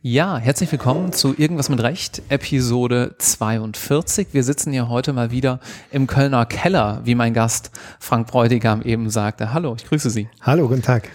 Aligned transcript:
Ja, 0.00 0.38
herzlich 0.38 0.72
willkommen 0.72 1.12
zu 1.12 1.34
Irgendwas 1.36 1.68
mit 1.68 1.82
Recht, 1.82 2.22
Episode 2.28 3.16
42. 3.18 4.28
Wir 4.32 4.42
sitzen 4.42 4.72
hier 4.72 4.88
heute 4.88 5.12
mal 5.12 5.30
wieder 5.30 5.60
im 5.90 6.06
Kölner 6.06 6.46
Keller, 6.46 7.02
wie 7.04 7.14
mein 7.14 7.34
Gast 7.34 7.72
Frank 7.98 8.28
Bräutigam 8.28 8.82
eben 8.82 9.10
sagte. 9.10 9.52
Hallo, 9.52 9.74
ich 9.76 9.84
grüße 9.84 10.08
Sie. 10.08 10.28
Hallo, 10.40 10.68
guten 10.68 10.82
Tag. 10.82 11.10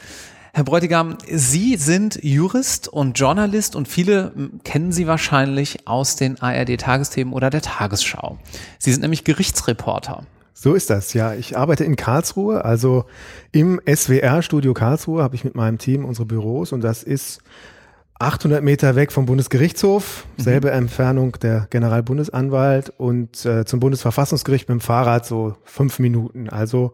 Herr 0.54 0.64
Bräutigam, 0.64 1.18
Sie 1.28 1.78
sind 1.78 2.20
Jurist 2.22 2.88
und 2.88 3.18
Journalist 3.18 3.76
und 3.76 3.88
viele 3.88 4.32
kennen 4.64 4.92
Sie 4.92 5.08
wahrscheinlich 5.08 5.88
aus 5.88 6.16
den 6.16 6.40
ARD-Tagesthemen 6.40 7.34
oder 7.34 7.50
der 7.50 7.64
Tagesschau. 7.64 8.38
Sie 8.78 8.92
sind 8.92 9.02
nämlich 9.02 9.24
Gerichtsreporter. 9.24 10.26
So 10.54 10.74
ist 10.74 10.90
das, 10.90 11.14
ja. 11.14 11.34
Ich 11.34 11.58
arbeite 11.58 11.84
in 11.84 11.96
Karlsruhe, 11.96 12.64
also 12.64 13.06
im 13.52 13.82
SWR-Studio 13.86 14.74
Karlsruhe 14.74 15.24
habe 15.24 15.36
ich 15.36 15.44
mit 15.44 15.56
meinem 15.56 15.78
Team 15.78 16.06
unsere 16.06 16.26
Büros 16.26 16.72
und 16.72 16.82
das 16.82 17.04
ist 17.04 17.42
800 18.20 18.64
Meter 18.64 18.96
weg 18.96 19.12
vom 19.12 19.26
Bundesgerichtshof, 19.26 20.26
mhm. 20.38 20.44
selbe 20.44 20.72
Entfernung 20.72 21.34
der 21.42 21.68
Generalbundesanwalt 21.70 22.94
und 22.98 23.46
äh, 23.46 23.66
zum 23.66 23.80
Bundesverfassungsgericht 23.80 24.70
mit 24.70 24.80
dem 24.80 24.82
Fahrrad 24.82 25.26
so 25.26 25.56
fünf 25.64 26.00
Minuten. 26.00 26.50
Also 26.50 26.94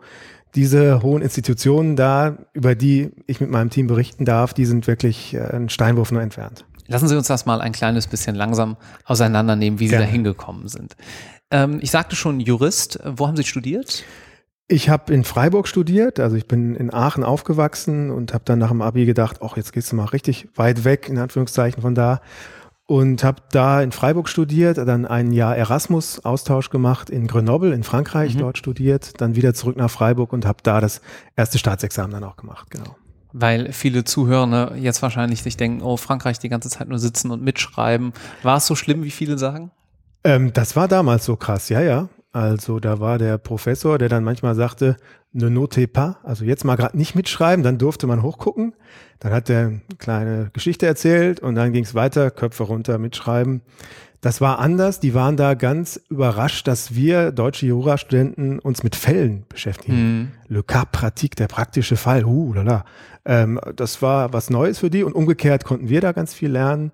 diese 0.56 1.04
hohen 1.04 1.22
Institutionen 1.22 1.96
da, 1.96 2.38
über 2.54 2.74
die 2.74 3.12
ich 3.28 3.42
mit 3.42 3.52
meinem 3.52 3.70
Team 3.70 3.88
berichten 3.88 4.26
darf, 4.26 4.54
die 4.54 4.66
sind 4.66 4.88
wirklich 4.88 5.36
äh, 5.36 5.42
ein 5.56 5.70
Steinwurf 5.70 6.12
nur 6.12 6.22
entfernt. 6.22 6.66
Lassen 6.88 7.08
Sie 7.08 7.16
uns 7.16 7.28
das 7.28 7.46
mal 7.46 7.62
ein 7.62 7.72
kleines 7.72 8.08
bisschen 8.08 8.36
langsam 8.36 8.76
auseinandernehmen, 9.06 9.80
wie 9.80 9.86
Sie 9.86 9.92
Gerne. 9.92 10.06
da 10.06 10.12
hingekommen 10.12 10.68
sind. 10.68 10.96
Ähm, 11.52 11.80
ich 11.82 11.92
sagte 11.92 12.16
schon 12.16 12.40
Jurist. 12.40 13.00
Wo 13.04 13.28
haben 13.28 13.38
Sie 13.38 13.44
studiert? 13.44 14.04
Ich 14.72 14.88
habe 14.88 15.12
in 15.12 15.24
Freiburg 15.24 15.68
studiert, 15.68 16.20
also 16.20 16.36
ich 16.36 16.48
bin 16.48 16.76
in 16.76 16.94
Aachen 16.94 17.24
aufgewachsen 17.24 18.12
und 18.12 18.36
habe 18.36 18.44
dann 18.46 18.60
nach 18.60 18.70
dem 18.70 18.84
Abi 18.84 19.06
gedacht, 19.06 19.40
ach, 19.42 19.58
jetzt 19.58 19.74
gehst 19.74 19.92
du 19.92 19.96
mal 19.96 20.06
richtig 20.06 20.48
weit 20.56 20.84
weg, 20.84 21.10
in 21.10 21.18
Anführungszeichen 21.18 21.82
von 21.82 21.96
da. 21.96 22.22
Und 22.86 23.24
habe 23.24 23.42
da 23.52 23.82
in 23.82 23.92
Freiburg 23.92 24.30
studiert, 24.30 24.78
dann 24.78 25.08
ein 25.08 25.32
Jahr 25.32 25.58
Erasmus-Austausch 25.58 26.70
gemacht 26.70 27.10
in 27.10 27.26
Grenoble 27.26 27.74
in 27.74 27.84
Frankreich, 27.84 28.36
mhm. 28.36 28.40
dort 28.40 28.58
studiert, 28.60 29.20
dann 29.22 29.36
wieder 29.36 29.56
zurück 29.56 29.76
nach 29.76 29.90
Freiburg 29.90 30.34
und 30.34 30.46
habe 30.46 30.60
da 30.62 30.82
das 30.82 31.02
erste 31.36 31.58
Staatsexamen 31.58 32.12
dann 32.12 32.24
auch 32.24 32.36
gemacht, 32.36 32.70
genau. 32.70 32.96
Weil 33.32 33.74
viele 33.74 34.04
Zuhörende 34.04 34.76
jetzt 34.80 35.02
wahrscheinlich 35.02 35.42
sich 35.42 35.58
denken, 35.58 35.82
oh, 35.82 35.98
Frankreich 35.98 36.38
die 36.38 36.50
ganze 36.50 36.70
Zeit 36.70 36.90
nur 36.90 37.00
sitzen 37.00 37.32
und 37.32 37.42
mitschreiben. 37.42 38.14
War 38.44 38.58
es 38.58 38.68
so 38.68 38.76
schlimm, 38.76 39.04
wie 39.04 39.12
viele 39.12 39.40
sagen? 39.40 39.72
Ähm, 40.24 40.54
das 40.54 40.76
war 40.76 40.88
damals 40.88 41.26
so 41.26 41.36
krass, 41.36 41.70
ja, 41.70 41.82
ja. 41.82 42.10
Also 42.32 42.80
da 42.80 43.00
war 43.00 43.18
der 43.18 43.38
Professor, 43.38 43.98
der 43.98 44.10
dann 44.10 44.24
manchmal 44.24 44.54
sagte, 44.54 44.98
ne 45.32 45.50
note 45.50 45.88
pas, 45.88 46.18
also 46.24 46.46
jetzt 46.46 46.64
mal 46.64 46.76
gerade 46.76 46.98
nicht 46.98 47.16
mitschreiben, 47.16 47.64
dann 47.64 47.78
durfte 47.78 48.06
man 48.06 48.22
hochgucken. 48.22 48.76
Dann 49.20 49.34
hat 49.34 49.50
er 49.50 49.68
eine 49.68 49.82
kleine 49.98 50.50
Geschichte 50.54 50.86
erzählt 50.86 51.40
und 51.40 51.56
dann 51.56 51.74
ging 51.74 51.84
es 51.84 51.96
weiter, 51.96 52.32
Köpfe 52.32 52.64
runter, 52.64 52.98
mitschreiben. 52.98 53.62
Das 54.22 54.42
war 54.42 54.60
anders. 54.60 55.00
Die 55.00 55.14
waren 55.14 55.38
da 55.38 55.54
ganz 55.54 56.00
überrascht, 56.10 56.68
dass 56.68 56.94
wir 56.94 57.32
deutsche 57.32 57.66
Jurastudenten 57.66 58.60
uns 58.60 58.84
mit 58.84 58.96
Fällen 58.96 59.46
beschäftigen. 59.48 59.98
Mhm. 59.98 60.32
Le 60.48 60.64
cas 60.64 60.86
pratique, 60.92 61.36
der 61.38 61.48
praktische 61.48 61.96
Fall. 61.96 62.26
Uh, 62.26 62.54
lala. 62.54 62.84
Ähm, 63.26 63.60
das 63.76 64.02
war 64.02 64.34
was 64.34 64.50
Neues 64.50 64.80
für 64.80 64.90
die 64.90 65.04
und 65.04 65.14
umgekehrt 65.14 65.64
konnten 65.64 65.90
wir 65.90 66.02
da 66.02 66.12
ganz 66.12 66.34
viel 66.34 66.52
lernen. 66.52 66.92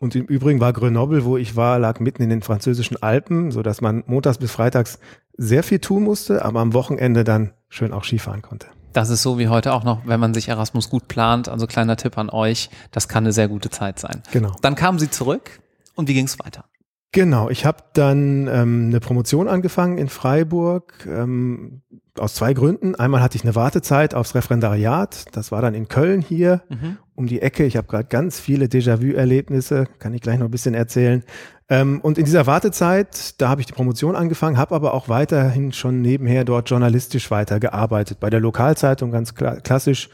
Und 0.00 0.14
im 0.16 0.24
Übrigen 0.24 0.60
war 0.60 0.72
Grenoble, 0.72 1.26
wo 1.26 1.36
ich 1.36 1.56
war, 1.56 1.78
lag 1.78 2.00
mitten 2.00 2.22
in 2.22 2.30
den 2.30 2.40
französischen 2.40 3.02
Alpen, 3.02 3.50
so 3.50 3.62
dass 3.62 3.82
man 3.82 4.02
montags 4.06 4.38
bis 4.38 4.50
freitags 4.50 4.98
sehr 5.36 5.62
viel 5.62 5.78
tun 5.78 6.04
musste, 6.04 6.42
aber 6.42 6.60
am 6.60 6.72
Wochenende 6.72 7.22
dann 7.22 7.52
schön 7.68 7.92
auch 7.92 8.02
Skifahren 8.04 8.40
konnte. 8.40 8.66
Das 8.94 9.10
ist 9.10 9.22
so 9.22 9.38
wie 9.38 9.48
heute 9.48 9.74
auch 9.74 9.84
noch, 9.84 10.06
wenn 10.06 10.18
man 10.18 10.32
sich 10.32 10.48
Erasmus 10.48 10.88
gut 10.88 11.06
plant. 11.06 11.50
Also 11.50 11.66
kleiner 11.66 11.96
Tipp 11.96 12.16
an 12.16 12.30
euch, 12.30 12.70
das 12.92 13.08
kann 13.08 13.24
eine 13.24 13.32
sehr 13.34 13.46
gute 13.46 13.68
Zeit 13.68 13.98
sein. 13.98 14.22
Genau. 14.32 14.56
Dann 14.62 14.74
kamen 14.74 14.98
Sie 14.98 15.10
zurück 15.10 15.60
und 15.96 16.08
wie 16.08 16.14
ging 16.14 16.24
es 16.24 16.38
weiter? 16.38 16.64
Genau, 17.12 17.50
ich 17.50 17.66
habe 17.66 17.78
dann 17.92 18.46
ähm, 18.46 18.86
eine 18.86 19.00
Promotion 19.00 19.48
angefangen 19.48 19.98
in 19.98 20.08
Freiburg 20.08 21.08
ähm, 21.08 21.82
aus 22.16 22.34
zwei 22.34 22.54
Gründen. 22.54 22.94
Einmal 22.94 23.20
hatte 23.20 23.36
ich 23.36 23.42
eine 23.42 23.56
Wartezeit 23.56 24.14
aufs 24.14 24.36
Referendariat, 24.36 25.24
das 25.32 25.50
war 25.50 25.60
dann 25.60 25.74
in 25.74 25.88
Köln 25.88 26.20
hier 26.20 26.62
mhm. 26.68 26.98
um 27.16 27.26
die 27.26 27.42
Ecke. 27.42 27.64
Ich 27.64 27.76
habe 27.76 27.88
gerade 27.88 28.06
ganz 28.06 28.38
viele 28.38 28.66
Déjà-vu-Erlebnisse, 28.66 29.88
kann 29.98 30.14
ich 30.14 30.20
gleich 30.20 30.38
noch 30.38 30.46
ein 30.46 30.52
bisschen 30.52 30.74
erzählen. 30.74 31.24
Ähm, 31.68 32.00
und 32.00 32.16
in 32.16 32.26
dieser 32.26 32.46
Wartezeit, 32.46 33.40
da 33.40 33.48
habe 33.48 33.60
ich 33.60 33.66
die 33.66 33.72
Promotion 33.72 34.14
angefangen, 34.14 34.56
habe 34.56 34.74
aber 34.76 34.94
auch 34.94 35.08
weiterhin 35.08 35.72
schon 35.72 36.02
nebenher 36.02 36.44
dort 36.44 36.70
journalistisch 36.70 37.30
weitergearbeitet. 37.32 38.20
Bei 38.20 38.30
der 38.30 38.40
Lokalzeitung 38.40 39.10
ganz 39.10 39.34
kla 39.34 39.56
klassisch 39.56 40.10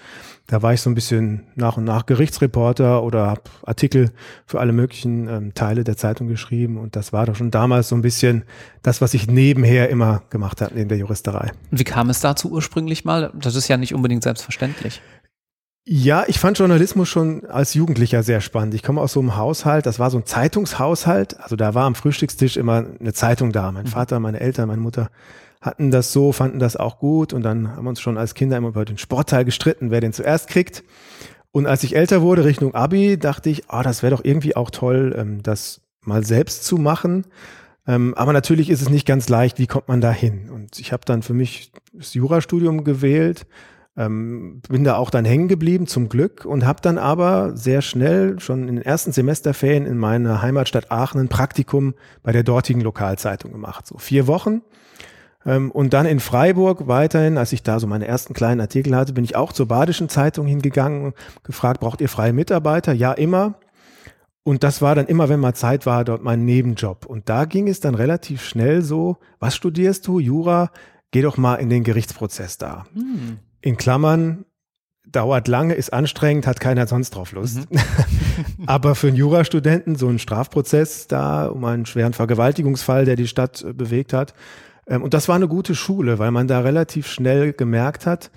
da 0.47 0.63
war 0.63 0.73
ich 0.73 0.81
so 0.81 0.89
ein 0.91 0.95
bisschen 0.95 1.45
nach 1.57 1.77
und 1.77 1.85
nach 1.85 2.07
Gerichtsreporter 2.07 3.03
oder 3.03 3.27
habe 3.27 3.43
Artikel 3.65 4.13
für 4.47 4.61
alle 4.61 4.73
möglichen 4.73 5.29
ähm, 5.29 5.55
Teile 5.55 5.83
der 5.83 5.97
Zeitung 5.97 6.29
geschrieben. 6.29 6.79
Und 6.79 6.95
das 6.95 7.13
war 7.13 7.27
doch 7.27 7.35
schon 7.35 7.51
damals 7.51 7.89
so 7.89 7.97
ein 7.97 8.03
bisschen 8.03 8.45
das, 8.83 9.01
was 9.01 9.15
ich 9.15 9.27
nebenher 9.27 9.89
immer 9.89 10.23
gemacht 10.31 10.61
habe, 10.61 10.75
neben 10.75 10.89
der 10.89 10.99
Juristerei. 10.99 11.51
Und 11.71 11.81
wie 11.81 11.85
kam 11.85 12.11
es 12.11 12.21
dazu 12.21 12.51
ursprünglich 12.51 13.05
mal? 13.05 13.33
Das 13.35 13.57
ist 13.57 13.67
ja 13.67 13.77
nicht 13.77 13.95
unbedingt 13.95 14.23
selbstverständlich. 14.23 15.01
Ja, 15.89 16.25
ich 16.27 16.41
fand 16.41 16.59
Journalismus 16.59 17.09
schon 17.09 17.45
als 17.47 17.75
Jugendlicher 17.75 18.25
sehr 18.25 18.41
spannend. 18.41 18.75
Ich 18.75 18.83
komme 18.83 19.01
aus 19.01 19.13
so 19.13 19.21
einem 19.21 19.37
Haushalt, 19.37 19.87
das 19.87 20.01
war 20.01 20.11
so 20.11 20.19
ein 20.19 20.27
Zeitungshaushalt. 20.27 21.39
Also 21.41 21.55
da 21.55 21.75
war 21.75 21.85
am 21.85 21.95
Frühstückstisch 21.95 22.57
immer 22.57 22.85
eine 23.01 23.13
Zeitung 23.13 23.53
da. 23.53 23.71
Mein 23.71 23.85
mhm. 23.85 23.91
Vater, 23.91 24.19
meine 24.19 24.41
Eltern, 24.41 24.67
meine 24.67 24.81
Mutter 24.81 25.11
hatten 25.67 25.91
das 25.91 26.13
so, 26.13 26.33
fanden 26.33 26.59
das 26.59 26.77
auch 26.77 26.99
gut 26.99 27.33
und 27.33 27.43
dann 27.43 27.77
haben 27.77 27.85
wir 27.85 27.91
uns 27.91 28.01
schon 28.01 28.17
als 28.17 28.35
Kinder 28.35 28.57
immer 28.57 28.69
über 28.69 28.85
den 28.85 28.99
Sportteil 28.99 29.45
gestritten, 29.45 29.91
wer 29.91 30.01
den 30.01 30.13
zuerst 30.13 30.49
kriegt. 30.49 30.85
Und 31.53 31.67
als 31.67 31.83
ich 31.85 31.97
älter 31.97 32.23
wurde, 32.23 32.45
Richtung 32.45 32.75
Abi, 32.75 33.19
dachte 33.19 33.51
ich, 33.51 33.65
oh, 33.71 33.83
das 33.83 34.03
wäre 34.03 34.15
doch 34.15 34.25
irgendwie 34.25 34.57
auch 34.57 34.71
toll, 34.71 35.15
ähm, 35.19 35.43
das 35.43 35.81
mal 36.03 36.25
selbst 36.25 36.65
zu 36.65 36.77
machen. 36.77 37.27
Ähm, 37.87 38.15
aber 38.15 38.33
natürlich 38.33 38.71
ist 38.71 38.83
es 38.83 38.91
nicht 38.91 39.07
ganz 39.07 39.29
leicht, 39.29 39.59
wie 39.59 39.67
kommt 39.67 39.89
man 39.89 40.01
da 40.01 40.13
hin? 40.13 40.51
Und 40.51 40.79
ich 40.79 40.93
habe 40.93 41.05
dann 41.05 41.23
für 41.23 41.35
mich 41.35 41.73
das 41.93 42.15
Jurastudium 42.15 42.85
gewählt, 42.85 43.47
ähm, 43.97 44.61
bin 44.69 44.85
da 44.85 44.97
auch 44.97 45.11
dann 45.11 45.25
hängen 45.25 45.49
geblieben, 45.49 45.87
zum 45.87 46.09
Glück, 46.09 46.45
und 46.45 46.67
habe 46.67 46.83
dann 46.83 46.99
aber 46.99 47.57
sehr 47.57 47.81
schnell, 47.83 48.39
schon 48.39 48.69
in 48.69 48.77
den 48.77 48.85
ersten 48.85 49.13
Semesterferien 49.13 49.87
in 49.87 49.97
meiner 49.99 50.43
Heimatstadt 50.43 50.91
Aachen, 50.91 51.21
ein 51.21 51.29
Praktikum 51.29 51.95
bei 52.23 52.33
der 52.33 52.43
dortigen 52.43 52.83
Lokalzeitung 52.83 53.53
gemacht. 53.53 53.87
So 53.87 53.99
vier 53.99 54.27
Wochen 54.27 54.63
und 55.71 55.93
dann 55.93 56.07
in 56.07 56.21
Freiburg 56.21 56.89
weiterhin, 56.89 57.39
als 57.39 57.53
ich 57.53 57.63
da 57.63 57.79
so 57.79 57.87
meine 57.87 58.07
ersten 58.07 58.35
kleinen 58.35 58.61
Artikel 58.61 58.97
hatte, 58.97 59.13
bin 59.13 59.25
ich 59.25 59.37
auch 59.37 59.53
zur 59.53 59.67
Badischen 59.67 60.09
Zeitung 60.09 60.47
hingegangen, 60.47 61.15
gefragt, 61.45 61.81
braucht 61.81 62.01
ihr 62.01 62.09
freie 62.09 62.33
Mitarbeiter? 62.33 62.93
Ja, 62.93 63.13
immer. 63.13 63.55
Und 64.43 64.63
das 64.63 64.83
war 64.83 64.95
dann 64.95 65.07
immer, 65.07 65.29
wenn 65.29 65.41
mal 65.41 65.55
Zeit 65.55 65.87
war, 65.87 66.05
dort 66.05 66.23
mein 66.23 66.45
Nebenjob. 66.45 67.07
Und 67.07 67.29
da 67.29 67.47
ging 67.47 67.69
es 67.69 67.81
dann 67.81 67.95
relativ 67.95 68.45
schnell 68.45 68.83
so, 68.83 69.17
was 69.41 69.57
studierst 69.57 70.07
du? 70.07 70.21
Jura? 70.21 70.71
Geh 71.11 71.23
doch 71.23 71.37
mal 71.37 71.57
in 71.57 71.71
den 71.71 71.85
Gerichtsprozess 71.85 72.59
da. 72.59 72.87
Hm. 72.95 73.39
In 73.61 73.77
Klammern, 73.77 74.45
dauert 75.11 75.49
lange, 75.49 75.75
ist 75.75 75.93
anstrengend, 75.93 76.47
hat 76.47 76.61
keiner 76.61 76.87
sonst 76.87 77.11
drauf 77.11 77.33
Lust. 77.33 77.71
Mhm. 77.71 77.79
Aber 78.67 78.95
für 78.95 79.09
einen 79.09 79.17
Jurastudenten 79.17 79.97
so 79.97 80.09
ein 80.09 80.19
Strafprozess 80.19 81.07
da 81.07 81.47
um 81.47 81.65
einen 81.65 81.87
schweren 81.87 82.13
Vergewaltigungsfall, 82.13 83.05
der 83.05 83.17
die 83.17 83.29
Stadt 83.29 83.63
äh, 83.63 83.73
bewegt 83.73 84.13
hat, 84.13 84.35
ähm, 84.35 84.76
und 84.87 85.15
das 85.15 85.29
war 85.29 85.37
eine 85.37 85.49
gute 85.49 85.75
Schule, 85.75 86.19
weil 86.19 86.31
man 86.31 86.49
da 86.49 86.61
relativ 86.61 87.07
schnell 87.07 87.53
gemerkt 87.53 88.07
hat, 88.07 88.31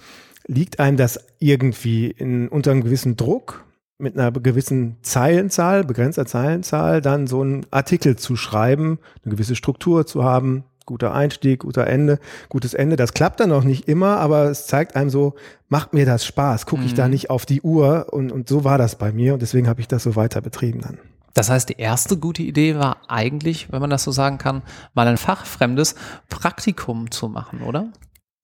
liegt 0.48 0.80
einem 0.80 0.98
das 0.98 1.20
irgendwie 1.40 2.08
in, 2.08 2.48
unter 2.48 2.72
einem 2.72 2.84
gewissen 2.84 3.16
Druck, 3.16 3.66
mit 4.00 4.18
einer 4.18 4.32
gewissen 4.32 4.98
Zeilenzahl, 5.02 5.84
begrenzter 5.84 6.26
Zeilenzahl, 6.26 7.02
dann 7.02 7.28
so 7.28 7.42
einen 7.42 7.66
Artikel 7.70 8.16
zu 8.16 8.36
schreiben, 8.36 8.98
eine 9.24 9.34
gewisse 9.34 9.56
Struktur 9.56 10.08
zu 10.08 10.24
haben, 10.24 10.64
guter 10.86 11.14
Einstieg, 11.14 11.60
guter 11.60 11.86
Ende, 11.86 12.18
gutes 12.48 12.74
Ende. 12.74 12.96
Das 12.96 13.14
klappt 13.14 13.42
dann 13.42 13.52
auch 13.52 13.64
nicht 13.64 13.88
immer, 13.88 14.18
aber 14.18 14.46
es 14.46 14.66
zeigt 14.66 14.96
einem 14.96 15.12
so, 15.12 15.36
macht 15.68 15.94
mir 15.94 16.06
das 16.06 16.26
Spaß, 16.26 16.66
gucke 16.66 16.84
ich 16.84 16.94
mhm. 16.94 16.98
da 16.98 17.08
nicht 17.10 17.30
auf 17.30 17.46
die 17.46 17.62
Uhr 17.62 18.08
und, 18.12 18.32
und 18.32 18.50
so 18.50 18.64
war 18.64 18.78
das 18.80 18.96
bei 18.96 19.12
mir 19.12 19.34
und 19.34 19.42
deswegen 19.42 19.68
habe 19.68 19.82
ich 19.82 19.88
das 19.88 20.02
so 20.02 20.16
weiter 20.16 20.42
betrieben 20.42 20.82
dann. 20.82 20.98
Das 21.40 21.50
heißt, 21.50 21.70
die 21.70 21.78
erste 21.78 22.18
gute 22.18 22.44
Idee 22.44 22.76
war 22.76 22.98
eigentlich, 23.08 23.72
wenn 23.72 23.80
man 23.80 23.90
das 23.90 24.04
so 24.04 24.12
sagen 24.12 24.40
kann, 24.40 24.62
mal 24.94 25.08
ein 25.08 25.16
fachfremdes 25.16 25.96
Praktikum 26.28 27.12
zu 27.12 27.30
machen, 27.30 27.62
oder? 27.62 27.94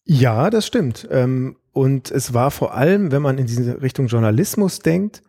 Ja, 0.06 0.50
das 0.50 0.66
stimmt. 0.66 1.06
Ähm, 1.12 1.58
und 1.74 2.10
es 2.10 2.34
war 2.34 2.52
vor 2.52 2.74
allem, 2.74 3.12
wenn 3.12 3.22
man 3.22 3.38
in 3.38 3.48
diese 3.48 3.82
Richtung 3.82 4.08
Journalismus 4.08 4.80
denkt, 4.80 5.24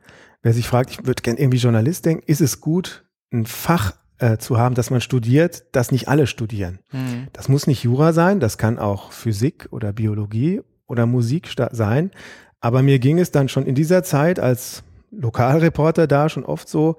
wer 0.44 0.52
sich 0.52 0.68
fragt, 0.68 0.90
ich 0.92 1.06
würde 1.08 1.22
gerne 1.22 1.40
irgendwie 1.40 1.58
Journalist 1.58 2.06
denken, 2.06 2.22
ist 2.28 2.40
es 2.40 2.60
gut, 2.60 3.04
ein 3.32 3.46
Fach 3.46 3.94
äh, 4.18 4.36
zu 4.36 4.58
haben, 4.58 4.76
das 4.76 4.90
man 4.90 5.00
studiert, 5.00 5.64
das 5.72 5.90
nicht 5.90 6.06
alle 6.06 6.28
studieren. 6.28 6.78
Mhm. 6.92 7.26
Das 7.32 7.48
muss 7.48 7.66
nicht 7.66 7.82
Jura 7.82 8.12
sein, 8.12 8.38
das 8.38 8.58
kann 8.58 8.78
auch 8.78 9.10
Physik 9.10 9.66
oder 9.72 9.92
Biologie 9.92 10.62
oder 10.86 11.06
Musik 11.06 11.52
sein. 11.72 12.12
Aber 12.60 12.82
mir 12.82 13.00
ging 13.00 13.18
es 13.18 13.32
dann 13.32 13.48
schon 13.48 13.66
in 13.66 13.74
dieser 13.74 14.04
Zeit 14.04 14.38
als 14.38 14.84
Lokalreporter 15.10 16.06
da 16.06 16.28
schon 16.28 16.44
oft 16.44 16.68
so, 16.68 16.96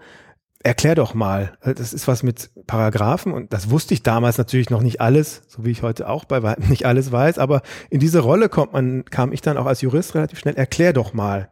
erklär 0.63 0.95
doch 0.95 1.13
mal. 1.13 1.57
Äh, 1.61 1.73
das 1.73 1.93
ist 1.93 2.07
was 2.07 2.23
mit 2.23 2.49
Paragraphen 2.67 3.31
und 3.33 3.53
das 3.53 3.69
wusste 3.69 3.93
ich 3.93 4.03
damals 4.03 4.37
natürlich 4.37 4.69
noch 4.69 4.81
nicht 4.81 5.01
alles, 5.01 5.43
so 5.47 5.65
wie 5.65 5.71
ich 5.71 5.83
heute 5.83 6.09
auch 6.09 6.25
bei 6.25 6.43
weitem 6.43 6.69
nicht 6.69 6.85
alles 6.85 7.11
weiß, 7.11 7.39
aber 7.39 7.61
in 7.89 7.99
diese 7.99 8.19
Rolle 8.19 8.49
kommt 8.49 8.73
man, 8.73 9.05
kam 9.05 9.33
ich 9.33 9.41
dann 9.41 9.57
auch 9.57 9.65
als 9.65 9.81
Jurist 9.81 10.15
relativ 10.15 10.39
schnell, 10.39 10.55
erklär 10.55 10.93
doch 10.93 11.13
mal. 11.13 11.49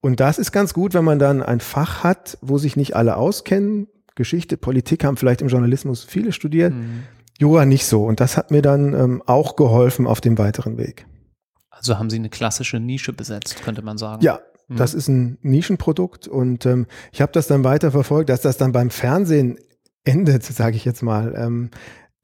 Und 0.00 0.20
das 0.20 0.38
ist 0.38 0.52
ganz 0.52 0.72
gut, 0.72 0.94
wenn 0.94 1.04
man 1.04 1.18
dann 1.18 1.42
ein 1.42 1.60
Fach 1.60 2.04
hat, 2.04 2.38
wo 2.40 2.58
sich 2.58 2.76
nicht 2.76 2.94
alle 2.94 3.16
auskennen. 3.16 3.88
Geschichte, 4.14 4.56
Politik 4.56 5.04
haben 5.04 5.16
vielleicht 5.16 5.42
im 5.42 5.48
Journalismus 5.48 6.04
viele 6.04 6.32
studiert, 6.32 6.72
mhm. 6.72 7.02
Jura 7.38 7.66
nicht 7.66 7.86
so. 7.86 8.04
Und 8.04 8.20
das 8.20 8.36
hat 8.36 8.50
mir 8.50 8.62
dann 8.62 8.94
ähm, 8.94 9.22
auch 9.26 9.56
geholfen 9.56 10.06
auf 10.06 10.20
dem 10.20 10.38
weiteren 10.38 10.78
Weg. 10.78 11.06
Also 11.70 11.98
haben 11.98 12.08
Sie 12.08 12.16
eine 12.16 12.30
klassische 12.30 12.80
Nische 12.80 13.12
besetzt, 13.12 13.62
könnte 13.62 13.82
man 13.82 13.98
sagen. 13.98 14.22
Ja, 14.22 14.40
Mhm. 14.68 14.76
Das 14.76 14.94
ist 14.94 15.08
ein 15.08 15.38
Nischenprodukt 15.42 16.28
und 16.28 16.66
ähm, 16.66 16.86
ich 17.12 17.20
habe 17.20 17.32
das 17.32 17.46
dann 17.46 17.64
weiter 17.64 17.90
verfolgt, 17.90 18.28
dass 18.28 18.40
das 18.40 18.56
dann 18.56 18.72
beim 18.72 18.90
Fernsehen 18.90 19.58
endet, 20.04 20.44
sage 20.44 20.76
ich 20.76 20.84
jetzt 20.84 21.02
mal. 21.02 21.34
Ähm, 21.36 21.70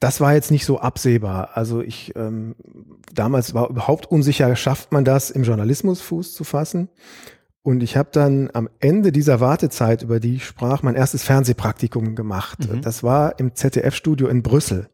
das 0.00 0.21
war 0.21 0.35
jetzt 0.35 0.50
nicht 0.50 0.65
so 0.65 0.81
absehbar. 0.81 1.50
Also 1.55 1.81
ich 1.81 2.12
ähm, 2.17 2.56
damals 3.12 3.55
war 3.55 3.71
überhaupt 3.71 4.06
unsicher, 4.06 4.55
schafft 4.56 4.91
man 4.93 5.05
das 5.05 5.31
im 5.31 5.44
Journalismus 5.44 6.00
Fuß 6.00 6.35
zu 6.35 6.44
fassen? 6.44 6.89
Und 7.62 7.85
ich 7.85 7.97
habe 7.97 8.09
dann 8.11 8.50
am 8.53 8.69
Ende 8.81 9.12
dieser 9.12 9.38
Wartezeit, 9.38 10.03
über 10.03 10.19
die 10.19 10.37
ich 10.37 10.45
sprach, 10.45 10.83
mein 10.83 10.97
erstes 10.97 11.23
Fernsehpraktikum 11.23 12.17
gemacht. 12.17 12.59
Mhm. 12.69 12.83
Das 12.83 13.05
war 13.05 13.38
im 13.38 13.55
ZDF-Studio 13.55 14.27
in 14.27 14.43
Brüssel. 14.43 14.88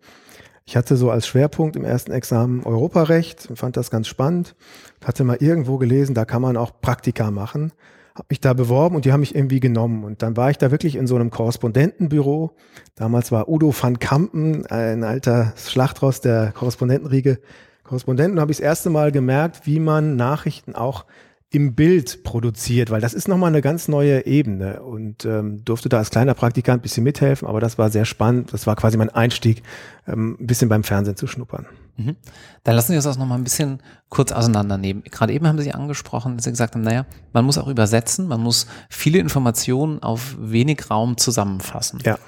Ich 0.69 0.77
hatte 0.77 0.99
so 0.99 1.11
als 1.11 1.27
Schwerpunkt 1.27 1.77
im 1.77 1.85
ersten 1.87 2.13
Examen 2.13 2.63
Europarecht 2.63 3.47
und 3.49 3.57
fand 3.57 3.79
das 3.79 3.91
ganz 3.91 4.07
spannend. 4.07 4.55
Hatte 5.03 5.25
mal 5.25 5.39
irgendwo 5.41 5.79
gelesen, 5.79 6.15
da 6.15 6.27
kann 6.27 6.43
man 6.43 6.59
auch 6.59 6.83
Praktika 6.83 7.31
machen. 7.31 7.73
Hab 8.15 8.29
mich 8.29 8.41
da 8.41 8.53
beworben 8.53 8.95
und 8.95 9.07
die 9.07 9.13
haben 9.15 9.21
mich 9.21 9.35
irgendwie 9.35 9.61
genommen. 9.61 10.05
Und 10.05 10.23
dann 10.23 10.37
war 10.37 10.51
ich 10.51 10.59
da 10.59 10.71
wirklich 10.71 10.97
in 10.97 11.07
so 11.07 11.15
einem 11.15 11.31
Korrespondentenbüro. 11.31 12.51
Damals 12.97 13.33
war 13.33 13.49
Udo 13.49 13.73
van 13.75 13.99
Kampen, 13.99 14.67
ein 14.67 15.05
alter 15.05 15.55
Schlachtross 15.57 16.21
der 16.21 16.53
Korrespondentenriege, 16.53 17.39
Korrespondenten. 17.83 18.39
habe 18.39 18.53
ich 18.53 18.59
das 18.59 18.65
erste 18.65 18.91
Mal 18.91 19.11
gemerkt, 19.11 19.67
wie 19.67 19.81
man 19.81 20.17
Nachrichten 20.17 20.75
auch 20.75 21.07
im 21.51 21.75
Bild 21.75 22.25
produziert, 22.25 22.91
weil 22.91 23.01
das 23.01 23.15
ist 23.15 23.27
nochmal 23.27 23.49
eine 23.49 23.63
ganz 23.63 23.89
neue 23.89 24.27
Ebene 24.27 24.83
und 24.83 25.25
ähm, 25.25 25.65
durfte 25.65 25.89
da 25.89 25.97
als 25.97 26.11
kleiner 26.11 26.35
Praktikant 26.35 26.81
ein 26.81 26.83
bisschen 26.83 27.05
mithelfen, 27.05 27.49
aber 27.49 27.59
das 27.59 27.79
war 27.79 27.91
sehr 27.91 28.05
spannend. 28.05 28.53
Das 28.53 28.67
war 28.67 28.77
quasi 28.77 28.99
mein 28.99 29.09
Einstieg, 29.09 29.63
ähm, 30.07 30.37
ein 30.39 30.47
bisschen 30.47 30.69
beim 30.69 30.85
Fernsehen 30.85 31.17
zu 31.17 31.27
schnuppern. 31.27 31.65
Mhm. 31.97 32.17
Dann 32.65 32.77
lassen 32.77 32.93
Sie 32.93 32.97
uns 32.97 33.05
das 33.05 33.17
nochmal 33.17 33.39
ein 33.39 33.45
bisschen 33.45 33.83
kurz 34.11 34.31
auseinandernehmen. 34.31 35.03
Gerade 35.05 35.33
eben 35.33 35.47
haben 35.47 35.59
Sie 35.59 35.73
angesprochen, 35.73 36.37
dass 36.37 36.45
Sie 36.45 36.51
gesagt 36.51 36.75
haben, 36.75 36.83
naja, 36.83 37.07
man 37.33 37.47
muss 37.47 37.57
auch 37.57 37.69
übersetzen, 37.69 38.29
man 38.29 38.43
muss 38.43 38.67
viele 38.91 39.19
Informationen 39.19 40.03
auf 40.03 40.37
wenig 40.39 40.91
Raum 40.91 41.17
zusammenfassen. 41.17 42.01
Ja. 42.05 42.19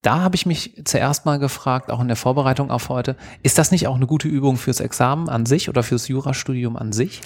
Da 0.00 0.20
habe 0.20 0.36
ich 0.36 0.46
mich 0.46 0.80
zuerst 0.86 1.26
mal 1.26 1.38
gefragt, 1.38 1.90
auch 1.90 2.00
in 2.00 2.08
der 2.08 2.16
Vorbereitung 2.16 2.70
auf 2.70 2.88
heute, 2.88 3.16
ist 3.42 3.58
das 3.58 3.70
nicht 3.70 3.86
auch 3.86 3.96
eine 3.96 4.06
gute 4.06 4.28
Übung 4.28 4.56
fürs 4.56 4.80
Examen 4.80 5.28
an 5.28 5.44
sich 5.44 5.68
oder 5.68 5.82
fürs 5.82 6.08
Jurastudium 6.08 6.76
an 6.76 6.92
sich? 6.92 7.20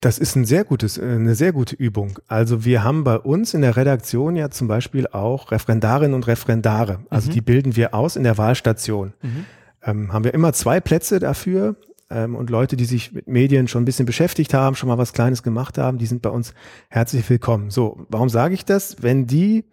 Das 0.00 0.18
ist 0.18 0.36
ein 0.36 0.44
sehr 0.44 0.64
gutes, 0.64 0.96
äh, 0.96 1.02
eine 1.02 1.34
sehr 1.34 1.52
gute 1.52 1.74
Übung. 1.74 2.18
Also 2.28 2.64
wir 2.64 2.84
haben 2.84 3.02
bei 3.02 3.18
uns 3.18 3.54
in 3.54 3.62
der 3.62 3.76
Redaktion 3.76 4.36
ja 4.36 4.50
zum 4.50 4.68
Beispiel 4.68 5.08
auch 5.08 5.50
Referendarinnen 5.50 6.14
und 6.14 6.26
Referendare. 6.26 7.00
Also 7.10 7.30
mhm. 7.30 7.34
die 7.34 7.40
bilden 7.40 7.76
wir 7.76 7.94
aus 7.94 8.14
in 8.14 8.22
der 8.22 8.38
Wahlstation. 8.38 9.12
Mhm. 9.22 9.44
Ähm, 9.82 10.12
haben 10.12 10.24
wir 10.24 10.34
immer 10.34 10.52
zwei 10.52 10.80
Plätze 10.80 11.18
dafür. 11.18 11.76
Ähm, 12.10 12.36
und 12.36 12.48
Leute, 12.48 12.76
die 12.76 12.84
sich 12.84 13.12
mit 13.12 13.26
Medien 13.26 13.66
schon 13.66 13.82
ein 13.82 13.86
bisschen 13.86 14.06
beschäftigt 14.06 14.54
haben, 14.54 14.76
schon 14.76 14.88
mal 14.88 14.98
was 14.98 15.12
Kleines 15.12 15.42
gemacht 15.42 15.78
haben, 15.78 15.98
die 15.98 16.06
sind 16.06 16.22
bei 16.22 16.30
uns 16.30 16.54
herzlich 16.88 17.28
willkommen. 17.28 17.70
So, 17.70 18.06
warum 18.08 18.28
sage 18.28 18.54
ich 18.54 18.64
das? 18.64 18.96
Wenn 19.00 19.26
die 19.26 19.64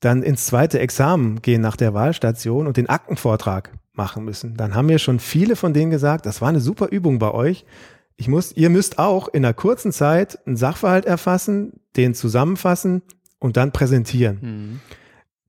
dann 0.00 0.22
ins 0.22 0.46
zweite 0.46 0.80
Examen 0.80 1.40
gehen 1.40 1.60
nach 1.60 1.76
der 1.76 1.94
Wahlstation 1.94 2.66
und 2.66 2.76
den 2.76 2.88
Aktenvortrag 2.88 3.72
machen 3.92 4.24
müssen, 4.24 4.56
dann 4.56 4.74
haben 4.74 4.86
mir 4.86 4.98
schon 4.98 5.18
viele 5.18 5.56
von 5.56 5.72
denen 5.72 5.90
gesagt, 5.90 6.26
das 6.26 6.40
war 6.40 6.48
eine 6.48 6.60
super 6.60 6.88
Übung 6.88 7.18
bei 7.18 7.30
euch 7.32 7.64
ich 8.18 8.28
muss, 8.28 8.52
ihr 8.52 8.68
müsst 8.68 8.98
auch 8.98 9.28
in 9.28 9.44
einer 9.44 9.54
kurzen 9.54 9.92
Zeit 9.92 10.44
einen 10.44 10.56
Sachverhalt 10.56 11.06
erfassen, 11.06 11.80
den 11.96 12.14
zusammenfassen 12.14 13.02
und 13.38 13.56
dann 13.56 13.70
präsentieren. 13.72 14.38
Mhm. 14.42 14.80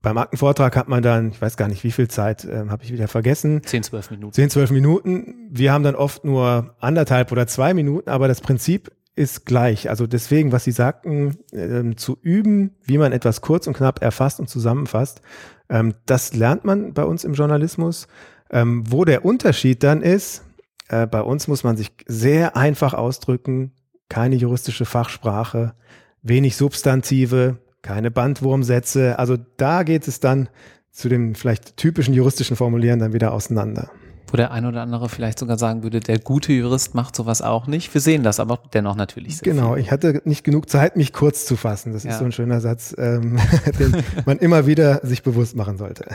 Beim 0.02 0.16
Aktenvortrag 0.16 0.76
hat 0.76 0.88
man 0.88 1.02
dann, 1.02 1.30
ich 1.30 1.42
weiß 1.42 1.56
gar 1.56 1.68
nicht, 1.68 1.84
wie 1.84 1.90
viel 1.90 2.08
Zeit, 2.08 2.44
äh, 2.44 2.68
habe 2.68 2.84
ich 2.84 2.92
wieder 2.92 3.08
vergessen. 3.08 3.62
10, 3.64 3.82
12 3.82 4.10
Minuten. 4.12 4.32
10, 4.32 4.50
12 4.50 4.70
Minuten. 4.70 5.48
Wir 5.50 5.72
haben 5.72 5.82
dann 5.82 5.96
oft 5.96 6.24
nur 6.24 6.76
anderthalb 6.78 7.32
oder 7.32 7.46
zwei 7.48 7.74
Minuten, 7.74 8.08
aber 8.08 8.28
das 8.28 8.40
Prinzip 8.40 8.92
ist 9.16 9.44
gleich. 9.44 9.90
Also 9.90 10.06
deswegen, 10.06 10.52
was 10.52 10.62
Sie 10.64 10.72
sagten, 10.72 11.36
äh, 11.50 11.96
zu 11.96 12.16
üben, 12.22 12.76
wie 12.84 12.98
man 12.98 13.10
etwas 13.12 13.40
kurz 13.40 13.66
und 13.66 13.76
knapp 13.76 14.00
erfasst 14.00 14.38
und 14.38 14.48
zusammenfasst, 14.48 15.22
ähm, 15.68 15.94
das 16.06 16.34
lernt 16.34 16.64
man 16.64 16.94
bei 16.94 17.04
uns 17.04 17.24
im 17.24 17.34
Journalismus. 17.34 18.06
Ähm, 18.52 18.84
wo 18.88 19.04
der 19.04 19.24
Unterschied 19.24 19.82
dann 19.82 20.02
ist, 20.02 20.44
äh, 20.90 21.06
bei 21.06 21.22
uns 21.22 21.46
muss 21.48 21.64
man 21.64 21.76
sich 21.76 21.92
sehr 22.06 22.56
einfach 22.56 22.94
ausdrücken, 22.94 23.72
keine 24.08 24.34
juristische 24.34 24.84
Fachsprache, 24.84 25.74
wenig 26.22 26.56
Substantive, 26.56 27.58
keine 27.82 28.10
Bandwurmsätze. 28.10 29.18
Also 29.18 29.36
da 29.56 29.84
geht 29.84 30.08
es 30.08 30.20
dann 30.20 30.48
zu 30.90 31.08
dem 31.08 31.34
vielleicht 31.36 31.76
typischen 31.76 32.12
juristischen 32.12 32.56
Formulieren 32.56 32.98
dann 32.98 33.12
wieder 33.12 33.32
auseinander. 33.32 33.90
Wo 34.26 34.36
der 34.36 34.50
ein 34.50 34.66
oder 34.66 34.82
andere 34.82 35.08
vielleicht 35.08 35.38
sogar 35.38 35.58
sagen 35.58 35.82
würde, 35.82 36.00
der 36.00 36.18
gute 36.18 36.52
Jurist 36.52 36.94
macht 36.94 37.16
sowas 37.16 37.40
auch 37.40 37.66
nicht. 37.66 37.92
Wir 37.94 38.00
sehen 38.00 38.22
das 38.22 38.38
aber 38.38 38.60
dennoch 38.72 38.96
natürlich 38.96 39.38
sehr 39.38 39.52
Genau, 39.52 39.74
viel. 39.74 39.82
ich 39.82 39.90
hatte 39.92 40.22
nicht 40.24 40.44
genug 40.44 40.68
Zeit, 40.68 40.96
mich 40.96 41.12
kurz 41.12 41.46
zu 41.46 41.56
fassen. 41.56 41.92
Das 41.92 42.04
ja. 42.04 42.10
ist 42.10 42.18
so 42.18 42.24
ein 42.24 42.32
schöner 42.32 42.60
Satz, 42.60 42.94
ähm, 42.98 43.38
den 43.78 44.02
man 44.26 44.38
immer 44.38 44.66
wieder 44.66 45.00
sich 45.04 45.22
bewusst 45.22 45.56
machen 45.56 45.78
sollte. 45.78 46.06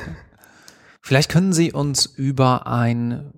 Vielleicht 1.02 1.30
können 1.30 1.54
Sie 1.54 1.72
uns 1.72 2.06
über 2.06 2.68
ein 2.68 3.32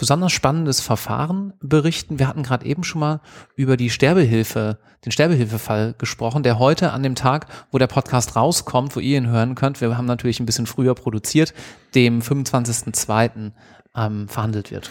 besonders 0.00 0.32
spannendes 0.32 0.80
Verfahren 0.80 1.52
berichten. 1.60 2.18
Wir 2.18 2.26
hatten 2.26 2.42
gerade 2.42 2.64
eben 2.64 2.84
schon 2.84 3.00
mal 3.00 3.20
über 3.54 3.76
die 3.76 3.90
Sterbehilfe, 3.90 4.78
den 5.04 5.12
Sterbehilfefall 5.12 5.94
gesprochen, 5.98 6.42
der 6.42 6.58
heute 6.58 6.92
an 6.92 7.02
dem 7.02 7.14
Tag, 7.14 7.46
wo 7.70 7.76
der 7.76 7.86
Podcast 7.86 8.34
rauskommt, 8.34 8.96
wo 8.96 9.00
ihr 9.00 9.18
ihn 9.18 9.28
hören 9.28 9.54
könnt, 9.54 9.82
wir 9.82 9.96
haben 9.96 10.06
natürlich 10.06 10.40
ein 10.40 10.46
bisschen 10.46 10.66
früher 10.66 10.94
produziert, 10.94 11.52
dem 11.94 12.20
25.02. 12.20 13.52
Ähm, 13.96 14.28
verhandelt 14.28 14.70
wird. 14.70 14.88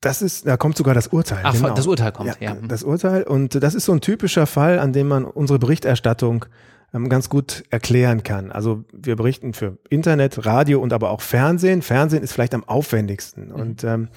Das 0.00 0.22
ist, 0.22 0.46
da 0.46 0.56
kommt 0.56 0.76
sogar 0.76 0.94
das 0.94 1.08
Urteil. 1.08 1.40
Ach, 1.42 1.52
genau. 1.52 1.74
das 1.74 1.88
Urteil 1.88 2.12
kommt, 2.12 2.36
ja, 2.40 2.54
ja. 2.54 2.54
Das 2.54 2.84
Urteil 2.84 3.24
und 3.24 3.60
das 3.60 3.74
ist 3.74 3.84
so 3.84 3.92
ein 3.92 4.00
typischer 4.00 4.46
Fall, 4.46 4.78
an 4.78 4.92
dem 4.92 5.08
man 5.08 5.24
unsere 5.24 5.58
Berichterstattung 5.58 6.46
ganz 6.92 7.28
gut 7.28 7.64
erklären 7.70 8.22
kann. 8.22 8.50
Also 8.50 8.84
wir 8.92 9.16
berichten 9.16 9.52
für 9.52 9.78
Internet, 9.88 10.44
Radio 10.44 10.80
und 10.80 10.92
aber 10.92 11.10
auch 11.10 11.20
Fernsehen. 11.20 11.82
Fernsehen 11.82 12.22
ist 12.22 12.32
vielleicht 12.32 12.54
am 12.54 12.64
aufwendigsten. 12.64 13.48
Mhm. 13.48 13.54
Und 13.54 13.84
ähm, 13.84 14.08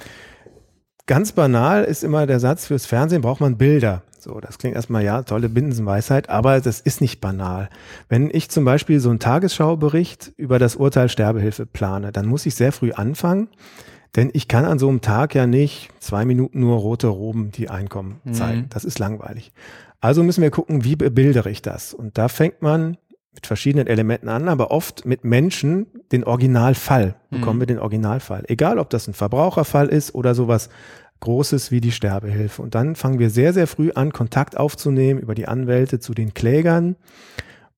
ganz 1.05 1.31
banal 1.31 1.83
ist 1.83 2.03
immer 2.03 2.25
der 2.25 2.39
Satz, 2.39 2.67
fürs 2.67 2.85
Fernsehen 2.85 3.21
braucht 3.21 3.41
man 3.41 3.57
Bilder. 3.57 4.03
So, 4.23 4.39
das 4.39 4.57
klingt 4.57 4.75
erstmal, 4.75 5.03
ja, 5.03 5.23
tolle 5.23 5.49
Binsenweisheit, 5.49 6.29
aber 6.29 6.61
das 6.61 6.79
ist 6.79 7.01
nicht 7.01 7.19
banal. 7.19 7.69
Wenn 8.07 8.29
ich 8.31 8.49
zum 8.49 8.63
Beispiel 8.63 9.01
so 9.01 9.09
einen 9.09 9.19
Tagesschaubericht 9.19 10.31
über 10.37 10.59
das 10.59 10.77
Urteil 10.77 11.09
Sterbehilfe 11.09 11.65
plane, 11.65 12.13
dann 12.13 12.25
muss 12.25 12.45
ich 12.45 12.55
sehr 12.55 12.71
früh 12.71 12.93
anfangen, 12.93 13.49
denn 14.15 14.29
ich 14.33 14.47
kann 14.47 14.65
an 14.65 14.79
so 14.79 14.89
einem 14.89 15.01
Tag 15.01 15.35
ja 15.35 15.47
nicht 15.47 15.89
zwei 15.99 16.25
Minuten 16.25 16.59
nur 16.59 16.77
rote 16.77 17.07
Roben, 17.07 17.51
die 17.51 17.69
Einkommen 17.69 18.21
zeigen. 18.31 18.61
Mhm. 18.61 18.69
Das 18.69 18.85
ist 18.85 18.99
langweilig. 18.99 19.51
Also 20.01 20.23
müssen 20.23 20.41
wir 20.41 20.51
gucken, 20.51 20.83
wie 20.83 20.95
bebildere 20.95 21.49
ich 21.49 21.61
das? 21.61 21.93
Und 21.93 22.17
da 22.17 22.27
fängt 22.27 22.61
man 22.61 22.97
mit 23.33 23.47
verschiedenen 23.47 23.87
Elementen 23.87 24.29
an, 24.29 24.47
aber 24.47 24.69
oft 24.69 25.05
mit 25.05 25.23
Menschen 25.23 25.87
den 26.11 26.23
Originalfall. 26.23 27.15
Bekommen 27.31 27.57
mhm. 27.57 27.61
wir 27.61 27.67
den 27.67 27.79
Originalfall. 27.79 28.43
Egal, 28.47 28.77
ob 28.77 28.89
das 28.91 29.07
ein 29.07 29.13
Verbraucherfall 29.13 29.87
ist 29.87 30.13
oder 30.13 30.35
sowas 30.35 30.69
Großes 31.21 31.71
wie 31.71 31.81
die 31.81 31.93
Sterbehilfe. 31.93 32.61
Und 32.61 32.75
dann 32.75 32.95
fangen 32.95 33.17
wir 33.17 33.29
sehr, 33.29 33.53
sehr 33.53 33.65
früh 33.65 33.91
an, 33.93 34.11
Kontakt 34.11 34.57
aufzunehmen 34.57 35.19
über 35.19 35.35
die 35.35 35.47
Anwälte 35.47 35.99
zu 35.99 36.13
den 36.13 36.33
Klägern 36.33 36.97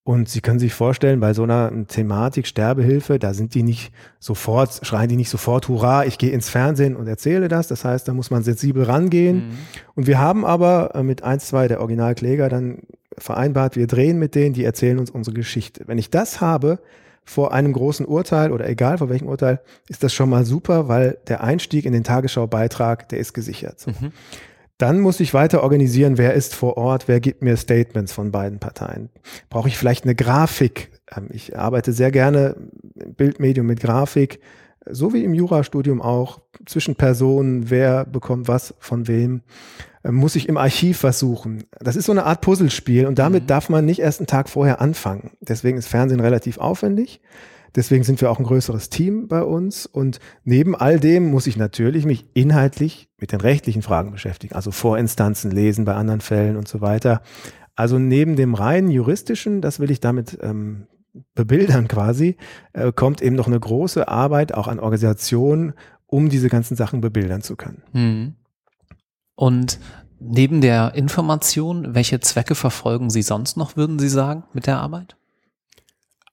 und 0.05 0.29
Sie 0.29 0.41
können 0.41 0.59
sich 0.59 0.75
vorstellen, 0.75 1.19
bei 1.19 1.33
so 1.33 1.41
einer 1.41 1.71
Thematik 1.87 2.45
Sterbehilfe, 2.45 3.17
da 3.17 3.33
sind 3.33 3.55
die 3.55 3.63
nicht 3.63 3.91
sofort, 4.19 4.85
schreien 4.85 5.09
die 5.09 5.15
nicht 5.15 5.31
sofort, 5.31 5.67
hurra, 5.67 6.05
ich 6.05 6.19
gehe 6.19 6.29
ins 6.29 6.47
Fernsehen 6.47 6.95
und 6.95 7.07
erzähle 7.07 7.47
das. 7.47 7.67
Das 7.67 7.83
heißt, 7.83 8.07
da 8.07 8.13
muss 8.13 8.29
man 8.29 8.43
sensibel 8.43 8.83
rangehen. 8.83 9.47
Mhm. 9.47 9.57
Und 9.95 10.05
wir 10.05 10.19
haben 10.19 10.45
aber 10.45 10.93
äh, 10.93 11.01
mit 11.01 11.23
eins, 11.23 11.47
zwei 11.47 11.67
der 11.67 11.79
Originalkläger 11.79 12.49
dann 12.49 12.83
vereinbart, 13.17 13.75
wir 13.77 13.87
drehen 13.87 14.19
mit 14.19 14.35
denen, 14.35 14.53
die 14.53 14.63
erzählen 14.63 14.99
uns 14.99 15.09
unsere 15.09 15.35
Geschichte. 15.35 15.85
Wenn 15.87 15.97
ich 15.97 16.11
das 16.11 16.39
habe, 16.39 16.77
vor 17.23 17.51
einem 17.51 17.73
großen 17.73 18.05
Urteil 18.05 18.51
oder 18.51 18.69
egal 18.69 18.99
vor 18.99 19.09
welchem 19.09 19.27
Urteil, 19.27 19.59
ist 19.89 20.03
das 20.03 20.13
schon 20.13 20.29
mal 20.29 20.45
super, 20.45 20.87
weil 20.87 21.17
der 21.27 21.43
Einstieg 21.43 21.85
in 21.85 21.93
den 21.93 22.03
Tagesschau-Beitrag, 22.03 23.09
der 23.09 23.17
ist 23.17 23.33
gesichert. 23.33 23.87
Mhm. 23.87 24.11
Dann 24.77 24.99
muss 24.99 25.21
ich 25.21 25.33
weiter 25.33 25.63
organisieren, 25.63 26.17
wer 26.17 26.33
ist 26.33 26.53
vor 26.53 26.75
Ort, 26.75 27.07
wer 27.07 27.21
gibt 27.21 27.41
mir 27.41 27.55
Statements 27.55 28.11
von 28.11 28.31
beiden 28.31 28.59
Parteien. 28.59 29.09
Brauche 29.49 29.69
ich 29.69 29.77
vielleicht 29.77 30.03
eine 30.03 30.15
Grafik? 30.15 30.91
Ähm, 31.15 31.29
ich 31.31 31.57
arbeite 31.57 31.93
sehr 31.93 32.11
gerne 32.11 32.55
im 32.95 33.13
Bildmedium 33.13 33.65
mit 33.65 33.79
Grafik. 33.79 34.41
so 34.87 35.13
wie 35.13 35.23
im 35.23 35.33
Jurastudium 35.33 35.99
auch, 35.99 36.41
zwischen 36.67 36.95
Personen, 36.95 37.71
wer 37.71 38.05
bekommt 38.05 38.47
was 38.47 38.75
von 38.79 39.07
wem, 39.07 39.41
äh, 40.03 40.11
muss 40.11 40.35
ich 40.35 40.47
im 40.47 40.57
Archiv 40.57 41.03
was 41.03 41.19
suchen. 41.19 41.63
Das 41.79 41.95
ist 41.95 42.05
so 42.05 42.11
eine 42.11 42.25
Art 42.25 42.41
Puzzlespiel 42.41 43.07
und 43.07 43.17
damit 43.17 43.43
mhm. 43.43 43.47
darf 43.47 43.69
man 43.69 43.85
nicht 43.85 43.99
erst 43.99 44.19
einen 44.19 44.27
Tag 44.27 44.49
vorher 44.49 44.81
anfangen. 44.81 45.31
Deswegen 45.39 45.77
ist 45.77 45.87
Fernsehen 45.87 46.19
relativ 46.19 46.57
aufwendig. 46.57 47.21
Deswegen 47.75 48.03
sind 48.03 48.21
wir 48.21 48.31
auch 48.31 48.39
ein 48.39 48.45
größeres 48.45 48.89
Team 48.89 49.27
bei 49.27 49.43
uns. 49.43 49.85
Und 49.85 50.19
neben 50.43 50.75
all 50.75 50.99
dem 50.99 51.29
muss 51.29 51.47
ich 51.47 51.57
natürlich 51.57 52.05
mich 52.05 52.25
inhaltlich 52.33 53.09
mit 53.19 53.31
den 53.31 53.41
rechtlichen 53.41 53.81
Fragen 53.81 54.11
beschäftigen, 54.11 54.55
also 54.55 54.71
Vorinstanzen 54.71 55.51
lesen 55.51 55.85
bei 55.85 55.95
anderen 55.95 56.21
Fällen 56.21 56.57
und 56.57 56.67
so 56.67 56.81
weiter. 56.81 57.21
Also 57.75 57.99
neben 57.99 58.35
dem 58.35 58.53
rein 58.53 58.89
juristischen, 58.89 59.61
das 59.61 59.79
will 59.79 59.91
ich 59.91 59.99
damit 59.99 60.37
ähm, 60.41 60.87
bebildern 61.33 61.87
quasi, 61.87 62.37
äh, 62.73 62.91
kommt 62.93 63.21
eben 63.21 63.35
noch 63.35 63.47
eine 63.47 63.59
große 63.59 64.07
Arbeit 64.07 64.53
auch 64.53 64.67
an 64.67 64.79
Organisationen, 64.79 65.73
um 66.07 66.29
diese 66.29 66.49
ganzen 66.49 66.75
Sachen 66.75 67.01
bebildern 67.01 67.41
zu 67.41 67.55
können. 67.55 67.83
Mhm. 67.93 68.35
Und 69.35 69.79
neben 70.19 70.61
der 70.61 70.95
Information, 70.95 71.93
welche 71.93 72.19
Zwecke 72.21 72.55
verfolgen 72.55 73.09
Sie 73.09 73.21
sonst 73.21 73.57
noch, 73.57 73.75
würden 73.75 73.99
Sie 73.99 74.09
sagen, 74.09 74.43
mit 74.53 74.67
der 74.67 74.79
Arbeit? 74.79 75.17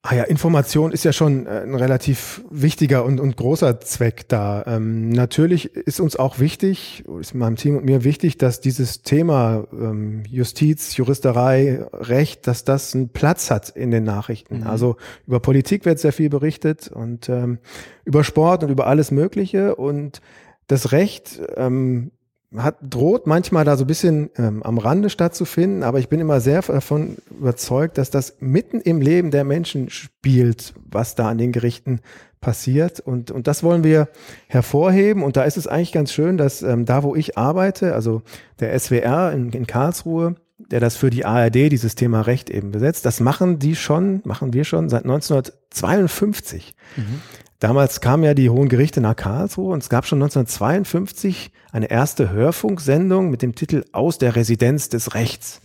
Ah 0.05 0.15
ja, 0.15 0.23
Information 0.23 0.91
ist 0.91 1.05
ja 1.05 1.13
schon 1.13 1.47
äh, 1.47 1.61
ein 1.61 1.75
relativ 1.75 2.43
wichtiger 2.49 3.05
und, 3.05 3.21
und 3.21 3.37
großer 3.37 3.79
Zweck 3.79 4.27
da. 4.27 4.61
Ähm, 4.67 5.07
natürlich 5.07 5.77
ist 5.77 6.01
uns 6.01 6.17
auch 6.17 6.39
wichtig, 6.39 7.05
ist 7.21 7.33
meinem 7.33 7.55
Team 7.55 7.77
und 7.77 7.85
mir 7.85 8.03
wichtig, 8.03 8.37
dass 8.37 8.59
dieses 8.59 9.03
Thema 9.03 9.65
ähm, 9.71 10.23
Justiz, 10.27 10.97
Juristerei, 10.97 11.85
Recht, 11.93 12.47
dass 12.47 12.65
das 12.65 12.93
einen 12.93 13.09
Platz 13.09 13.49
hat 13.49 13.69
in 13.69 13.91
den 13.91 14.03
Nachrichten. 14.03 14.59
Mhm. 14.59 14.67
Also 14.67 14.97
über 15.25 15.39
Politik 15.39 15.85
wird 15.85 15.99
sehr 15.99 16.11
viel 16.11 16.29
berichtet 16.29 16.89
und 16.89 17.29
ähm, 17.29 17.59
über 18.03 18.25
Sport 18.25 18.65
und 18.65 18.71
über 18.71 18.87
alles 18.87 19.09
Mögliche 19.09 19.77
und 19.77 20.19
das 20.67 20.91
Recht 20.91 21.39
ähm, 21.55 22.11
hat, 22.57 22.77
droht 22.81 23.27
manchmal 23.27 23.65
da 23.65 23.77
so 23.77 23.83
ein 23.83 23.87
bisschen 23.87 24.29
ähm, 24.37 24.63
am 24.63 24.77
Rande 24.77 25.09
stattzufinden, 25.09 25.83
aber 25.83 25.99
ich 25.99 26.09
bin 26.09 26.19
immer 26.19 26.39
sehr 26.39 26.61
davon 26.61 27.17
überzeugt, 27.31 27.97
dass 27.97 28.09
das 28.09 28.37
mitten 28.39 28.79
im 28.81 29.01
Leben 29.01 29.31
der 29.31 29.43
Menschen 29.43 29.89
spielt, 29.89 30.73
was 30.85 31.15
da 31.15 31.29
an 31.29 31.37
den 31.37 31.51
Gerichten 31.51 31.99
passiert. 32.43 32.99
Und, 32.99 33.31
und 33.31 33.47
das 33.47 33.63
wollen 33.63 33.83
wir 33.83 34.09
hervorheben. 34.47 35.23
Und 35.23 35.37
da 35.37 35.43
ist 35.43 35.57
es 35.57 35.65
eigentlich 35.65 35.91
ganz 35.93 36.11
schön, 36.11 36.37
dass 36.37 36.61
ähm, 36.61 36.85
da, 36.85 37.01
wo 37.01 37.15
ich 37.15 37.37
arbeite, 37.37 37.95
also 37.95 38.21
der 38.59 38.77
SWR 38.77 39.31
in, 39.31 39.51
in 39.51 39.65
Karlsruhe, 39.65 40.35
der 40.57 40.79
das 40.79 40.95
für 40.95 41.09
die 41.09 41.25
ARD, 41.25 41.55
dieses 41.71 41.95
Thema 41.95 42.21
Recht 42.21 42.49
eben 42.49 42.71
besetzt, 42.71 43.05
das 43.05 43.19
machen 43.19 43.59
die 43.59 43.75
schon, 43.75 44.21
machen 44.25 44.53
wir 44.53 44.63
schon 44.63 44.89
seit 44.89 45.03
1952. 45.03 46.75
Mhm. 46.95 47.21
Damals 47.63 48.01
kamen 48.01 48.25
ja 48.25 48.33
die 48.33 48.49
Hohen 48.49 48.67
Gerichte 48.67 48.99
nach 48.99 49.15
Karlsruhe 49.15 49.71
und 49.71 49.81
es 49.81 49.87
gab 49.87 50.05
schon 50.05 50.21
1952 50.21 51.49
eine 51.71 51.89
erste 51.89 52.29
Hörfunksendung 52.29 53.29
mit 53.29 53.41
dem 53.41 53.55
Titel 53.55 53.85
Aus 53.93 54.17
der 54.17 54.35
Residenz 54.35 54.89
des 54.89 55.13
Rechts. 55.13 55.61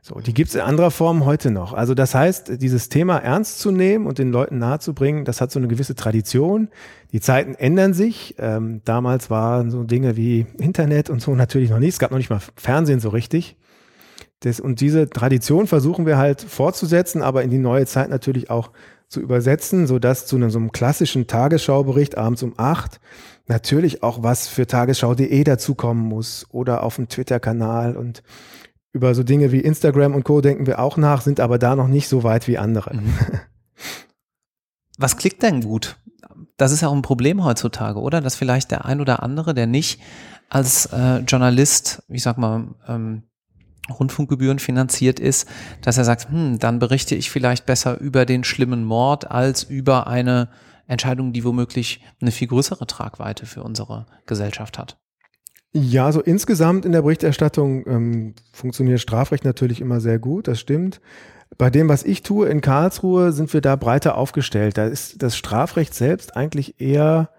So, 0.00 0.20
die 0.20 0.32
gibt 0.32 0.50
es 0.50 0.54
in 0.54 0.60
anderer 0.60 0.92
Form 0.92 1.24
heute 1.24 1.50
noch. 1.50 1.72
Also 1.72 1.94
das 1.94 2.14
heißt, 2.14 2.62
dieses 2.62 2.88
Thema 2.88 3.18
ernst 3.18 3.58
zu 3.58 3.72
nehmen 3.72 4.06
und 4.06 4.18
den 4.18 4.30
Leuten 4.30 4.58
nahezubringen, 4.58 5.24
das 5.24 5.40
hat 5.40 5.50
so 5.50 5.58
eine 5.58 5.66
gewisse 5.66 5.96
Tradition. 5.96 6.68
Die 7.10 7.20
Zeiten 7.20 7.56
ändern 7.56 7.94
sich. 7.94 8.36
Ähm, 8.38 8.82
damals 8.84 9.28
waren 9.28 9.72
so 9.72 9.82
Dinge 9.82 10.16
wie 10.16 10.46
Internet 10.60 11.10
und 11.10 11.20
so 11.20 11.34
natürlich 11.34 11.70
noch 11.70 11.80
nicht. 11.80 11.94
Es 11.94 11.98
gab 11.98 12.12
noch 12.12 12.18
nicht 12.18 12.30
mal 12.30 12.42
Fernsehen 12.54 13.00
so 13.00 13.08
richtig. 13.08 13.56
Das, 14.38 14.60
und 14.60 14.80
diese 14.80 15.10
Tradition 15.10 15.66
versuchen 15.66 16.06
wir 16.06 16.16
halt 16.16 16.42
fortzusetzen, 16.42 17.22
aber 17.22 17.42
in 17.42 17.50
die 17.50 17.58
neue 17.58 17.86
Zeit 17.86 18.08
natürlich 18.08 18.50
auch 18.50 18.70
zu 19.08 19.20
übersetzen, 19.20 19.86
so 19.86 19.98
dass 19.98 20.26
zu 20.26 20.36
einem, 20.36 20.50
so 20.50 20.58
einem 20.58 20.72
klassischen 20.72 21.26
Tagesschaubericht 21.26 22.18
abends 22.18 22.42
um 22.42 22.54
acht 22.56 23.00
natürlich 23.46 24.02
auch 24.02 24.22
was 24.22 24.48
für 24.48 24.66
tagesschau.de 24.66 25.44
dazukommen 25.44 26.06
muss 26.06 26.46
oder 26.50 26.82
auf 26.82 26.96
dem 26.96 27.08
Twitter-Kanal 27.08 27.96
und 27.96 28.22
über 28.92 29.14
so 29.14 29.22
Dinge 29.22 29.52
wie 29.52 29.60
Instagram 29.60 30.14
und 30.14 30.24
Co. 30.24 30.40
denken 30.40 30.66
wir 30.66 30.78
auch 30.78 30.96
nach, 30.96 31.22
sind 31.22 31.40
aber 31.40 31.58
da 31.58 31.76
noch 31.76 31.88
nicht 31.88 32.08
so 32.08 32.22
weit 32.22 32.48
wie 32.48 32.58
andere. 32.58 32.94
Mhm. 32.94 33.14
Was 34.98 35.16
klickt 35.16 35.42
denn 35.42 35.60
gut? 35.60 35.96
Das 36.56 36.72
ist 36.72 36.80
ja 36.80 36.88
auch 36.88 36.94
ein 36.94 37.02
Problem 37.02 37.44
heutzutage, 37.44 38.00
oder? 38.00 38.20
Dass 38.20 38.34
vielleicht 38.34 38.70
der 38.70 38.84
ein 38.84 39.00
oder 39.00 39.22
andere, 39.22 39.54
der 39.54 39.66
nicht 39.66 40.00
als 40.50 40.86
äh, 40.86 41.18
Journalist, 41.18 42.02
ich 42.08 42.22
sag 42.22 42.36
mal, 42.38 42.74
ähm, 42.88 43.22
Rundfunkgebühren 43.90 44.58
finanziert 44.58 45.20
ist, 45.20 45.48
dass 45.82 45.98
er 45.98 46.04
sagt, 46.04 46.30
hm, 46.30 46.58
dann 46.58 46.78
berichte 46.78 47.14
ich 47.14 47.30
vielleicht 47.30 47.66
besser 47.66 48.00
über 48.00 48.26
den 48.26 48.44
schlimmen 48.44 48.84
Mord 48.84 49.30
als 49.30 49.64
über 49.64 50.06
eine 50.06 50.48
Entscheidung, 50.86 51.32
die 51.32 51.44
womöglich 51.44 52.02
eine 52.20 52.30
viel 52.30 52.48
größere 52.48 52.86
Tragweite 52.86 53.46
für 53.46 53.62
unsere 53.62 54.06
Gesellschaft 54.26 54.78
hat. 54.78 54.98
Ja, 55.72 56.10
so 56.12 56.20
insgesamt 56.20 56.86
in 56.86 56.92
der 56.92 57.02
Berichterstattung 57.02 57.86
ähm, 57.86 58.34
funktioniert 58.52 59.00
Strafrecht 59.00 59.44
natürlich 59.44 59.80
immer 59.80 60.00
sehr 60.00 60.18
gut, 60.18 60.48
das 60.48 60.58
stimmt. 60.58 61.00
Bei 61.58 61.70
dem, 61.70 61.88
was 61.88 62.04
ich 62.04 62.22
tue 62.22 62.48
in 62.48 62.60
Karlsruhe, 62.60 63.32
sind 63.32 63.52
wir 63.52 63.60
da 63.60 63.76
breiter 63.76 64.16
aufgestellt. 64.16 64.78
Da 64.78 64.86
ist 64.86 65.22
das 65.22 65.36
Strafrecht 65.36 65.94
selbst 65.94 66.36
eigentlich 66.36 66.80
eher 66.80 67.30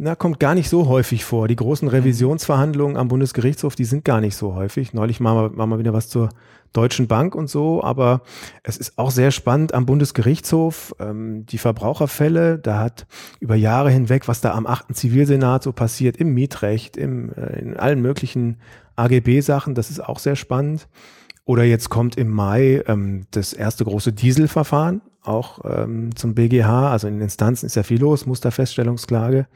na, 0.00 0.14
kommt 0.14 0.38
gar 0.38 0.54
nicht 0.54 0.68
so 0.68 0.86
häufig 0.86 1.24
vor. 1.24 1.48
Die 1.48 1.56
großen 1.56 1.88
mhm. 1.88 1.94
Revisionsverhandlungen 1.94 2.96
am 2.96 3.08
Bundesgerichtshof, 3.08 3.74
die 3.74 3.84
sind 3.84 4.04
gar 4.04 4.20
nicht 4.20 4.36
so 4.36 4.54
häufig. 4.54 4.94
Neulich 4.94 5.18
machen 5.18 5.38
wir, 5.38 5.50
machen 5.50 5.70
wir 5.70 5.80
wieder 5.80 5.92
was 5.92 6.08
zur 6.08 6.28
Deutschen 6.72 7.08
Bank 7.08 7.34
und 7.34 7.48
so, 7.50 7.82
aber 7.82 8.22
es 8.62 8.76
ist 8.76 8.96
auch 8.96 9.10
sehr 9.10 9.32
spannend 9.32 9.74
am 9.74 9.86
Bundesgerichtshof, 9.86 10.94
ähm, 11.00 11.46
die 11.46 11.58
Verbraucherfälle, 11.58 12.58
da 12.58 12.78
hat 12.78 13.06
über 13.40 13.56
Jahre 13.56 13.90
hinweg, 13.90 14.28
was 14.28 14.40
da 14.40 14.52
am 14.52 14.66
8. 14.66 14.94
Zivilsenat 14.94 15.62
so 15.62 15.72
passiert, 15.72 16.18
im 16.18 16.34
Mietrecht, 16.34 16.96
im, 16.96 17.32
äh, 17.32 17.58
in 17.58 17.76
allen 17.76 18.00
möglichen 18.00 18.58
AGB-Sachen, 18.96 19.74
das 19.74 19.90
ist 19.90 20.00
auch 20.00 20.18
sehr 20.18 20.36
spannend. 20.36 20.88
Oder 21.44 21.64
jetzt 21.64 21.88
kommt 21.88 22.16
im 22.16 22.28
Mai 22.28 22.82
ähm, 22.86 23.24
das 23.30 23.54
erste 23.54 23.84
große 23.84 24.12
Dieselverfahren, 24.12 25.00
auch 25.22 25.60
ähm, 25.64 26.14
zum 26.14 26.34
BGH, 26.34 26.92
also 26.92 27.08
in 27.08 27.14
den 27.14 27.22
Instanzen 27.22 27.66
ist 27.66 27.74
ja 27.74 27.82
viel 27.82 28.00
los, 28.00 28.26
Musterfeststellungsklage. 28.26 29.46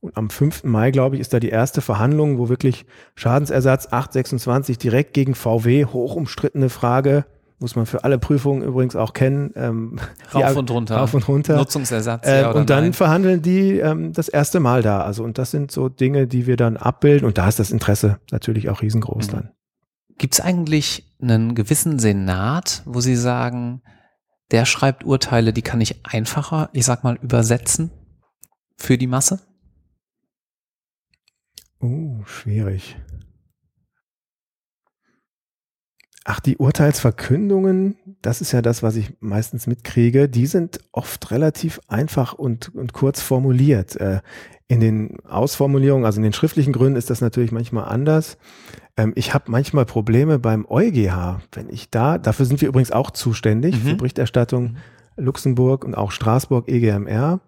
Und 0.00 0.16
am 0.16 0.30
5. 0.30 0.64
Mai, 0.64 0.90
glaube 0.90 1.16
ich, 1.16 1.20
ist 1.20 1.32
da 1.32 1.40
die 1.40 1.48
erste 1.48 1.80
Verhandlung, 1.80 2.38
wo 2.38 2.48
wirklich 2.48 2.86
Schadensersatz 3.16 3.86
826 3.86 4.78
direkt 4.78 5.12
gegen 5.12 5.34
VW, 5.34 5.86
hoch 5.86 6.14
umstrittene 6.14 6.68
Frage, 6.68 7.24
muss 7.60 7.74
man 7.74 7.86
für 7.86 8.04
alle 8.04 8.18
Prüfungen 8.18 8.62
übrigens 8.62 8.94
auch 8.94 9.12
kennen. 9.12 9.52
Ähm, 9.56 9.98
rauf 10.32 10.56
und 10.56 10.70
runter. 10.70 10.96
Rauf 10.96 11.14
und 11.14 11.26
runter. 11.26 11.56
Nutzungsersatz. 11.56 12.26
Äh, 12.26 12.42
ja 12.42 12.50
und 12.52 12.70
dann 12.70 12.84
nein. 12.84 12.92
verhandeln 12.92 13.42
die 13.42 13.78
ähm, 13.78 14.12
das 14.12 14.28
erste 14.28 14.60
Mal 14.60 14.82
da. 14.82 15.02
Also 15.02 15.24
und 15.24 15.38
das 15.38 15.50
sind 15.50 15.72
so 15.72 15.88
Dinge, 15.88 16.28
die 16.28 16.46
wir 16.46 16.56
dann 16.56 16.76
abbilden. 16.76 17.26
Und 17.26 17.38
da 17.38 17.48
ist 17.48 17.58
das 17.58 17.72
Interesse 17.72 18.20
natürlich 18.30 18.70
auch 18.70 18.82
riesengroß 18.82 19.28
mhm. 19.28 19.32
dann. 19.32 19.50
Gibt 20.18 20.34
es 20.34 20.40
eigentlich 20.40 21.12
einen 21.20 21.54
gewissen 21.54 21.98
Senat, 21.98 22.82
wo 22.86 23.00
Sie 23.00 23.16
sagen, 23.16 23.82
der 24.50 24.64
schreibt 24.64 25.04
Urteile, 25.04 25.52
die 25.52 25.62
kann 25.62 25.80
ich 25.80 26.06
einfacher, 26.06 26.70
ich 26.72 26.84
sag 26.84 27.04
mal, 27.04 27.18
übersetzen 27.22 27.90
für 28.76 28.98
die 28.98 29.06
Masse? 29.06 29.40
Oh, 31.80 32.22
schwierig. 32.24 32.96
Ach, 36.24 36.40
die 36.40 36.58
Urteilsverkündungen, 36.58 37.96
das 38.20 38.42
ist 38.42 38.52
ja 38.52 38.60
das, 38.60 38.82
was 38.82 38.96
ich 38.96 39.14
meistens 39.20 39.66
mitkriege, 39.66 40.28
die 40.28 40.46
sind 40.46 40.80
oft 40.92 41.30
relativ 41.30 41.80
einfach 41.88 42.34
und, 42.34 42.74
und 42.74 42.92
kurz 42.92 43.22
formuliert. 43.22 43.96
Äh, 43.96 44.20
in 44.66 44.80
den 44.80 45.20
Ausformulierungen, 45.24 46.04
also 46.04 46.18
in 46.18 46.24
den 46.24 46.34
schriftlichen 46.34 46.74
Gründen 46.74 46.98
ist 46.98 47.08
das 47.08 47.22
natürlich 47.22 47.50
manchmal 47.50 47.84
anders. 47.84 48.36
Ähm, 48.98 49.14
ich 49.16 49.32
habe 49.32 49.50
manchmal 49.50 49.86
Probleme 49.86 50.38
beim 50.38 50.66
EuGH, 50.68 51.40
wenn 51.52 51.70
ich 51.70 51.88
da, 51.88 52.18
dafür 52.18 52.44
sind 52.44 52.60
wir 52.60 52.68
übrigens 52.68 52.92
auch 52.92 53.10
zuständig, 53.10 53.76
mhm. 53.76 53.88
für 53.88 53.94
Berichterstattung 53.94 54.72
mhm. 54.72 54.76
Luxemburg 55.16 55.84
und 55.84 55.94
auch 55.94 56.10
Straßburg 56.10 56.68
EGMR. 56.68 57.40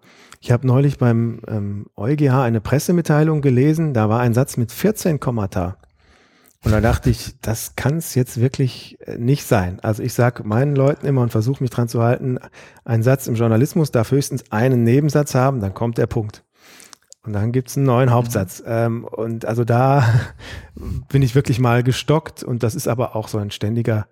Ich 0.43 0.51
habe 0.51 0.65
neulich 0.65 0.97
beim 0.97 1.41
ähm, 1.47 1.85
EuGH 1.95 2.41
eine 2.41 2.61
Pressemitteilung 2.61 3.41
gelesen, 3.41 3.93
da 3.93 4.09
war 4.09 4.21
ein 4.21 4.33
Satz 4.33 4.57
mit 4.57 4.71
14 4.71 5.19
Kommata. 5.19 5.77
Und 6.65 6.71
da 6.71 6.81
dachte 6.81 7.11
ich, 7.11 7.39
das 7.41 7.75
kann 7.75 7.97
es 7.97 8.15
jetzt 8.15 8.41
wirklich 8.41 8.97
äh, 9.01 9.19
nicht 9.19 9.45
sein. 9.45 9.79
Also 9.81 10.01
ich 10.01 10.13
sage 10.13 10.43
meinen 10.43 10.75
Leuten 10.75 11.05
immer 11.05 11.21
und 11.21 11.31
versuche 11.31 11.63
mich 11.63 11.69
dran 11.69 11.87
zu 11.87 12.01
halten, 12.01 12.39
ein 12.83 13.03
Satz 13.03 13.27
im 13.27 13.35
Journalismus 13.35 13.91
darf 13.91 14.09
höchstens 14.09 14.51
einen 14.51 14.83
Nebensatz 14.83 15.35
haben, 15.35 15.59
dann 15.59 15.75
kommt 15.75 15.99
der 15.99 16.07
Punkt. 16.07 16.43
Und 17.23 17.33
dann 17.33 17.51
gibt's 17.51 17.77
einen 17.77 17.85
neuen 17.85 18.09
Hauptsatz. 18.09 18.63
Ähm, 18.65 19.05
und 19.05 19.45
also 19.45 19.63
da 19.63 20.03
bin 21.09 21.21
ich 21.21 21.35
wirklich 21.35 21.59
mal 21.59 21.83
gestockt 21.83 22.43
und 22.43 22.63
das 22.63 22.73
ist 22.73 22.87
aber 22.87 23.15
auch 23.15 23.27
so 23.27 23.37
ein 23.37 23.51
ständiger 23.51 24.07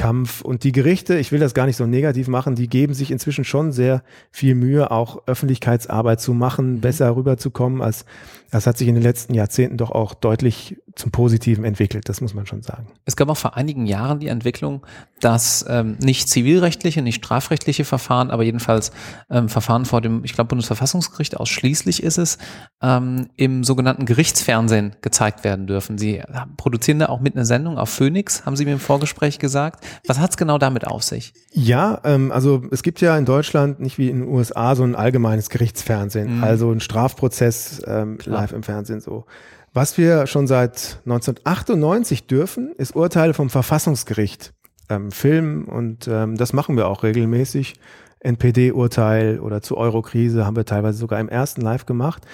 Kampf. 0.00 0.40
Und 0.40 0.64
die 0.64 0.72
Gerichte, 0.72 1.18
ich 1.18 1.30
will 1.30 1.40
das 1.40 1.52
gar 1.52 1.66
nicht 1.66 1.76
so 1.76 1.84
negativ 1.84 2.26
machen, 2.26 2.54
die 2.54 2.68
geben 2.68 2.94
sich 2.94 3.10
inzwischen 3.10 3.44
schon 3.44 3.70
sehr 3.70 4.02
viel 4.30 4.54
Mühe, 4.54 4.90
auch 4.90 5.26
Öffentlichkeitsarbeit 5.26 6.22
zu 6.22 6.32
machen, 6.32 6.76
mhm. 6.76 6.80
besser 6.80 7.14
rüberzukommen, 7.14 7.82
als 7.82 8.06
das 8.50 8.66
hat 8.66 8.78
sich 8.78 8.88
in 8.88 8.94
den 8.94 9.04
letzten 9.04 9.34
Jahrzehnten 9.34 9.76
doch 9.76 9.90
auch 9.90 10.14
deutlich 10.14 10.78
zum 10.94 11.10
Positiven 11.10 11.64
entwickelt, 11.64 12.08
das 12.08 12.20
muss 12.20 12.34
man 12.34 12.46
schon 12.46 12.62
sagen. 12.62 12.88
Es 13.04 13.16
gab 13.16 13.28
auch 13.28 13.36
vor 13.36 13.56
einigen 13.56 13.86
Jahren 13.86 14.18
die 14.18 14.28
Entwicklung, 14.28 14.86
dass 15.20 15.64
ähm, 15.68 15.96
nicht 16.00 16.28
zivilrechtliche, 16.28 17.02
nicht 17.02 17.16
strafrechtliche 17.16 17.84
Verfahren, 17.84 18.30
aber 18.30 18.42
jedenfalls 18.42 18.90
ähm, 19.30 19.48
Verfahren 19.48 19.84
vor 19.84 20.00
dem, 20.00 20.24
ich 20.24 20.32
glaube, 20.32 20.48
Bundesverfassungsgericht 20.48 21.36
ausschließlich 21.36 22.02
ist 22.02 22.18
es, 22.18 22.38
ähm, 22.82 23.28
im 23.36 23.64
sogenannten 23.64 24.06
Gerichtsfernsehen 24.06 24.96
gezeigt 25.00 25.44
werden 25.44 25.66
dürfen. 25.66 25.98
Sie 25.98 26.22
produzieren 26.56 26.98
da 26.98 27.06
auch 27.06 27.20
mit 27.20 27.36
einer 27.36 27.44
Sendung 27.44 27.78
auf 27.78 27.90
Phoenix, 27.90 28.44
haben 28.46 28.56
Sie 28.56 28.64
mir 28.64 28.72
im 28.72 28.80
Vorgespräch 28.80 29.38
gesagt. 29.38 29.84
Was 30.06 30.18
hat 30.18 30.30
es 30.30 30.36
genau 30.36 30.58
damit 30.58 30.86
auf 30.86 31.02
sich? 31.02 31.32
Ja, 31.52 32.00
ähm, 32.04 32.32
also 32.32 32.62
es 32.70 32.82
gibt 32.82 33.00
ja 33.00 33.16
in 33.16 33.24
Deutschland 33.24 33.80
nicht 33.80 33.98
wie 33.98 34.08
in 34.08 34.20
den 34.20 34.28
USA 34.28 34.74
so 34.74 34.82
ein 34.82 34.94
allgemeines 34.94 35.50
Gerichtsfernsehen, 35.50 36.38
mhm. 36.38 36.44
also 36.44 36.70
ein 36.70 36.80
Strafprozess 36.80 37.82
ähm, 37.86 38.18
live 38.24 38.52
im 38.52 38.62
Fernsehen 38.62 39.00
so. 39.00 39.26
Was 39.72 39.96
wir 39.98 40.26
schon 40.26 40.46
seit 40.46 41.00
1998 41.04 42.26
dürfen, 42.26 42.72
ist 42.76 42.96
Urteile 42.96 43.34
vom 43.34 43.50
Verfassungsgericht 43.50 44.52
ähm, 44.88 45.12
filmen 45.12 45.64
und 45.64 46.08
ähm, 46.08 46.36
das 46.36 46.52
machen 46.52 46.76
wir 46.76 46.88
auch 46.88 47.02
regelmäßig. 47.04 47.74
NPD-Urteil 48.18 49.40
oder 49.40 49.62
zu 49.62 49.78
Eurokrise 49.78 50.44
haben 50.44 50.56
wir 50.56 50.66
teilweise 50.66 50.98
sogar 50.98 51.20
im 51.20 51.28
ersten 51.28 51.62
Live 51.62 51.86
gemacht. 51.86 52.26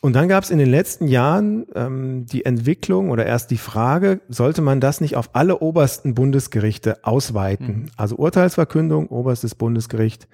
Und 0.00 0.14
dann 0.14 0.28
gab 0.28 0.44
es 0.44 0.50
in 0.50 0.58
den 0.58 0.70
letzten 0.70 1.08
Jahren 1.08 1.66
ähm, 1.74 2.24
die 2.26 2.44
Entwicklung 2.44 3.10
oder 3.10 3.26
erst 3.26 3.50
die 3.50 3.58
Frage, 3.58 4.20
sollte 4.28 4.62
man 4.62 4.80
das 4.80 5.00
nicht 5.00 5.16
auf 5.16 5.30
alle 5.32 5.58
obersten 5.58 6.14
Bundesgerichte 6.14 7.04
ausweiten? 7.04 7.66
Mhm. 7.66 7.86
Also 7.96 8.16
Urteilsverkündung, 8.16 9.08
oberstes 9.08 9.56
Bundesgericht. 9.56 10.28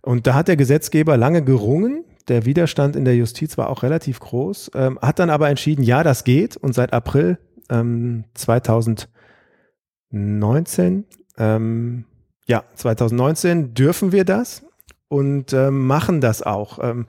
Und 0.00 0.26
da 0.26 0.34
hat 0.34 0.48
der 0.48 0.56
Gesetzgeber 0.56 1.18
lange 1.18 1.44
gerungen 1.44 2.04
der 2.30 2.46
Widerstand 2.46 2.96
in 2.96 3.04
der 3.04 3.16
Justiz 3.16 3.58
war 3.58 3.68
auch 3.68 3.82
relativ 3.82 4.20
groß, 4.20 4.70
ähm, 4.74 4.98
hat 5.02 5.18
dann 5.18 5.28
aber 5.28 5.50
entschieden, 5.50 5.82
ja, 5.82 6.02
das 6.02 6.24
geht. 6.24 6.56
Und 6.56 6.74
seit 6.74 6.94
April 6.94 7.38
ähm, 7.68 8.24
2019, 8.34 11.04
ähm, 11.36 12.06
ja, 12.46 12.64
2019 12.74 13.74
dürfen 13.74 14.12
wir 14.12 14.24
das 14.24 14.64
und 15.08 15.52
ähm, 15.52 15.86
machen 15.86 16.22
das 16.22 16.42
auch. 16.42 16.78
Ähm, 16.82 17.06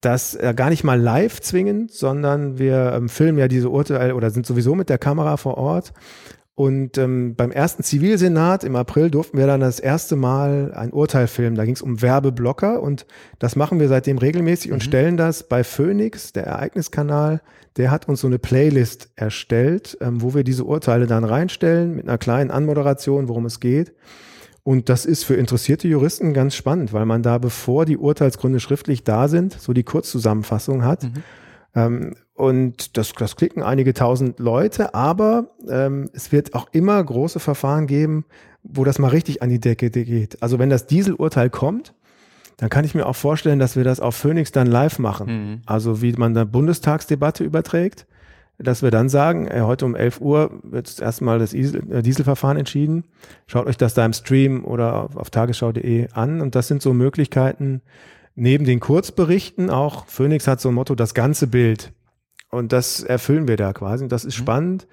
das 0.00 0.36
äh, 0.36 0.54
gar 0.54 0.70
nicht 0.70 0.84
mal 0.84 1.00
live 1.00 1.40
zwingend, 1.40 1.90
sondern 1.90 2.58
wir 2.58 2.92
ähm, 2.94 3.08
filmen 3.08 3.38
ja 3.38 3.48
diese 3.48 3.70
Urteile 3.70 4.14
oder 4.14 4.30
sind 4.30 4.46
sowieso 4.46 4.76
mit 4.76 4.88
der 4.88 4.98
Kamera 4.98 5.36
vor 5.36 5.58
Ort 5.58 5.92
und 6.58 6.98
ähm, 6.98 7.36
beim 7.36 7.52
ersten 7.52 7.84
Zivilsenat 7.84 8.64
im 8.64 8.74
April 8.74 9.12
durften 9.12 9.38
wir 9.38 9.46
dann 9.46 9.60
das 9.60 9.78
erste 9.78 10.16
Mal 10.16 10.72
ein 10.74 10.92
Urteil 10.92 11.28
filmen. 11.28 11.54
Da 11.54 11.64
ging 11.64 11.74
es 11.74 11.82
um 11.82 12.02
Werbeblocker 12.02 12.82
und 12.82 13.06
das 13.38 13.54
machen 13.54 13.78
wir 13.78 13.86
seitdem 13.86 14.18
regelmäßig 14.18 14.72
und 14.72 14.78
mhm. 14.78 14.88
stellen 14.88 15.16
das 15.16 15.44
bei 15.44 15.62
Phoenix, 15.62 16.32
der 16.32 16.46
Ereigniskanal. 16.46 17.42
Der 17.76 17.92
hat 17.92 18.08
uns 18.08 18.22
so 18.22 18.26
eine 18.26 18.40
Playlist 18.40 19.08
erstellt, 19.14 19.98
ähm, 20.00 20.20
wo 20.20 20.34
wir 20.34 20.42
diese 20.42 20.64
Urteile 20.64 21.06
dann 21.06 21.22
reinstellen 21.22 21.94
mit 21.94 22.08
einer 22.08 22.18
kleinen 22.18 22.50
Anmoderation, 22.50 23.28
worum 23.28 23.46
es 23.46 23.60
geht. 23.60 23.94
Und 24.64 24.88
das 24.88 25.06
ist 25.06 25.22
für 25.22 25.36
interessierte 25.36 25.86
Juristen 25.86 26.34
ganz 26.34 26.56
spannend, 26.56 26.92
weil 26.92 27.06
man 27.06 27.22
da, 27.22 27.38
bevor 27.38 27.84
die 27.84 27.98
Urteilsgründe 27.98 28.58
schriftlich 28.58 29.04
da 29.04 29.28
sind, 29.28 29.52
so 29.52 29.72
die 29.72 29.84
Kurzzusammenfassung 29.84 30.84
hat. 30.84 31.04
Mhm. 31.04 32.14
Und 32.38 32.96
das, 32.96 33.12
das 33.14 33.34
klicken 33.34 33.64
einige 33.64 33.94
tausend 33.94 34.38
Leute, 34.38 34.94
aber 34.94 35.50
ähm, 35.68 36.08
es 36.12 36.30
wird 36.30 36.54
auch 36.54 36.68
immer 36.70 37.02
große 37.02 37.40
Verfahren 37.40 37.88
geben, 37.88 38.26
wo 38.62 38.84
das 38.84 39.00
mal 39.00 39.08
richtig 39.08 39.42
an 39.42 39.48
die 39.48 39.58
Decke 39.58 39.90
geht. 39.90 40.40
Also 40.40 40.60
wenn 40.60 40.70
das 40.70 40.86
Dieselurteil 40.86 41.50
kommt, 41.50 41.94
dann 42.56 42.70
kann 42.70 42.84
ich 42.84 42.94
mir 42.94 43.06
auch 43.06 43.16
vorstellen, 43.16 43.58
dass 43.58 43.74
wir 43.74 43.82
das 43.82 43.98
auf 43.98 44.14
Phoenix 44.14 44.52
dann 44.52 44.68
live 44.68 45.00
machen. 45.00 45.26
Mhm. 45.26 45.62
Also 45.66 46.00
wie 46.00 46.12
man 46.12 46.32
dann 46.32 46.48
Bundestagsdebatte 46.48 47.42
überträgt, 47.42 48.06
dass 48.56 48.84
wir 48.84 48.92
dann 48.92 49.08
sagen, 49.08 49.48
äh, 49.48 49.62
heute 49.62 49.84
um 49.84 49.96
11 49.96 50.20
Uhr 50.20 50.60
wird 50.62 51.00
erstmal 51.00 51.40
das 51.40 51.52
äh, 51.52 52.02
Dieselverfahren 52.02 52.56
entschieden. 52.56 53.02
Schaut 53.48 53.66
euch 53.66 53.76
das 53.76 53.94
da 53.94 54.06
im 54.06 54.12
Stream 54.12 54.64
oder 54.64 55.02
auf, 55.02 55.16
auf 55.16 55.30
tagesschau.de 55.30 56.06
an. 56.12 56.40
Und 56.40 56.54
das 56.54 56.68
sind 56.68 56.82
so 56.82 56.92
Möglichkeiten, 56.92 57.82
neben 58.36 58.64
den 58.64 58.78
Kurzberichten 58.78 59.70
auch, 59.70 60.06
Phoenix 60.06 60.46
hat 60.46 60.60
so 60.60 60.68
ein 60.68 60.76
Motto, 60.76 60.94
das 60.94 61.14
ganze 61.14 61.48
Bild. 61.48 61.92
Und 62.50 62.72
das 62.72 63.02
erfüllen 63.02 63.48
wir 63.48 63.56
da 63.56 63.72
quasi. 63.72 64.04
Und 64.04 64.12
das 64.12 64.24
ist 64.24 64.38
mhm. 64.38 64.42
spannend. 64.42 64.86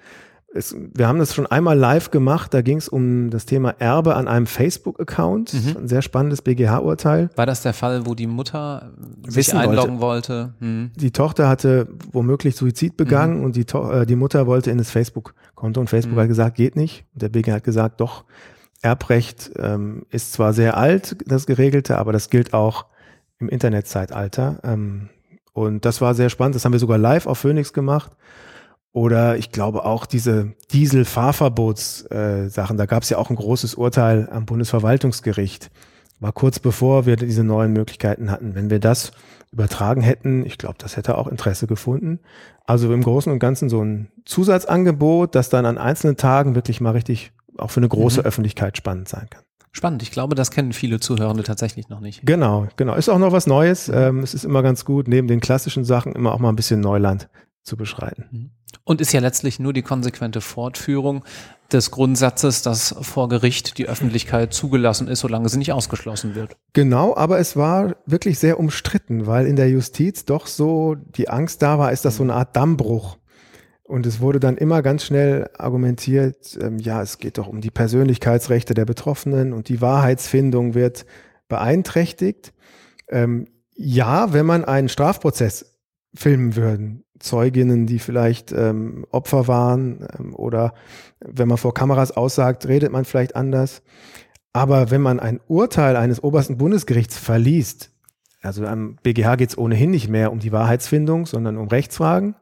Es, 0.54 0.74
wir 0.94 1.06
haben 1.06 1.18
das 1.18 1.34
schon 1.34 1.46
einmal 1.46 1.76
live 1.76 2.10
gemacht. 2.10 2.54
Da 2.54 2.62
ging 2.62 2.78
es 2.78 2.88
um 2.88 3.30
das 3.30 3.46
Thema 3.46 3.74
Erbe 3.78 4.14
an 4.14 4.28
einem 4.28 4.46
Facebook-Account. 4.46 5.52
Mhm. 5.52 5.76
Ein 5.76 5.88
sehr 5.88 6.02
spannendes 6.02 6.42
BGH-Urteil. 6.42 7.30
War 7.36 7.46
das 7.46 7.62
der 7.62 7.74
Fall, 7.74 8.06
wo 8.06 8.14
die 8.14 8.26
Mutter 8.26 8.92
sich 9.26 9.36
Wissen 9.36 9.58
einloggen 9.58 10.00
wollte? 10.00 10.32
wollte? 10.32 10.54
Mhm. 10.60 10.90
Die 10.96 11.10
Tochter 11.10 11.48
hatte 11.48 11.88
womöglich 12.12 12.56
Suizid 12.56 12.96
begangen 12.96 13.38
mhm. 13.38 13.44
und 13.44 13.56
die, 13.56 13.66
äh, 13.74 14.06
die 14.06 14.16
Mutter 14.16 14.46
wollte 14.46 14.70
in 14.70 14.78
das 14.78 14.90
Facebook-Konto 14.90 15.80
und 15.80 15.90
Facebook 15.90 16.16
mhm. 16.16 16.20
hat 16.20 16.28
gesagt, 16.28 16.56
geht 16.56 16.76
nicht. 16.76 17.04
Und 17.14 17.22
der 17.22 17.28
BGH 17.28 17.56
hat 17.56 17.64
gesagt, 17.64 18.00
doch, 18.00 18.24
Erbrecht 18.82 19.50
ähm, 19.56 20.06
ist 20.10 20.32
zwar 20.32 20.52
sehr 20.52 20.76
alt, 20.76 21.16
das 21.26 21.46
Geregelte, 21.46 21.98
aber 21.98 22.12
das 22.12 22.30
gilt 22.30 22.54
auch 22.54 22.86
im 23.38 23.48
Internetzeitalter. 23.48 24.60
Ähm, 24.62 25.08
und 25.56 25.84
das 25.86 26.02
war 26.02 26.14
sehr 26.14 26.28
spannend. 26.28 26.54
Das 26.54 26.66
haben 26.66 26.72
wir 26.72 26.78
sogar 26.78 26.98
live 26.98 27.26
auf 27.26 27.38
Phoenix 27.38 27.72
gemacht. 27.72 28.12
Oder 28.92 29.38
ich 29.38 29.52
glaube 29.52 29.86
auch 29.86 30.04
diese 30.04 30.52
Diesel-Fahrverbots-Sachen. 30.70 32.76
Äh, 32.76 32.78
da 32.78 32.84
gab 32.84 33.04
es 33.04 33.08
ja 33.08 33.16
auch 33.16 33.30
ein 33.30 33.36
großes 33.36 33.74
Urteil 33.74 34.28
am 34.30 34.44
Bundesverwaltungsgericht. 34.44 35.70
War 36.20 36.32
kurz 36.32 36.58
bevor 36.58 37.06
wir 37.06 37.16
diese 37.16 37.42
neuen 37.42 37.72
Möglichkeiten 37.72 38.30
hatten. 38.30 38.54
Wenn 38.54 38.68
wir 38.68 38.80
das 38.80 39.12
übertragen 39.50 40.02
hätten, 40.02 40.44
ich 40.44 40.58
glaube, 40.58 40.76
das 40.76 40.98
hätte 40.98 41.16
auch 41.16 41.26
Interesse 41.26 41.66
gefunden. 41.66 42.20
Also 42.66 42.92
im 42.92 43.02
Großen 43.02 43.32
und 43.32 43.38
Ganzen 43.38 43.70
so 43.70 43.82
ein 43.82 44.10
Zusatzangebot, 44.26 45.34
das 45.34 45.48
dann 45.48 45.64
an 45.64 45.78
einzelnen 45.78 46.18
Tagen 46.18 46.54
wirklich 46.54 46.82
mal 46.82 46.90
richtig 46.90 47.32
auch 47.56 47.70
für 47.70 47.80
eine 47.80 47.88
große 47.88 48.20
mhm. 48.20 48.26
Öffentlichkeit 48.26 48.76
spannend 48.76 49.08
sein 49.08 49.28
kann. 49.30 49.45
Spannend. 49.76 50.02
Ich 50.02 50.10
glaube, 50.10 50.34
das 50.34 50.50
kennen 50.50 50.72
viele 50.72 51.00
Zuhörende 51.00 51.42
tatsächlich 51.42 51.90
noch 51.90 52.00
nicht. 52.00 52.24
Genau, 52.24 52.66
genau. 52.76 52.94
Ist 52.94 53.10
auch 53.10 53.18
noch 53.18 53.32
was 53.32 53.46
Neues. 53.46 53.90
Ähm, 53.90 54.20
es 54.20 54.32
ist 54.32 54.46
immer 54.46 54.62
ganz 54.62 54.86
gut, 54.86 55.06
neben 55.06 55.28
den 55.28 55.40
klassischen 55.40 55.84
Sachen 55.84 56.14
immer 56.14 56.32
auch 56.32 56.38
mal 56.38 56.48
ein 56.48 56.56
bisschen 56.56 56.80
Neuland 56.80 57.28
zu 57.62 57.76
beschreiten. 57.76 58.24
Mhm. 58.30 58.50
Und 58.84 59.02
ist 59.02 59.12
ja 59.12 59.20
letztlich 59.20 59.58
nur 59.58 59.74
die 59.74 59.82
konsequente 59.82 60.40
Fortführung 60.40 61.26
des 61.70 61.90
Grundsatzes, 61.90 62.62
dass 62.62 62.94
vor 63.02 63.28
Gericht 63.28 63.76
die 63.76 63.86
Öffentlichkeit 63.86 64.54
zugelassen 64.54 65.08
ist, 65.08 65.20
solange 65.20 65.50
sie 65.50 65.58
nicht 65.58 65.72
ausgeschlossen 65.72 66.34
wird. 66.34 66.56
Genau, 66.72 67.14
aber 67.14 67.38
es 67.38 67.54
war 67.54 67.96
wirklich 68.06 68.38
sehr 68.38 68.58
umstritten, 68.58 69.26
weil 69.26 69.46
in 69.46 69.56
der 69.56 69.68
Justiz 69.68 70.24
doch 70.24 70.46
so 70.46 70.94
die 70.94 71.28
Angst 71.28 71.60
da 71.60 71.78
war, 71.78 71.92
ist 71.92 72.06
das 72.06 72.16
so 72.16 72.22
eine 72.22 72.32
Art 72.32 72.56
Dammbruch. 72.56 73.18
Und 73.86 74.04
es 74.04 74.20
wurde 74.20 74.40
dann 74.40 74.56
immer 74.56 74.82
ganz 74.82 75.04
schnell 75.04 75.48
argumentiert, 75.56 76.58
ähm, 76.60 76.78
ja, 76.78 77.02
es 77.02 77.18
geht 77.18 77.38
doch 77.38 77.46
um 77.46 77.60
die 77.60 77.70
Persönlichkeitsrechte 77.70 78.74
der 78.74 78.84
Betroffenen 78.84 79.52
und 79.52 79.68
die 79.68 79.80
Wahrheitsfindung 79.80 80.74
wird 80.74 81.06
beeinträchtigt. 81.48 82.52
Ähm, 83.08 83.46
ja, 83.76 84.32
wenn 84.32 84.44
man 84.44 84.64
einen 84.64 84.88
Strafprozess 84.88 85.78
filmen 86.14 86.56
würden, 86.56 87.04
Zeuginnen, 87.20 87.86
die 87.86 88.00
vielleicht 88.00 88.52
ähm, 88.52 89.06
Opfer 89.10 89.46
waren 89.46 90.06
ähm, 90.18 90.34
oder 90.34 90.74
wenn 91.20 91.48
man 91.48 91.58
vor 91.58 91.72
Kameras 91.72 92.10
aussagt, 92.10 92.66
redet 92.66 92.90
man 92.90 93.04
vielleicht 93.04 93.36
anders. 93.36 93.82
Aber 94.52 94.90
wenn 94.90 95.00
man 95.00 95.20
ein 95.20 95.40
Urteil 95.46 95.96
eines 95.96 96.22
obersten 96.22 96.58
Bundesgerichts 96.58 97.16
verliest, 97.16 97.92
also 98.42 98.66
am 98.66 98.96
BGH 99.02 99.36
geht 99.36 99.50
es 99.50 99.58
ohnehin 99.58 99.90
nicht 99.90 100.08
mehr 100.08 100.32
um 100.32 100.40
die 100.40 100.52
Wahrheitsfindung, 100.52 101.26
sondern 101.26 101.56
um 101.56 101.68
Rechtsfragen 101.68 102.34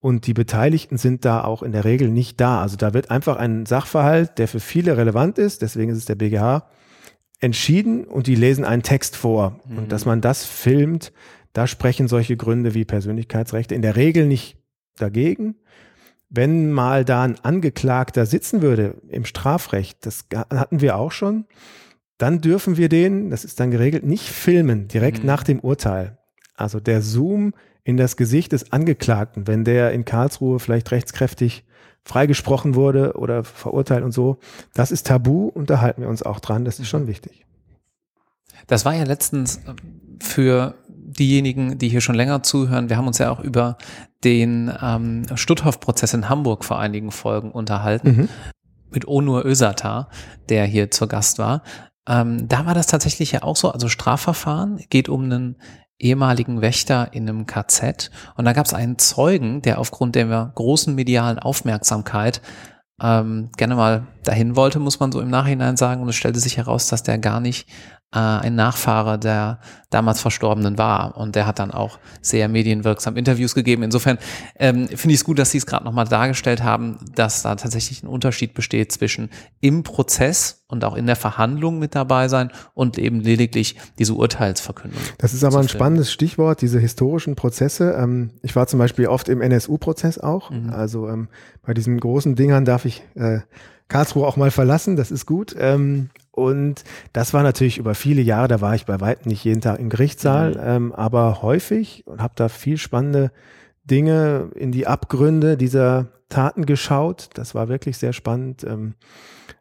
und 0.00 0.26
die 0.26 0.32
Beteiligten 0.32 0.96
sind 0.96 1.24
da 1.24 1.44
auch 1.44 1.62
in 1.62 1.72
der 1.72 1.84
Regel 1.84 2.08
nicht 2.08 2.40
da. 2.40 2.62
Also 2.62 2.76
da 2.76 2.94
wird 2.94 3.10
einfach 3.10 3.36
ein 3.36 3.66
Sachverhalt, 3.66 4.38
der 4.38 4.48
für 4.48 4.60
viele 4.60 4.96
relevant 4.96 5.38
ist, 5.38 5.62
deswegen 5.62 5.92
ist 5.92 5.98
es 5.98 6.06
der 6.06 6.14
BGH, 6.14 6.66
entschieden 7.38 8.04
und 8.04 8.26
die 8.26 8.34
lesen 8.34 8.64
einen 8.64 8.82
Text 8.82 9.16
vor. 9.16 9.60
Mhm. 9.66 9.78
Und 9.78 9.92
dass 9.92 10.06
man 10.06 10.20
das 10.20 10.44
filmt, 10.44 11.12
da 11.52 11.66
sprechen 11.66 12.08
solche 12.08 12.36
Gründe 12.36 12.74
wie 12.74 12.84
Persönlichkeitsrechte 12.84 13.74
in 13.74 13.82
der 13.82 13.96
Regel 13.96 14.26
nicht 14.26 14.56
dagegen. 14.96 15.56
Wenn 16.30 16.70
mal 16.70 17.04
da 17.04 17.22
ein 17.22 17.38
Angeklagter 17.42 18.24
sitzen 18.24 18.62
würde 18.62 18.96
im 19.08 19.24
Strafrecht, 19.24 20.06
das 20.06 20.26
hatten 20.32 20.80
wir 20.80 20.96
auch 20.96 21.12
schon, 21.12 21.44
dann 22.18 22.40
dürfen 22.40 22.76
wir 22.76 22.88
den, 22.88 23.30
das 23.30 23.44
ist 23.44 23.60
dann 23.60 23.70
geregelt, 23.70 24.04
nicht 24.04 24.28
filmen 24.28 24.88
direkt 24.88 25.20
mhm. 25.20 25.26
nach 25.26 25.42
dem 25.42 25.60
Urteil. 25.60 26.18
Also 26.54 26.78
der 26.78 27.02
Zoom 27.02 27.52
in 27.90 27.96
das 27.96 28.16
Gesicht 28.16 28.52
des 28.52 28.72
Angeklagten, 28.72 29.46
wenn 29.46 29.64
der 29.64 29.92
in 29.92 30.04
Karlsruhe 30.04 30.58
vielleicht 30.60 30.90
rechtskräftig 30.90 31.64
freigesprochen 32.04 32.74
wurde 32.74 33.14
oder 33.16 33.44
verurteilt 33.44 34.04
und 34.04 34.12
so, 34.12 34.38
das 34.74 34.90
ist 34.90 35.06
tabu 35.06 35.48
und 35.48 35.68
da 35.68 35.80
halten 35.80 36.02
wir 36.02 36.08
uns 36.08 36.22
auch 36.22 36.40
dran, 36.40 36.64
das 36.64 36.78
ist 36.78 36.88
schon 36.88 37.06
wichtig. 37.06 37.44
Das 38.66 38.84
war 38.84 38.94
ja 38.94 39.04
letztens 39.04 39.56
äh, 39.56 39.74
für 40.22 40.74
diejenigen, 40.88 41.78
die 41.78 41.88
hier 41.88 42.00
schon 42.00 42.14
länger 42.14 42.42
zuhören, 42.42 42.88
wir 42.88 42.96
haben 42.96 43.06
uns 43.08 43.18
ja 43.18 43.30
auch 43.30 43.40
über 43.40 43.76
den 44.24 44.72
ähm, 44.80 45.26
Stutthof-Prozess 45.34 46.14
in 46.14 46.28
Hamburg 46.28 46.64
vor 46.64 46.78
einigen 46.78 47.10
Folgen 47.10 47.50
unterhalten 47.50 48.08
mhm. 48.16 48.28
mit 48.90 49.08
Onur 49.08 49.44
Özatar, 49.44 50.08
der 50.48 50.64
hier 50.64 50.90
zur 50.90 51.08
Gast 51.08 51.38
war. 51.38 51.62
Ähm, 52.08 52.48
da 52.48 52.64
war 52.66 52.74
das 52.74 52.86
tatsächlich 52.86 53.32
ja 53.32 53.42
auch 53.42 53.56
so, 53.56 53.70
also 53.70 53.88
Strafverfahren 53.88 54.84
geht 54.88 55.08
um 55.08 55.24
einen 55.24 55.56
ehemaligen 56.00 56.60
Wächter 56.60 57.08
in 57.12 57.28
einem 57.28 57.46
KZ. 57.46 58.10
Und 58.36 58.44
da 58.44 58.52
gab 58.52 58.66
es 58.66 58.74
einen 58.74 58.98
Zeugen, 58.98 59.62
der 59.62 59.78
aufgrund 59.78 60.14
der 60.14 60.52
großen 60.54 60.94
medialen 60.94 61.38
Aufmerksamkeit 61.38 62.40
ähm, 63.02 63.50
gerne 63.56 63.76
mal 63.76 64.06
dahin 64.24 64.56
wollte, 64.56 64.78
muss 64.78 65.00
man 65.00 65.12
so 65.12 65.20
im 65.20 65.30
Nachhinein 65.30 65.76
sagen. 65.76 66.02
Und 66.02 66.08
es 66.08 66.16
stellte 66.16 66.40
sich 66.40 66.56
heraus, 66.56 66.88
dass 66.88 67.02
der 67.02 67.18
gar 67.18 67.40
nicht 67.40 67.68
äh, 68.12 68.18
ein 68.18 68.54
Nachfahre 68.54 69.18
der 69.18 69.60
damals 69.90 70.20
Verstorbenen 70.20 70.78
war. 70.78 71.16
Und 71.16 71.36
der 71.36 71.46
hat 71.46 71.58
dann 71.58 71.70
auch 71.70 71.98
sehr 72.20 72.48
medienwirksam 72.48 73.16
Interviews 73.16 73.54
gegeben. 73.54 73.82
Insofern 73.82 74.18
ähm, 74.58 74.88
finde 74.88 75.14
ich 75.14 75.20
es 75.20 75.24
gut, 75.24 75.38
dass 75.38 75.50
Sie 75.50 75.58
es 75.58 75.66
gerade 75.66 75.84
nochmal 75.84 76.06
dargestellt 76.06 76.62
haben, 76.62 76.98
dass 77.14 77.42
da 77.42 77.54
tatsächlich 77.56 78.02
ein 78.02 78.06
Unterschied 78.06 78.54
besteht 78.54 78.92
zwischen 78.92 79.30
im 79.60 79.82
Prozess 79.82 80.64
und 80.68 80.84
auch 80.84 80.94
in 80.94 81.06
der 81.06 81.16
Verhandlung 81.16 81.78
mit 81.78 81.94
dabei 81.94 82.28
sein 82.28 82.50
und 82.74 82.98
eben 82.98 83.20
lediglich 83.20 83.76
diese 83.98 84.14
Urteilsverkündung. 84.14 85.00
Das 85.18 85.34
ist 85.34 85.42
aber 85.44 85.58
ein 85.58 85.68
spannendes 85.68 86.12
Stichwort, 86.12 86.62
diese 86.62 86.78
historischen 86.78 87.34
Prozesse. 87.34 87.92
Ähm, 87.92 88.30
ich 88.42 88.54
war 88.54 88.66
zum 88.68 88.78
Beispiel 88.78 89.06
oft 89.06 89.28
im 89.28 89.40
NSU-Prozess 89.40 90.18
auch. 90.18 90.50
Mhm. 90.50 90.70
Also 90.70 91.08
ähm, 91.08 91.28
bei 91.62 91.74
diesen 91.74 91.98
großen 91.98 92.36
Dingern 92.36 92.64
darf 92.64 92.84
ich 92.84 93.02
äh, 93.14 93.40
Karlsruhe 93.90 94.26
auch 94.26 94.38
mal 94.38 94.50
verlassen, 94.50 94.96
das 94.96 95.10
ist 95.10 95.26
gut. 95.26 95.54
Ähm, 95.58 96.08
und 96.30 96.84
das 97.12 97.34
war 97.34 97.42
natürlich 97.42 97.76
über 97.76 97.94
viele 97.94 98.22
Jahre, 98.22 98.48
da 98.48 98.62
war 98.62 98.74
ich 98.74 98.86
bei 98.86 99.00
weitem 99.00 99.28
nicht 99.28 99.44
jeden 99.44 99.60
Tag 99.60 99.78
im 99.78 99.90
Gerichtssaal, 99.90 100.52
mhm. 100.52 100.60
ähm, 100.62 100.92
aber 100.92 101.42
häufig 101.42 102.06
und 102.06 102.22
habe 102.22 102.32
da 102.36 102.48
viel 102.48 102.78
spannende 102.78 103.30
Dinge 103.84 104.50
in 104.54 104.72
die 104.72 104.86
Abgründe 104.86 105.58
dieser 105.58 106.06
Taten 106.28 106.64
geschaut. 106.64 107.28
Das 107.34 107.54
war 107.54 107.68
wirklich 107.68 107.98
sehr 107.98 108.12
spannend 108.12 108.64
ähm, 108.64 108.94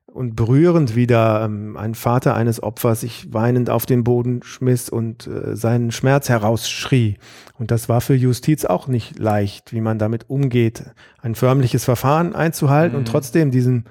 und 0.05 0.35
berührend, 0.35 0.95
wie 0.95 1.07
da 1.07 1.45
ähm, 1.45 1.75
ein 1.75 1.95
Vater 1.95 2.35
eines 2.35 2.61
Opfers 2.61 3.01
sich 3.01 3.33
weinend 3.33 3.69
auf 3.69 3.85
den 3.85 4.03
Boden 4.03 4.43
schmiss 4.43 4.89
und 4.89 5.27
äh, 5.27 5.55
seinen 5.55 5.91
Schmerz 5.91 6.29
herausschrie. 6.29 7.17
Und 7.57 7.71
das 7.71 7.89
war 7.89 8.01
für 8.01 8.15
Justiz 8.15 8.65
auch 8.65 8.87
nicht 8.87 9.17
leicht, 9.17 9.73
wie 9.73 9.81
man 9.81 9.97
damit 9.97 10.29
umgeht, 10.29 10.83
ein 11.21 11.35
förmliches 11.35 11.83
Verfahren 11.83 12.35
einzuhalten 12.35 12.93
mhm. 12.93 12.99
und 12.99 13.07
trotzdem 13.07 13.49
diesen 13.49 13.85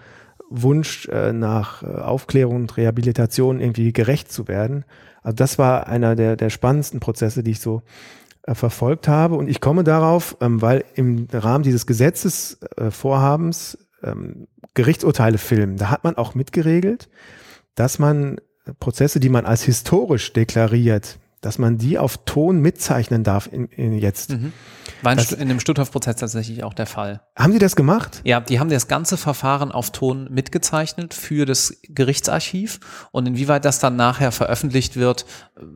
Wunsch 0.50 1.08
äh, 1.08 1.32
nach 1.32 1.82
äh, 1.82 1.86
Aufklärung 1.86 2.56
und 2.56 2.76
Rehabilitation 2.76 3.60
irgendwie 3.60 3.92
gerecht 3.92 4.32
zu 4.32 4.48
werden. 4.48 4.84
Also 5.22 5.36
das 5.36 5.58
war 5.58 5.88
einer 5.88 6.16
der, 6.16 6.36
der 6.36 6.50
spannendsten 6.50 7.00
Prozesse, 7.00 7.42
die 7.42 7.52
ich 7.52 7.60
so 7.60 7.82
äh, 8.42 8.54
verfolgt 8.54 9.08
habe. 9.08 9.34
Und 9.34 9.48
ich 9.48 9.60
komme 9.60 9.84
darauf, 9.84 10.36
ähm, 10.40 10.62
weil 10.62 10.84
im 10.94 11.26
Rahmen 11.32 11.64
dieses 11.64 11.86
Gesetzesvorhabens 11.86 13.78
ähm, 14.02 14.46
Gerichtsurteile 14.74 15.38
filmen, 15.38 15.76
da 15.76 15.90
hat 15.90 16.04
man 16.04 16.16
auch 16.16 16.34
mitgeregelt, 16.34 17.08
dass 17.74 17.98
man 17.98 18.40
Prozesse, 18.80 19.20
die 19.20 19.28
man 19.28 19.44
als 19.46 19.62
historisch 19.62 20.32
deklariert, 20.32 21.18
dass 21.40 21.58
man 21.58 21.78
die 21.78 21.98
auf 21.98 22.18
Ton 22.24 22.60
mitzeichnen 22.60 23.24
darf 23.24 23.48
in, 23.52 23.66
in 23.66 23.92
jetzt. 23.98 24.30
Mhm. 24.30 24.52
War 25.02 25.12
in, 25.12 25.18
das, 25.18 25.32
in 25.32 25.48
dem 25.48 25.60
Stutthof-Prozess 25.60 26.16
tatsächlich 26.16 26.64
auch 26.64 26.74
der 26.74 26.86
Fall. 26.86 27.20
Haben 27.36 27.52
Sie 27.52 27.58
das 27.58 27.76
gemacht? 27.76 28.20
Ja, 28.24 28.40
die 28.40 28.58
haben 28.58 28.68
das 28.68 28.88
ganze 28.88 29.16
Verfahren 29.16 29.70
auf 29.70 29.90
Ton 29.90 30.28
mitgezeichnet 30.30 31.14
für 31.14 31.46
das 31.46 31.80
Gerichtsarchiv 31.88 32.80
und 33.12 33.26
inwieweit 33.26 33.64
das 33.64 33.78
dann 33.78 33.96
nachher 33.96 34.32
veröffentlicht 34.32 34.96
wird, 34.96 35.26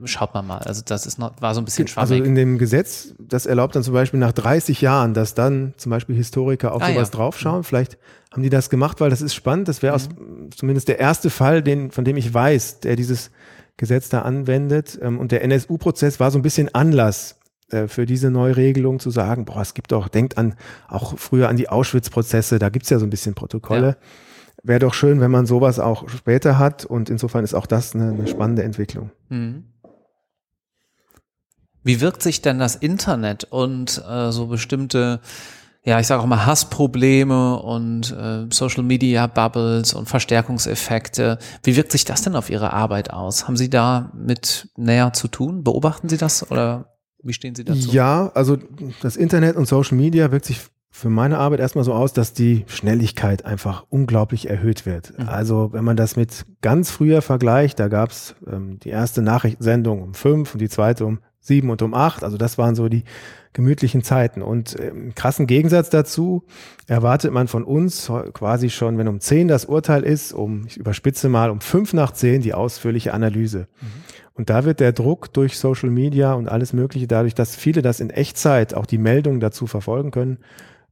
schaut 0.04 0.34
man 0.34 0.46
mal. 0.46 0.58
Also 0.58 0.82
das 0.84 1.06
ist 1.06 1.18
noch, 1.18 1.40
war 1.40 1.54
so 1.54 1.60
ein 1.60 1.64
bisschen 1.64 1.88
schwammig. 1.88 2.12
Also 2.12 2.24
in 2.24 2.34
dem 2.34 2.58
Gesetz, 2.58 3.14
das 3.18 3.46
erlaubt 3.46 3.76
dann 3.76 3.82
zum 3.82 3.94
Beispiel 3.94 4.18
nach 4.20 4.32
30 4.32 4.80
Jahren, 4.80 5.14
dass 5.14 5.34
dann 5.34 5.74
zum 5.76 5.90
Beispiel 5.90 6.16
Historiker 6.16 6.74
auf 6.74 6.82
ah, 6.82 6.88
sowas 6.88 7.08
ja. 7.08 7.16
draufschauen. 7.16 7.64
Vielleicht 7.64 7.98
haben 8.32 8.42
die 8.42 8.50
das 8.50 8.70
gemacht, 8.70 9.00
weil 9.00 9.10
das 9.10 9.22
ist 9.22 9.34
spannend. 9.34 9.68
Das 9.68 9.82
wäre 9.82 9.98
mhm. 9.98 10.50
zumindest 10.56 10.88
der 10.88 10.98
erste 10.98 11.30
Fall, 11.30 11.62
den, 11.62 11.90
von 11.90 12.04
dem 12.04 12.16
ich 12.16 12.32
weiß, 12.32 12.80
der 12.80 12.96
dieses 12.96 13.30
Gesetz 13.76 14.08
da 14.08 14.22
anwendet. 14.22 14.98
Ähm, 15.00 15.18
und 15.18 15.32
der 15.32 15.42
NSU-Prozess 15.44 16.18
war 16.18 16.30
so 16.30 16.38
ein 16.38 16.42
bisschen 16.42 16.74
Anlass 16.74 17.36
äh, 17.72 17.88
für 17.88 18.06
diese 18.06 18.30
Neuregelung 18.30 19.00
zu 19.00 19.10
sagen, 19.10 19.44
boah, 19.44 19.60
es 19.60 19.74
gibt 19.74 19.92
doch, 19.92 20.08
denkt 20.08 20.38
an 20.38 20.54
auch 20.88 21.18
früher 21.18 21.48
an 21.48 21.56
die 21.56 21.68
Auschwitz-Prozesse, 21.68 22.58
da 22.58 22.68
gibt's 22.68 22.90
ja 22.90 22.98
so 22.98 23.06
ein 23.06 23.10
bisschen 23.10 23.34
Protokolle. 23.34 23.88
Ja. 23.88 23.96
Wäre 24.64 24.80
doch 24.80 24.94
schön, 24.94 25.20
wenn 25.20 25.30
man 25.30 25.46
sowas 25.46 25.78
auch 25.80 26.08
später 26.08 26.58
hat 26.58 26.84
und 26.84 27.10
insofern 27.10 27.42
ist 27.42 27.54
auch 27.54 27.66
das 27.66 27.94
eine, 27.94 28.10
eine 28.10 28.28
spannende 28.28 28.62
Entwicklung. 28.62 29.10
Mhm. 29.28 29.64
Wie 31.82 32.00
wirkt 32.00 32.22
sich 32.22 32.42
denn 32.42 32.60
das 32.60 32.76
Internet 32.76 33.44
und 33.44 34.02
äh, 34.08 34.30
so 34.30 34.46
bestimmte 34.46 35.20
ja, 35.84 35.98
ich 35.98 36.06
sage 36.06 36.22
auch 36.22 36.26
mal 36.26 36.46
Hassprobleme 36.46 37.60
und 37.60 38.12
äh, 38.12 38.46
Social 38.50 38.84
Media 38.84 39.26
Bubbles 39.26 39.94
und 39.94 40.08
Verstärkungseffekte. 40.08 41.38
Wie 41.64 41.74
wirkt 41.74 41.90
sich 41.90 42.04
das 42.04 42.22
denn 42.22 42.36
auf 42.36 42.50
Ihre 42.50 42.72
Arbeit 42.72 43.10
aus? 43.10 43.48
Haben 43.48 43.56
Sie 43.56 43.68
da 43.68 44.12
mit 44.14 44.68
näher 44.76 45.12
zu 45.12 45.26
tun? 45.26 45.64
Beobachten 45.64 46.08
Sie 46.08 46.18
das 46.18 46.48
oder 46.52 46.92
wie 47.22 47.32
stehen 47.32 47.54
Sie 47.54 47.64
dazu? 47.64 47.90
Ja, 47.90 48.30
also 48.34 48.58
das 49.00 49.16
Internet 49.16 49.56
und 49.56 49.66
Social 49.66 49.96
Media 49.96 50.30
wirkt 50.32 50.46
sich 50.46 50.60
für 50.94 51.08
meine 51.08 51.38
Arbeit 51.38 51.60
erstmal 51.60 51.84
so 51.84 51.94
aus, 51.94 52.12
dass 52.12 52.34
die 52.34 52.64
Schnelligkeit 52.66 53.46
einfach 53.46 53.86
unglaublich 53.88 54.50
erhöht 54.50 54.84
wird. 54.84 55.18
Mhm. 55.18 55.28
Also 55.28 55.72
wenn 55.72 55.84
man 55.84 55.96
das 55.96 56.16
mit 56.16 56.44
ganz 56.60 56.90
früher 56.90 57.22
vergleicht, 57.22 57.80
da 57.80 57.88
gab's 57.88 58.34
ähm, 58.46 58.78
die 58.80 58.90
erste 58.90 59.22
Nachrichtensendung 59.22 60.02
um 60.02 60.14
fünf 60.14 60.52
und 60.52 60.60
die 60.60 60.68
zweite 60.68 61.06
um 61.06 61.20
sieben 61.42 61.68
und 61.68 61.82
um 61.82 61.92
acht. 61.92 62.24
Also 62.24 62.38
das 62.38 62.56
waren 62.56 62.74
so 62.74 62.88
die 62.88 63.04
gemütlichen 63.52 64.02
Zeiten. 64.02 64.40
Und 64.40 64.74
im 64.74 65.14
krassen 65.14 65.46
Gegensatz 65.46 65.90
dazu 65.90 66.44
erwartet 66.86 67.32
man 67.32 67.48
von 67.48 67.64
uns 67.64 68.10
quasi 68.32 68.70
schon, 68.70 68.96
wenn 68.96 69.08
um 69.08 69.20
zehn 69.20 69.48
das 69.48 69.66
Urteil 69.66 70.04
ist, 70.04 70.32
um, 70.32 70.64
ich 70.66 70.78
überspitze 70.78 71.28
mal, 71.28 71.50
um 71.50 71.60
fünf 71.60 71.92
nach 71.92 72.12
zehn 72.12 72.40
die 72.40 72.54
ausführliche 72.54 73.12
Analyse. 73.12 73.66
Mhm. 73.80 73.86
Und 74.34 74.48
da 74.48 74.64
wird 74.64 74.80
der 74.80 74.92
Druck 74.92 75.34
durch 75.34 75.58
Social 75.58 75.90
Media 75.90 76.32
und 76.32 76.48
alles 76.48 76.72
Mögliche, 76.72 77.06
dadurch, 77.06 77.34
dass 77.34 77.54
viele 77.54 77.82
das 77.82 78.00
in 78.00 78.08
Echtzeit 78.08 78.72
auch 78.72 78.86
die 78.86 78.96
Meldungen 78.96 79.40
dazu 79.40 79.66
verfolgen 79.66 80.10
können, 80.10 80.38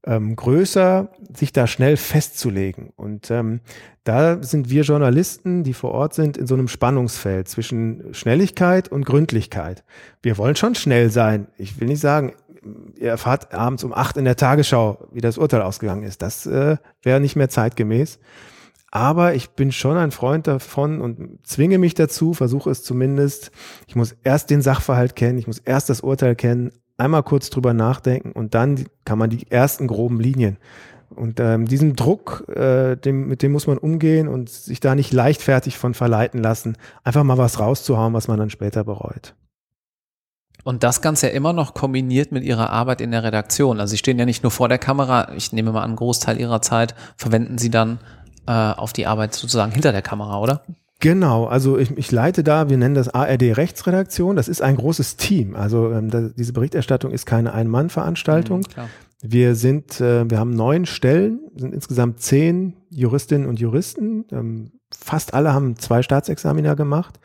ähm, 0.06 0.36
größer, 0.36 1.10
sich 1.34 1.52
da 1.52 1.66
schnell 1.66 1.96
festzulegen. 1.96 2.90
Und 2.96 3.30
ähm, 3.30 3.60
da 4.04 4.42
sind 4.42 4.70
wir 4.70 4.82
Journalisten, 4.82 5.62
die 5.62 5.74
vor 5.74 5.92
Ort 5.92 6.14
sind, 6.14 6.36
in 6.36 6.46
so 6.46 6.54
einem 6.54 6.68
Spannungsfeld 6.68 7.48
zwischen 7.48 8.14
Schnelligkeit 8.14 8.88
und 8.88 9.04
Gründlichkeit. 9.04 9.84
Wir 10.22 10.38
wollen 10.38 10.56
schon 10.56 10.74
schnell 10.74 11.10
sein. 11.10 11.48
Ich 11.58 11.80
will 11.80 11.88
nicht 11.88 12.00
sagen, 12.00 12.32
ihr 12.96 13.10
erfahrt 13.10 13.52
abends 13.54 13.84
um 13.84 13.92
acht 13.92 14.16
in 14.16 14.24
der 14.24 14.36
Tagesschau, 14.36 15.08
wie 15.12 15.20
das 15.20 15.38
Urteil 15.38 15.62
ausgegangen 15.62 16.02
ist. 16.02 16.22
Das 16.22 16.46
äh, 16.46 16.76
wäre 17.02 17.20
nicht 17.20 17.36
mehr 17.36 17.48
zeitgemäß. 17.48 18.18
Aber 18.90 19.34
ich 19.34 19.50
bin 19.50 19.70
schon 19.70 19.96
ein 19.96 20.10
Freund 20.10 20.48
davon 20.48 21.00
und 21.00 21.46
zwinge 21.46 21.78
mich 21.78 21.94
dazu, 21.94 22.34
versuche 22.34 22.70
es 22.70 22.82
zumindest. 22.82 23.52
Ich 23.86 23.94
muss 23.94 24.16
erst 24.24 24.50
den 24.50 24.62
Sachverhalt 24.62 25.14
kennen, 25.14 25.38
ich 25.38 25.46
muss 25.46 25.58
erst 25.58 25.90
das 25.90 26.00
Urteil 26.00 26.34
kennen, 26.34 26.72
einmal 27.00 27.22
kurz 27.22 27.50
drüber 27.50 27.74
nachdenken 27.74 28.32
und 28.32 28.54
dann 28.54 28.86
kann 29.04 29.18
man 29.18 29.30
die 29.30 29.50
ersten 29.50 29.86
groben 29.86 30.20
Linien. 30.20 30.58
Und 31.10 31.40
ähm, 31.40 31.66
diesen 31.66 31.96
Druck, 31.96 32.48
äh, 32.48 32.96
dem, 32.96 33.26
mit 33.26 33.42
dem 33.42 33.50
muss 33.50 33.66
man 33.66 33.78
umgehen 33.78 34.28
und 34.28 34.48
sich 34.48 34.78
da 34.78 34.94
nicht 34.94 35.12
leichtfertig 35.12 35.76
von 35.76 35.94
verleiten 35.94 36.40
lassen, 36.40 36.76
einfach 37.02 37.24
mal 37.24 37.36
was 37.38 37.58
rauszuhauen, 37.58 38.14
was 38.14 38.28
man 38.28 38.38
dann 38.38 38.50
später 38.50 38.84
bereut. 38.84 39.34
Und 40.62 40.84
das 40.84 41.00
Ganze 41.00 41.28
ja 41.28 41.32
immer 41.32 41.52
noch 41.52 41.74
kombiniert 41.74 42.32
mit 42.32 42.44
Ihrer 42.44 42.70
Arbeit 42.70 43.00
in 43.00 43.10
der 43.10 43.24
Redaktion. 43.24 43.80
Also 43.80 43.92
Sie 43.92 43.98
stehen 43.98 44.18
ja 44.18 44.24
nicht 44.24 44.42
nur 44.42 44.52
vor 44.52 44.68
der 44.68 44.78
Kamera, 44.78 45.32
ich 45.34 45.52
nehme 45.52 45.72
mal 45.72 45.82
einen 45.82 45.96
Großteil 45.96 46.38
Ihrer 46.38 46.62
Zeit 46.62 46.94
verwenden 47.16 47.58
Sie 47.58 47.70
dann 47.70 47.98
äh, 48.46 48.52
auf 48.52 48.92
die 48.92 49.06
Arbeit 49.06 49.34
sozusagen 49.34 49.72
hinter 49.72 49.92
der 49.92 50.02
Kamera, 50.02 50.38
oder? 50.38 50.62
Genau, 51.00 51.46
also 51.46 51.78
ich, 51.78 51.96
ich 51.96 52.12
leite 52.12 52.44
da, 52.44 52.68
wir 52.68 52.76
nennen 52.76 52.94
das 52.94 53.08
ARD 53.08 53.56
Rechtsredaktion. 53.56 54.36
Das 54.36 54.48
ist 54.48 54.60
ein 54.60 54.76
großes 54.76 55.16
Team. 55.16 55.56
Also 55.56 55.90
ähm, 55.92 56.10
da, 56.10 56.28
diese 56.36 56.52
Berichterstattung 56.52 57.10
ist 57.10 57.24
keine 57.24 57.54
Ein-Mann-Veranstaltung. 57.54 58.60
Mhm, 58.60 58.82
wir 59.22 59.54
sind, 59.54 60.00
äh, 60.00 60.28
wir 60.30 60.38
haben 60.38 60.54
neun 60.54 60.84
Stellen, 60.84 61.40
sind 61.56 61.74
insgesamt 61.74 62.20
zehn 62.20 62.74
Juristinnen 62.90 63.48
und 63.48 63.58
Juristen. 63.58 64.26
Ähm, 64.30 64.72
fast 64.94 65.32
alle 65.32 65.54
haben 65.54 65.76
zwei 65.76 66.02
Staatsexaminer 66.02 66.76
gemacht. 66.76 67.18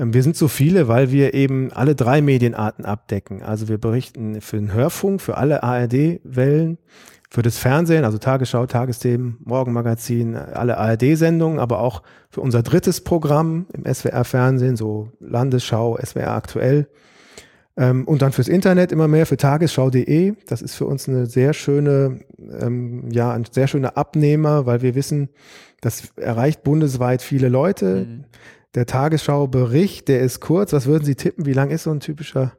Ähm, 0.00 0.14
wir 0.14 0.24
sind 0.24 0.36
so 0.36 0.48
viele, 0.48 0.88
weil 0.88 1.12
wir 1.12 1.32
eben 1.32 1.72
alle 1.72 1.94
drei 1.94 2.22
Medienarten 2.22 2.84
abdecken. 2.84 3.42
Also 3.42 3.68
wir 3.68 3.78
berichten 3.78 4.40
für 4.40 4.56
den 4.56 4.72
Hörfunk, 4.72 5.20
für 5.20 5.36
alle 5.36 5.62
ARD-Wellen, 5.62 6.78
für 7.32 7.40
das 7.40 7.56
Fernsehen, 7.56 8.04
also 8.04 8.18
Tagesschau, 8.18 8.66
Tagesthemen, 8.66 9.38
Morgenmagazin, 9.42 10.36
alle 10.36 10.76
ARD-Sendungen, 10.76 11.58
aber 11.60 11.78
auch 11.80 12.02
für 12.28 12.42
unser 12.42 12.62
drittes 12.62 13.00
Programm 13.00 13.64
im 13.72 13.90
SWR-Fernsehen, 13.90 14.76
so 14.76 15.08
Landesschau, 15.18 15.96
SWR 15.96 16.32
aktuell. 16.32 16.88
Ähm, 17.78 18.06
und 18.06 18.20
dann 18.20 18.32
fürs 18.32 18.48
Internet 18.48 18.92
immer 18.92 19.08
mehr 19.08 19.24
für 19.24 19.38
tagesschau.de. 19.38 20.34
Das 20.46 20.60
ist 20.60 20.74
für 20.74 20.84
uns 20.84 21.08
eine 21.08 21.24
sehr 21.24 21.54
schöne, 21.54 22.20
ähm, 22.60 23.10
ja, 23.10 23.32
ein 23.32 23.46
sehr 23.50 23.66
schöner 23.66 23.96
Abnehmer, 23.96 24.66
weil 24.66 24.82
wir 24.82 24.94
wissen, 24.94 25.30
das 25.80 26.12
erreicht 26.16 26.62
bundesweit 26.62 27.22
viele 27.22 27.48
Leute. 27.48 28.06
Mhm. 28.10 28.24
Der 28.74 28.84
Tagesschau-Bericht, 28.84 30.08
der 30.08 30.20
ist 30.20 30.40
kurz. 30.40 30.74
Was 30.74 30.84
würden 30.84 31.06
Sie 31.06 31.14
tippen? 31.14 31.46
Wie 31.46 31.54
lang 31.54 31.70
ist 31.70 31.84
so 31.84 31.92
ein 31.92 32.00
typischer 32.00 32.52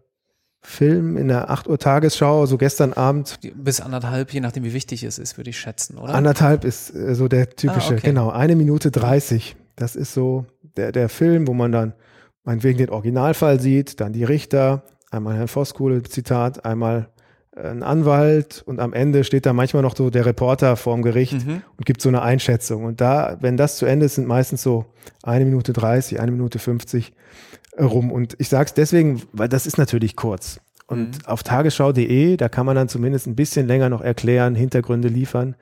Film 0.66 1.18
in 1.18 1.28
der 1.28 1.50
8 1.50 1.68
Uhr 1.68 1.78
Tagesschau, 1.78 2.46
so 2.46 2.58
gestern 2.58 2.94
Abend. 2.94 3.38
Bis 3.56 3.82
anderthalb, 3.82 4.34
je 4.34 4.40
nachdem 4.40 4.64
wie 4.64 4.74
wichtig 4.74 5.04
es 5.04 5.20
ist, 5.20 5.38
würde 5.38 5.50
ich 5.50 5.60
schätzen, 5.60 5.98
oder? 5.98 6.16
Anderthalb 6.16 6.64
ist 6.64 6.96
äh, 6.96 7.16
so 7.16 7.28
der 7.28 7.50
typische, 7.50 7.94
ah, 7.94 7.98
okay. 7.98 8.08
genau, 8.08 8.30
eine 8.30 8.56
Minute 8.56 8.90
30. 8.90 9.58
Das 9.76 9.96
ist 9.96 10.14
so 10.14 10.46
der, 10.78 10.94
der 10.94 11.10
Film, 11.10 11.48
wo 11.48 11.54
man 11.54 11.72
dann 11.72 11.94
meinetwegen 12.46 12.78
den 12.78 12.90
Originalfall 12.90 13.60
sieht, 13.60 14.00
dann 14.00 14.14
die 14.14 14.24
Richter, 14.24 14.84
einmal 15.12 15.36
Herrn 15.36 15.50
Voskuhle, 15.50 16.02
Zitat, 16.04 16.66
einmal 16.66 17.10
ein 17.56 17.84
Anwalt 17.84 18.64
und 18.66 18.80
am 18.80 18.94
Ende 18.94 19.24
steht 19.24 19.46
da 19.46 19.54
manchmal 19.54 19.84
noch 19.84 19.96
so 19.96 20.10
der 20.10 20.26
Reporter 20.26 20.76
vorm 20.76 21.04
Gericht 21.04 21.46
mhm. 21.46 21.62
und 21.78 21.86
gibt 21.86 22.02
so 22.02 22.10
eine 22.10 22.22
Einschätzung. 22.22 22.84
Und 22.86 23.00
da, 23.00 23.38
wenn 23.42 23.58
das 23.58 23.78
zu 23.78 23.86
Ende 23.86 24.08
ist, 24.08 24.16
sind 24.16 24.28
meistens 24.28 24.64
so 24.64 24.86
eine 25.22 25.46
Minute 25.46 25.72
30, 25.72 26.20
eine 26.20 26.32
Minute 26.32 26.58
50 26.58 27.14
rum. 27.80 28.12
Und 28.12 28.36
ich 28.40 28.50
sage 28.50 28.66
es 28.68 28.74
deswegen, 28.74 29.22
weil 29.32 29.50
das 29.50 29.66
ist 29.66 29.78
natürlich 29.78 30.16
kurz. 30.16 30.60
Und 30.88 31.18
mhm. 31.18 31.26
auf 31.26 31.44
tagesschau.de, 31.44 32.38
da 32.38 32.50
kann 32.50 32.66
man 32.66 32.76
dann 32.76 32.90
zumindest 32.90 33.28
ein 33.28 33.36
bisschen 33.36 33.68
länger 33.68 33.90
noch 33.90 34.02
erklären, 34.02 34.56
Hintergründe 34.56 35.08
liefern. 35.08 35.56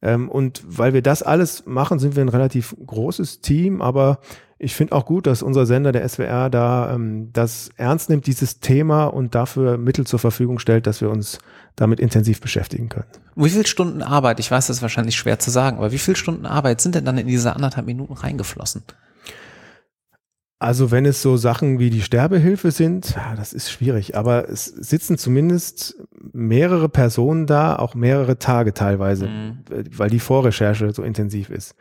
Ähm, 0.00 0.28
und 0.28 0.62
weil 0.66 0.92
wir 0.92 1.02
das 1.02 1.22
alles 1.22 1.66
machen, 1.66 1.98
sind 1.98 2.16
wir 2.16 2.22
ein 2.22 2.28
relativ 2.28 2.76
großes 2.84 3.40
Team, 3.40 3.82
aber 3.82 4.20
ich 4.58 4.74
finde 4.74 4.94
auch 4.94 5.04
gut, 5.04 5.26
dass 5.26 5.42
unser 5.42 5.66
Sender, 5.66 5.92
der 5.92 6.08
SWR, 6.08 6.48
da 6.48 6.94
ähm, 6.94 7.30
das 7.32 7.70
ernst 7.76 8.08
nimmt, 8.08 8.26
dieses 8.26 8.60
Thema 8.60 9.06
und 9.06 9.34
dafür 9.34 9.76
Mittel 9.76 10.06
zur 10.06 10.18
Verfügung 10.18 10.58
stellt, 10.58 10.86
dass 10.86 11.00
wir 11.00 11.10
uns 11.10 11.38
damit 11.76 12.00
intensiv 12.00 12.40
beschäftigen 12.40 12.88
können. 12.88 13.06
Wie 13.34 13.50
viele 13.50 13.66
Stunden 13.66 14.02
Arbeit, 14.02 14.38
ich 14.38 14.50
weiß, 14.50 14.68
das 14.68 14.76
ist 14.76 14.82
wahrscheinlich 14.82 15.16
schwer 15.16 15.38
zu 15.38 15.50
sagen, 15.50 15.78
aber 15.78 15.90
wie 15.90 15.98
viele 15.98 16.16
Stunden 16.16 16.46
Arbeit 16.46 16.80
sind 16.80 16.94
denn 16.94 17.04
dann 17.04 17.18
in 17.18 17.26
diese 17.26 17.54
anderthalb 17.54 17.86
Minuten 17.86 18.12
reingeflossen? 18.12 18.82
Also 20.64 20.90
wenn 20.90 21.04
es 21.04 21.20
so 21.20 21.36
Sachen 21.36 21.78
wie 21.78 21.90
die 21.90 22.00
Sterbehilfe 22.00 22.70
sind, 22.70 23.16
ja, 23.16 23.34
das 23.36 23.52
ist 23.52 23.70
schwierig, 23.70 24.16
aber 24.16 24.48
es 24.48 24.64
sitzen 24.64 25.18
zumindest 25.18 26.02
mehrere 26.32 26.88
Personen 26.88 27.46
da, 27.46 27.76
auch 27.76 27.94
mehrere 27.94 28.38
Tage 28.38 28.72
teilweise, 28.72 29.28
mhm. 29.28 29.58
weil 29.94 30.08
die 30.08 30.20
Vorrecherche 30.20 30.90
so 30.94 31.02
intensiv 31.02 31.50
ist. 31.50 31.74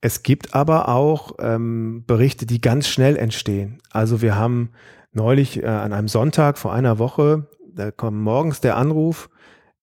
Es 0.00 0.24
gibt 0.24 0.56
aber 0.56 0.88
auch 0.88 1.36
ähm, 1.38 2.02
Berichte, 2.04 2.46
die 2.46 2.60
ganz 2.60 2.88
schnell 2.88 3.16
entstehen. 3.16 3.78
Also 3.92 4.22
wir 4.22 4.34
haben 4.34 4.70
neulich 5.12 5.62
äh, 5.62 5.66
an 5.66 5.92
einem 5.92 6.08
Sonntag 6.08 6.58
vor 6.58 6.72
einer 6.72 6.98
Woche, 6.98 7.46
da 7.72 7.92
kommt 7.92 8.18
morgens 8.18 8.60
der 8.60 8.76
Anruf, 8.76 9.30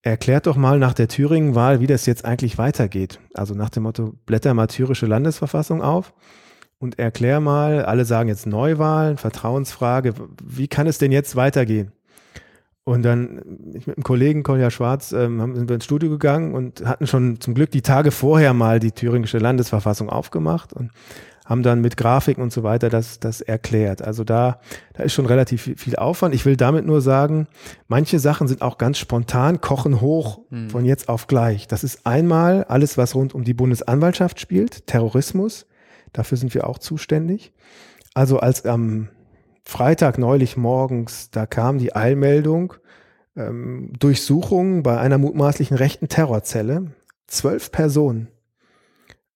erklärt 0.02 0.48
doch 0.48 0.58
mal 0.58 0.80
nach 0.80 0.94
der 0.94 1.08
Thüringen-Wahl, 1.08 1.80
wie 1.80 1.88
das 1.88 2.06
jetzt 2.06 2.26
eigentlich 2.26 2.58
weitergeht. 2.58 3.22
Also 3.34 3.56
nach 3.56 3.70
dem 3.70 3.84
Motto, 3.84 4.16
blätter 4.26 4.54
mal 4.54 4.68
thürische 4.68 5.06
Landesverfassung 5.06 5.82
auf 5.82 6.14
und 6.84 7.00
erklär 7.00 7.40
mal, 7.40 7.86
alle 7.86 8.04
sagen 8.04 8.28
jetzt 8.28 8.46
Neuwahlen, 8.46 9.16
Vertrauensfrage, 9.16 10.16
wie 10.44 10.68
kann 10.68 10.86
es 10.86 10.98
denn 10.98 11.14
jetzt 11.14 11.38
weitergehen? 11.38 11.94
Und 12.84 13.04
dann 13.04 13.42
ich 13.74 13.88
mit 13.88 13.96
dem 13.96 14.04
Kollegen 14.04 14.44
Kolja 14.44 14.70
Schwarz 14.70 15.14
ähm, 15.14 15.42
haben, 15.42 15.56
sind 15.56 15.70
wir 15.70 15.76
ins 15.76 15.86
Studio 15.86 16.10
gegangen 16.10 16.54
und 16.54 16.86
hatten 16.86 17.08
schon 17.08 17.40
zum 17.40 17.54
Glück 17.54 17.72
die 17.72 17.84
Tage 17.84 18.12
vorher 18.12 18.54
mal 18.54 18.82
die 18.82 18.92
thüringische 18.92 19.38
Landesverfassung 19.38 20.10
aufgemacht 20.10 20.74
und 20.74 20.92
haben 21.46 21.64
dann 21.64 21.80
mit 21.80 21.96
Grafiken 21.96 22.44
und 22.44 22.52
so 22.52 22.64
weiter 22.64 22.90
das, 22.90 23.22
das 23.22 23.40
erklärt. 23.40 24.02
Also 24.02 24.26
da, 24.26 24.60
da 24.92 25.04
ist 25.04 25.14
schon 25.14 25.26
relativ 25.26 25.62
viel 25.78 25.96
Aufwand. 25.96 26.36
Ich 26.36 26.46
will 26.46 26.58
damit 26.58 26.86
nur 26.86 27.00
sagen, 27.00 27.48
manche 27.88 28.20
Sachen 28.20 28.50
sind 28.50 28.62
auch 28.62 28.78
ganz 28.78 28.98
spontan, 28.98 29.62
kochen 29.62 30.02
hoch 30.02 30.42
mhm. 30.50 30.70
von 30.70 30.84
jetzt 30.84 31.08
auf 31.08 31.28
gleich. 31.28 31.70
Das 31.70 31.86
ist 31.86 32.06
einmal 32.06 32.66
alles, 32.66 32.98
was 32.98 33.16
rund 33.16 33.34
um 33.34 33.46
die 33.46 33.54
Bundesanwaltschaft 33.54 34.42
spielt, 34.42 34.86
Terrorismus. 34.86 35.66
Dafür 36.14 36.38
sind 36.38 36.54
wir 36.54 36.68
auch 36.68 36.78
zuständig. 36.78 37.54
Also 38.14 38.40
als 38.40 38.66
am 38.66 39.10
Freitag 39.64 40.18
neulich 40.18 40.58
morgens, 40.58 41.32
da 41.32 41.46
kam 41.46 41.78
die 41.78 41.96
Eilmeldung, 41.96 42.74
ähm, 43.36 43.92
Durchsuchung 43.98 44.84
bei 44.84 45.00
einer 45.00 45.18
mutmaßlichen 45.18 45.76
rechten 45.76 46.08
Terrorzelle. 46.08 46.92
Zwölf 47.28 47.72
Personen. 47.72 48.28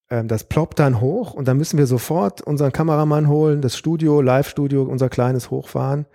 Ähm, 0.09 0.27
das 0.27 0.43
ploppt 0.43 0.79
dann 0.79 1.01
hoch 1.01 1.33
und 1.33 1.47
dann 1.47 1.57
müssen 1.57 1.77
wir 1.77 1.87
sofort 1.87 2.41
unseren 2.41 2.71
Kameramann 2.71 3.27
holen, 3.27 3.61
das 3.61 3.77
Studio, 3.77 4.21
Live-Studio, 4.21 4.83
unser 4.83 5.09
kleines 5.09 5.49
hochfahren 5.49 6.05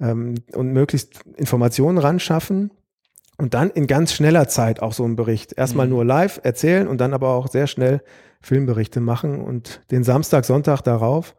ähm, 0.00 0.36
und 0.54 0.72
möglichst 0.72 1.24
Informationen 1.36 1.98
ran 1.98 2.20
schaffen. 2.20 2.70
Und 3.36 3.54
dann 3.54 3.70
in 3.70 3.86
ganz 3.86 4.12
schneller 4.12 4.48
Zeit 4.48 4.80
auch 4.80 4.92
so 4.92 5.04
einen 5.04 5.16
Bericht. 5.16 5.52
Erstmal 5.54 5.86
mhm. 5.86 5.92
nur 5.92 6.04
live 6.04 6.40
erzählen 6.42 6.86
und 6.86 7.00
dann 7.00 7.14
aber 7.14 7.30
auch 7.30 7.48
sehr 7.48 7.66
schnell 7.66 8.02
Filmberichte 8.40 9.00
machen. 9.00 9.40
Und 9.40 9.80
den 9.90 10.04
Samstag, 10.04 10.44
Sonntag 10.44 10.82
darauf 10.82 11.34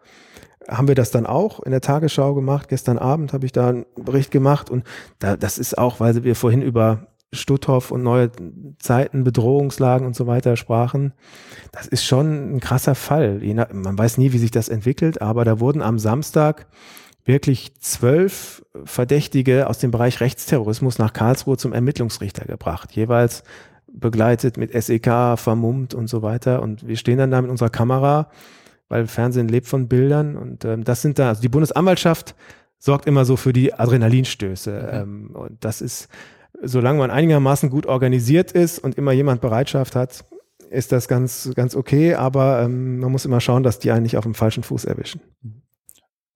haben 0.68 0.88
wir 0.88 0.96
das 0.96 1.12
dann 1.12 1.26
auch 1.26 1.62
in 1.62 1.72
der 1.72 1.82
Tagesschau 1.82 2.34
gemacht. 2.34 2.70
Gestern 2.70 2.98
Abend 2.98 3.34
habe 3.34 3.46
ich 3.46 3.52
da 3.52 3.70
einen 3.70 3.86
Bericht 3.96 4.32
gemacht 4.32 4.70
und 4.70 4.84
da, 5.20 5.38
das 5.38 5.58
ist 5.58 5.78
auch, 5.78 6.00
weil 6.00 6.24
wir 6.24 6.36
vorhin 6.36 6.62
über 6.62 7.08
Stutthof 7.32 7.92
und 7.92 8.04
neue 8.04 8.32
Zeiten, 8.80 9.24
Bedrohungslagen 9.24 10.08
und 10.08 10.16
so 10.16 10.26
weiter 10.26 10.56
sprachen. 10.56 11.14
Das 11.72 11.88
ist 11.88 12.06
schon 12.06 12.56
ein 12.56 12.60
krasser 12.60 12.96
Fall. 12.96 13.40
Man 13.74 13.98
weiß 13.98 14.18
nie, 14.18 14.32
wie 14.32 14.38
sich 14.38 14.52
das 14.52 14.70
entwickelt, 14.70 15.22
aber 15.22 15.46
da 15.46 15.60
wurden 15.60 15.82
am 15.82 16.00
Samstag 16.00 16.68
wirklich 17.26 17.80
zwölf 17.80 18.64
Verdächtige 18.84 19.68
aus 19.68 19.80
dem 19.80 19.92
Bereich 19.92 20.22
Rechtsterrorismus 20.22 21.00
nach 21.00 21.14
Karlsruhe 21.14 21.58
zum 21.58 21.74
Ermittlungsrichter 21.74 22.46
gebracht. 22.46 22.92
Jeweils 22.94 23.44
begleitet 23.92 24.58
mit 24.58 24.72
SEK, 24.72 25.38
vermummt 25.38 25.94
und 25.94 26.08
so 26.08 26.22
weiter. 26.22 26.62
Und 26.62 26.88
wir 26.88 26.98
stehen 26.98 27.18
dann 27.18 27.32
da 27.32 27.42
mit 27.42 27.52
unserer 27.52 27.70
Kamera 27.70 28.30
weil 28.88 29.08
Fernsehen 29.08 29.48
lebt 29.48 29.68
von 29.68 29.88
Bildern 29.88 30.36
und 30.38 30.66
ähm, 30.66 30.84
das 30.84 31.02
sind 31.02 31.20
da, 31.20 31.30
also 31.30 31.42
die 31.42 31.50
Bundesanwaltschaft 31.50 32.36
sorgt 32.78 33.08
immer 33.08 33.26
so 33.26 33.36
für 33.36 33.54
die 33.54 33.74
Adrenalinstöße. 33.74 34.72
Mhm. 34.72 34.90
Ähm, 34.92 35.36
und 35.36 35.66
das 35.66 35.82
ist, 35.82 36.08
solange 36.62 37.00
man 37.00 37.12
einigermaßen 37.12 37.70
gut 37.70 37.88
organisiert 37.88 38.52
ist 38.52 38.80
und 38.80 38.96
immer 38.96 39.12
jemand 39.12 39.42
Bereitschaft 39.42 39.96
hat, 39.96 40.26
ist 40.70 40.92
das 40.92 41.08
ganz, 41.08 41.52
ganz 41.56 41.76
okay, 41.76 42.16
aber 42.16 42.62
ähm, 42.64 43.00
man 43.00 43.12
muss 43.12 43.26
immer 43.26 43.40
schauen, 43.40 43.64
dass 43.64 43.80
die 43.80 43.92
einen 43.92 44.04
nicht 44.04 44.18
auf 44.18 44.24
dem 44.24 44.34
falschen 44.34 44.64
Fuß 44.64 44.86
erwischen. 44.86 45.22
Mhm. 45.42 45.62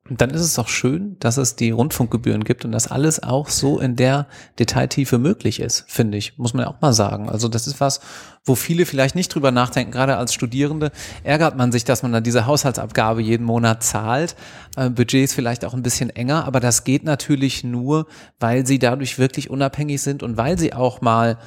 Und 0.09 0.21
dann 0.21 0.31
ist 0.31 0.41
es 0.41 0.57
auch 0.57 0.67
schön, 0.67 1.17
dass 1.19 1.37
es 1.37 1.55
die 1.55 1.71
Rundfunkgebühren 1.71 2.43
gibt 2.43 2.65
und 2.65 2.71
dass 2.71 2.87
alles 2.87 3.21
auch 3.21 3.49
so 3.49 3.79
in 3.79 3.95
der 3.95 4.27
Detailtiefe 4.57 5.19
möglich 5.19 5.59
ist, 5.59 5.85
finde 5.87 6.17
ich, 6.17 6.37
muss 6.37 6.53
man 6.53 6.65
ja 6.65 6.71
auch 6.71 6.81
mal 6.81 6.93
sagen. 6.93 7.29
Also 7.29 7.47
das 7.47 7.67
ist 7.67 7.79
was, 7.79 8.01
wo 8.43 8.55
viele 8.55 8.85
vielleicht 8.85 9.15
nicht 9.15 9.33
drüber 9.33 9.51
nachdenken, 9.51 9.91
gerade 9.91 10.17
als 10.17 10.33
Studierende 10.33 10.91
ärgert 11.23 11.57
man 11.57 11.71
sich, 11.71 11.83
dass 11.83 12.01
man 12.01 12.11
dann 12.11 12.23
diese 12.23 12.47
Haushaltsabgabe 12.47 13.21
jeden 13.21 13.45
Monat 13.45 13.83
zahlt. 13.83 14.35
Äh, 14.75 14.89
Budget 14.89 15.25
ist 15.25 15.33
vielleicht 15.33 15.63
auch 15.63 15.73
ein 15.73 15.83
bisschen 15.83 16.09
enger, 16.09 16.45
aber 16.45 16.59
das 16.59 16.83
geht 16.83 17.03
natürlich 17.03 17.63
nur, 17.63 18.07
weil 18.39 18.65
sie 18.65 18.79
dadurch 18.79 19.19
wirklich 19.19 19.49
unabhängig 19.49 20.01
sind 20.01 20.23
und 20.23 20.37
weil 20.37 20.57
sie 20.57 20.73
auch 20.73 21.01
mal 21.01 21.37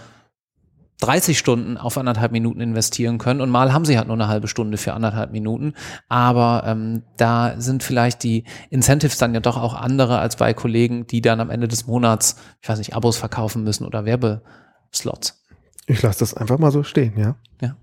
30 1.02 1.36
Stunden 1.36 1.76
auf 1.76 1.98
anderthalb 1.98 2.30
Minuten 2.30 2.60
investieren 2.60 3.18
können 3.18 3.40
und 3.40 3.50
mal 3.50 3.72
haben 3.72 3.84
sie 3.84 3.98
halt 3.98 4.06
nur 4.06 4.16
eine 4.16 4.28
halbe 4.28 4.46
Stunde 4.46 4.78
für 4.78 4.92
anderthalb 4.92 5.32
Minuten. 5.32 5.74
Aber 6.08 6.62
ähm, 6.64 7.02
da 7.16 7.60
sind 7.60 7.82
vielleicht 7.82 8.22
die 8.22 8.44
Incentives 8.70 9.18
dann 9.18 9.34
ja 9.34 9.40
doch 9.40 9.56
auch 9.56 9.74
andere 9.74 10.18
als 10.20 10.36
bei 10.36 10.54
Kollegen, 10.54 11.06
die 11.06 11.20
dann 11.20 11.40
am 11.40 11.50
Ende 11.50 11.66
des 11.66 11.86
Monats, 11.86 12.36
ich 12.60 12.68
weiß 12.68 12.78
nicht, 12.78 12.94
Abos 12.94 13.16
verkaufen 13.16 13.64
müssen 13.64 13.84
oder 13.84 14.04
Werbeslots. 14.04 15.44
Ich 15.86 16.02
lasse 16.02 16.20
das 16.20 16.34
einfach 16.34 16.58
mal 16.58 16.70
so 16.70 16.84
stehen, 16.84 17.18
ja. 17.18 17.34
Ja, 17.60 17.76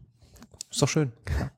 ist 0.72 0.82
doch 0.82 0.88
schön. 0.88 1.12
Ja. 1.38 1.52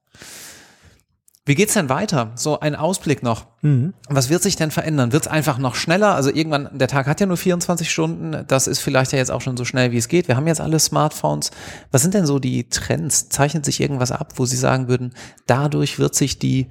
Wie 1.43 1.55
geht's 1.55 1.73
denn 1.73 1.89
weiter? 1.89 2.33
So 2.35 2.59
ein 2.59 2.75
Ausblick 2.75 3.23
noch. 3.23 3.47
Mhm. 3.61 3.95
Was 4.07 4.29
wird 4.29 4.43
sich 4.43 4.57
denn 4.57 4.69
verändern? 4.69 5.11
Wird 5.11 5.23
es 5.23 5.31
einfach 5.31 5.57
noch 5.57 5.73
schneller? 5.73 6.13
Also 6.13 6.29
irgendwann, 6.29 6.69
der 6.77 6.87
Tag 6.87 7.07
hat 7.07 7.19
ja 7.19 7.25
nur 7.25 7.37
24 7.37 7.89
Stunden. 7.89 8.45
Das 8.47 8.67
ist 8.67 8.79
vielleicht 8.79 9.11
ja 9.11 9.17
jetzt 9.17 9.31
auch 9.31 9.41
schon 9.41 9.57
so 9.57 9.65
schnell, 9.65 9.91
wie 9.91 9.97
es 9.97 10.07
geht. 10.07 10.27
Wir 10.27 10.35
haben 10.35 10.45
jetzt 10.45 10.61
alle 10.61 10.79
Smartphones. 10.79 11.49
Was 11.89 12.03
sind 12.03 12.13
denn 12.13 12.27
so 12.27 12.37
die 12.37 12.69
Trends? 12.69 13.29
Zeichnet 13.29 13.65
sich 13.65 13.81
irgendwas 13.81 14.11
ab, 14.11 14.33
wo 14.35 14.45
Sie 14.45 14.57
sagen 14.57 14.87
würden, 14.87 15.15
dadurch 15.47 15.97
wird 15.97 16.13
sich 16.13 16.37
die 16.37 16.67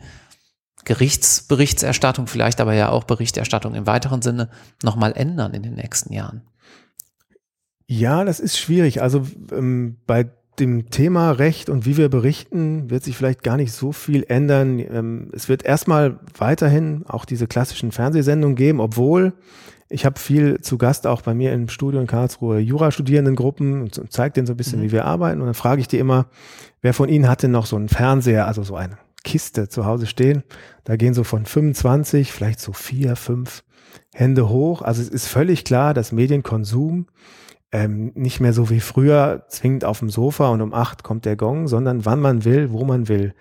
Gerichtsberichterstattung, 0.85 2.29
vielleicht 2.29 2.61
aber 2.61 2.75
ja 2.75 2.91
auch 2.91 3.05
Berichterstattung 3.05 3.75
im 3.75 3.87
weiteren 3.87 4.23
Sinne, 4.23 4.51
nochmal 4.83 5.13
ändern 5.13 5.53
in 5.53 5.63
den 5.63 5.75
nächsten 5.75 6.13
Jahren? 6.13 6.43
Ja, 7.87 8.25
das 8.25 8.39
ist 8.39 8.57
schwierig. 8.57 9.03
Also 9.03 9.27
ähm, 9.51 9.97
bei 10.07 10.31
dem 10.61 10.91
Thema 10.91 11.33
Recht 11.33 11.71
und 11.71 11.87
wie 11.87 11.97
wir 11.97 12.09
berichten, 12.09 12.91
wird 12.91 13.03
sich 13.03 13.17
vielleicht 13.17 13.43
gar 13.43 13.57
nicht 13.57 13.73
so 13.73 13.93
viel 13.93 14.25
ändern. 14.29 14.79
Ähm, 14.79 15.31
es 15.33 15.49
wird 15.49 15.65
erstmal 15.65 16.21
weiterhin 16.37 17.05
auch 17.09 17.25
diese 17.25 17.47
klassischen 17.47 17.91
Fernsehsendungen 17.91 18.57
geben, 18.57 18.81
obwohl 18.81 19.33
ich 19.89 20.07
habe 20.07 20.21
viel 20.21 20.61
zu 20.61 20.79
Gast 20.79 21.07
auch 21.07 21.23
bei 21.23 21.35
mir 21.35 21.53
im 21.53 21.69
Studio 21.69 22.01
in 22.01 22.07
Karlsruhe 22.07 22.61
Jurastudierendengruppen 22.61 23.83
und 23.83 24.01
zeige 24.11 24.35
denen 24.35 24.47
so 24.47 24.55
ein 24.55 24.57
bisschen, 24.57 24.79
mhm. 24.79 24.85
wie 24.85 24.93
wir 24.93 25.05
arbeiten. 25.05 25.41
Und 25.41 25.47
dann 25.47 25.55
frage 25.55 25.81
ich 25.81 25.89
die 25.89 25.99
immer, 25.99 26.27
wer 26.81 26.95
von 26.95 27.09
Ihnen 27.09 27.29
hatte 27.29 27.49
noch 27.49 27.67
so 27.67 27.75
einen 27.75 27.89
Fernseher, 27.89 28.47
also 28.47 28.63
so 28.63 28.77
eine 28.77 28.99
Kiste 29.25 29.69
zu 29.69 29.87
Hause 29.87 30.07
stehen? 30.07 30.45
Da 30.85 30.97
gehen 30.97 31.13
so 31.13 31.25
von 31.25 31.45
25, 31.45 32.33
vielleicht 32.33 32.61
so 32.61 32.73
vier, 32.73 33.17
fünf 33.17 33.65
Hände 34.15 34.49
hoch. 34.49 34.83
Also 34.83 35.03
es 35.03 35.09
ist 35.09 35.27
völlig 35.27 35.65
klar, 35.65 35.93
dass 35.93 36.13
Medienkonsum 36.13 37.07
ähm, 37.73 38.13
nicht 38.15 38.41
mehr 38.41 38.53
so 38.53 38.71
wie 38.71 38.81
früher 38.81 39.45
zwingend 39.49 39.85
auf 39.85 40.01
dem 40.01 40.11
Sofa 40.11 40.49
und 40.49 40.61
um 40.61 40.75
acht 40.75 41.03
kommt 41.05 41.25
der 41.25 41.37
Gong, 41.37 41.69
sondern 41.69 42.05
wann 42.05 42.21
man 42.21 42.45
will, 42.45 42.73
wo 42.73 42.85
man 42.85 43.09
will. 43.09 43.35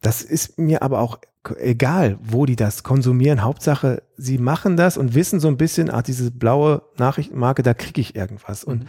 Das 0.00 0.22
ist 0.22 0.58
mir 0.58 0.82
aber 0.82 1.00
auch 1.00 1.18
egal, 1.58 2.18
wo 2.22 2.46
die 2.46 2.56
das 2.56 2.82
konsumieren. 2.82 3.42
Hauptsache, 3.42 4.02
sie 4.16 4.38
machen 4.38 4.76
das 4.76 4.96
und 4.96 5.14
wissen 5.14 5.40
so 5.40 5.48
ein 5.48 5.56
bisschen, 5.56 5.90
ah, 5.90 6.02
diese 6.02 6.30
blaue 6.30 6.82
Nachrichtenmarke, 6.98 7.62
da 7.62 7.74
kriege 7.74 8.00
ich 8.00 8.14
irgendwas. 8.14 8.62
Und 8.62 8.84
mhm. 8.84 8.88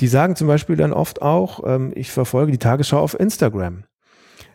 die 0.00 0.08
sagen 0.08 0.36
zum 0.36 0.46
Beispiel 0.46 0.76
dann 0.76 0.92
oft 0.92 1.20
auch, 1.20 1.60
ähm, 1.66 1.92
ich 1.94 2.10
verfolge 2.10 2.52
die 2.52 2.58
Tagesschau 2.58 2.98
auf 2.98 3.18
Instagram. 3.18 3.84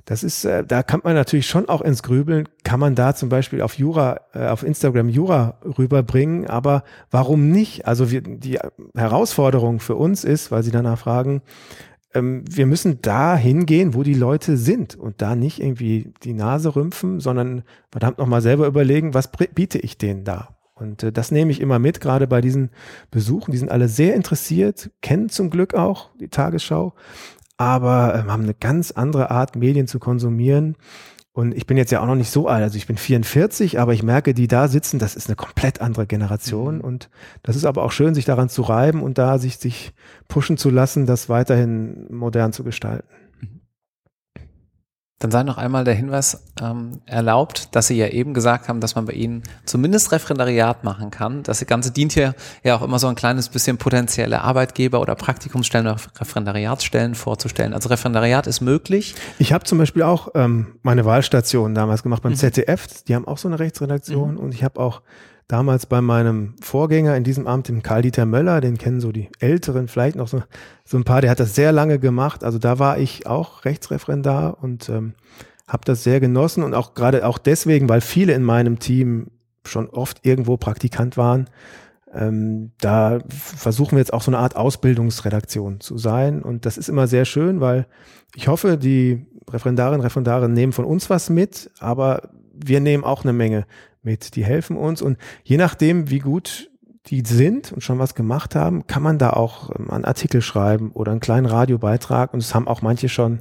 Das 0.10 0.24
ist, 0.24 0.44
äh, 0.44 0.66
da 0.66 0.82
kann 0.82 1.02
man 1.04 1.14
natürlich 1.14 1.46
schon 1.46 1.70
auch 1.70 1.82
ins 1.82 2.02
Grübeln, 2.02 2.50
kann 2.64 2.80
man 2.80 2.96
da 2.96 3.14
zum 3.14 3.30
Beispiel 3.30 3.62
auf 3.62 3.76
Jura, 3.76 4.22
äh, 4.34 4.48
auf 4.48 4.64
Instagram 4.64 5.08
Jura 5.08 5.60
rüberbringen, 5.78 6.48
aber 6.48 6.84
warum 7.12 7.52
nicht? 7.52 7.86
Also 7.86 8.10
wir, 8.10 8.22
die 8.22 8.58
Herausforderung 8.96 9.80
für 9.80 9.96
uns 9.96 10.24
ist, 10.24 10.50
weil 10.50 10.64
Sie 10.64 10.72
danach 10.72 10.98
fragen, 10.98 11.44
ähm, 12.16 12.44
wir 12.50 12.66
müssen 12.66 13.04
da 13.04 13.36
hingehen, 13.36 13.94
wo 13.94 14.02
die 14.02 14.16
Leute 14.16 14.58
sind 14.58 14.96
und 14.96 15.22
da 15.22 15.36
nicht 15.36 15.62
irgendwie 15.62 16.12
die 16.24 16.34
Nase 16.34 16.76
rümpfen, 16.76 17.20
sondern 17.20 17.62
verdammt 17.92 18.18
nochmal 18.18 18.42
selber 18.42 18.66
überlegen, 18.66 19.14
was 19.14 19.30
biete 19.32 19.78
ich 19.78 20.00
denen 20.00 20.24
da? 20.24 20.56
Und 20.74 21.04
äh, 21.04 21.12
das 21.12 21.30
nehme 21.30 21.52
ich 21.52 21.62
immer 21.62 21.78
mit, 21.78 22.02
gerade 22.02 22.26
bei 22.26 22.42
diesen 22.42 22.72
Besuchen. 23.12 23.52
Die 23.52 23.60
sind 23.60 23.70
alle 23.70 23.88
sehr 23.88 24.16
interessiert, 24.16 24.90
kennen 25.02 25.30
zum 25.30 25.52
Glück 25.52 25.76
auch 25.76 26.10
die 26.20 26.30
Tagesschau, 26.30 26.96
aber 27.60 28.16
ähm, 28.16 28.32
haben 28.32 28.44
eine 28.44 28.54
ganz 28.54 28.92
andere 28.92 29.30
Art, 29.30 29.58
Medien 29.58 29.86
zu 29.86 30.00
konsumieren. 30.00 30.78
Und 31.34 31.54
ich 31.54 31.68
bin 31.68 31.78
jetzt 31.78 31.92
ja 31.92 32.02
auch 32.02 32.08
noch 32.08 32.16
nicht 32.16 32.32
so 32.32 32.48
alt, 32.48 32.64
also 32.64 32.78
ich 32.78 32.88
bin 32.88 32.98
44, 32.98 33.80
aber 33.80 33.94
ich 33.94 34.02
merke, 34.02 34.34
die 34.34 34.48
da 34.48 34.68
sitzen, 34.68 34.98
das 34.98 35.16
ist 35.16 35.28
eine 35.28 35.36
komplett 35.36 35.82
andere 35.82 36.08
Generation. 36.08 36.78
Mhm. 36.78 36.82
Und 36.82 37.10
das 37.44 37.58
ist 37.58 37.66
aber 37.66 37.84
auch 37.84 37.92
schön, 37.92 38.16
sich 38.16 38.26
daran 38.26 38.48
zu 38.48 38.62
reiben 38.62 39.04
und 39.04 39.18
da 39.18 39.38
sich, 39.38 39.58
sich 39.58 39.94
pushen 40.30 40.58
zu 40.58 40.70
lassen, 40.70 41.06
das 41.06 41.28
weiterhin 41.28 42.08
modern 42.10 42.54
zu 42.54 42.64
gestalten. 42.64 43.08
Dann 45.20 45.32
sei 45.32 45.44
noch 45.44 45.58
einmal 45.58 45.84
der 45.84 45.94
Hinweis 45.94 46.46
ähm, 46.62 47.02
erlaubt, 47.06 47.76
dass 47.76 47.88
Sie 47.88 47.98
ja 47.98 48.08
eben 48.08 48.34
gesagt 48.34 48.70
haben, 48.70 48.80
dass 48.80 48.96
man 48.96 49.06
bei 49.06 49.12
Ihnen 49.12 49.44
zumindest 49.66 50.14
Referendariat 50.14 50.86
machen 50.86 51.12
kann. 51.12 51.44
Das 51.44 51.66
Ganze 51.68 51.92
dient 51.92 52.14
hier 52.14 52.36
ja 52.64 52.78
auch 52.78 52.82
immer 52.82 53.00
so 53.00 53.08
ein 53.08 53.16
kleines 53.16 53.50
bisschen 53.50 53.78
potenzielle 53.78 54.42
Arbeitgeber 54.42 55.02
oder 55.02 55.16
Praktikumsstellen 55.16 55.88
oder 55.88 55.98
Referendariatsstellen 56.20 57.16
vorzustellen. 57.16 57.74
Also 57.74 57.90
Referendariat 57.90 58.48
ist 58.48 58.62
möglich. 58.62 59.14
Ich 59.40 59.52
habe 59.52 59.66
zum 59.66 59.78
Beispiel 59.78 60.04
auch 60.04 60.30
ähm, 60.36 60.76
meine 60.84 61.04
Wahlstation 61.04 61.76
damals 61.76 62.02
gemacht 62.02 62.24
beim 62.24 62.32
mhm. 62.32 62.38
ZDF. 62.38 63.04
Die 63.04 63.14
haben 63.14 63.28
auch 63.28 63.38
so 63.38 63.50
eine 63.50 63.60
Rechtsredaktion 63.60 64.36
mhm. 64.36 64.40
und 64.40 64.54
ich 64.54 64.64
habe 64.64 64.80
auch 64.80 65.02
damals 65.50 65.88
bei 65.88 66.00
meinem 66.00 66.54
Vorgänger 66.62 67.18
in 67.18 67.26
diesem 67.26 67.48
Amt, 67.48 67.68
dem 67.68 67.82
Karl-Dieter 67.84 68.26
Möller, 68.26 68.62
den 68.62 68.78
kennen 68.78 69.02
so 69.02 69.12
die 69.12 69.30
Älteren, 69.40 69.88
vielleicht 69.88 70.16
noch 70.16 70.28
so, 70.28 70.44
so 70.86 70.96
ein 70.96 71.04
paar, 71.04 71.22
der 71.22 71.32
hat 71.32 71.40
das 71.40 71.56
sehr 71.56 71.72
lange 71.72 72.00
gemacht. 72.00 72.44
Also 72.44 72.60
da 72.60 72.80
war 72.80 73.00
ich 73.00 73.26
auch 73.26 73.66
Rechtsreferendar 73.66 74.64
und 74.64 74.88
ähm, 74.90 75.16
habe 75.68 75.84
das 75.86 76.04
sehr 76.04 76.20
genossen 76.20 76.64
und 76.64 76.76
auch 76.76 76.94
gerade 76.94 77.26
auch 77.26 77.40
deswegen, 77.40 77.90
weil 77.90 78.02
viele 78.02 78.34
in 78.34 78.44
meinem 78.44 78.78
Team 78.78 79.32
schon 79.66 79.90
oft 79.90 80.24
irgendwo 80.24 80.56
Praktikant 80.56 81.18
waren. 81.18 81.50
Ähm, 82.14 82.72
da 82.80 83.18
versuchen 83.28 83.94
wir 83.94 84.00
jetzt 84.00 84.14
auch 84.14 84.22
so 84.22 84.30
eine 84.30 84.38
Art 84.38 84.56
Ausbildungsredaktion 84.56 85.80
zu 85.80 85.98
sein. 85.98 86.44
Und 86.44 86.68
das 86.68 86.78
ist 86.78 86.90
immer 86.90 87.08
sehr 87.08 87.26
schön, 87.26 87.60
weil 87.60 87.88
ich 88.36 88.48
hoffe, 88.48 88.78
die 88.78 89.26
Referendarinnen 89.50 90.02
und 90.02 90.06
Referendare 90.06 90.48
nehmen 90.48 90.74
von 90.74 90.86
uns 90.86 91.10
was 91.10 91.32
mit, 91.32 91.72
aber 91.80 92.30
wir 92.54 92.82
nehmen 92.82 93.04
auch 93.04 93.24
eine 93.24 93.34
Menge 93.34 93.66
mit. 94.02 94.36
Die 94.36 94.44
helfen 94.44 94.78
uns 94.78 95.02
und 95.02 95.18
je 95.44 95.58
nachdem, 95.58 96.10
wie 96.10 96.20
gut 96.20 96.70
die 97.08 97.24
sind 97.26 97.72
und 97.72 97.82
schon 97.82 98.00
was 98.00 98.16
gemacht 98.16 98.56
haben, 98.56 98.86
kann 98.88 99.04
man 99.04 99.18
da 99.18 99.32
auch 99.32 99.72
ähm, 99.78 99.90
einen 99.90 100.06
Artikel 100.06 100.42
schreiben 100.42 100.92
oder 100.92 101.12
einen 101.12 101.22
kleinen 101.22 101.46
Radiobeitrag 101.46 102.34
und 102.34 102.40
es 102.40 102.54
haben 102.54 102.68
auch 102.68 102.82
manche 102.82 103.10
schon 103.10 103.40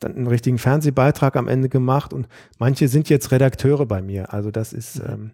dann 0.00 0.14
einen 0.14 0.26
richtigen 0.28 0.58
Fernsehbeitrag 0.58 1.34
am 1.36 1.48
Ende 1.48 1.68
gemacht 1.68 2.12
und 2.12 2.28
manche 2.58 2.86
sind 2.86 3.08
jetzt 3.08 3.32
Redakteure 3.32 3.86
bei 3.86 4.00
mir. 4.00 4.32
Also 4.32 4.50
das 4.50 4.72
ist 4.72 5.00
ähm, 5.00 5.32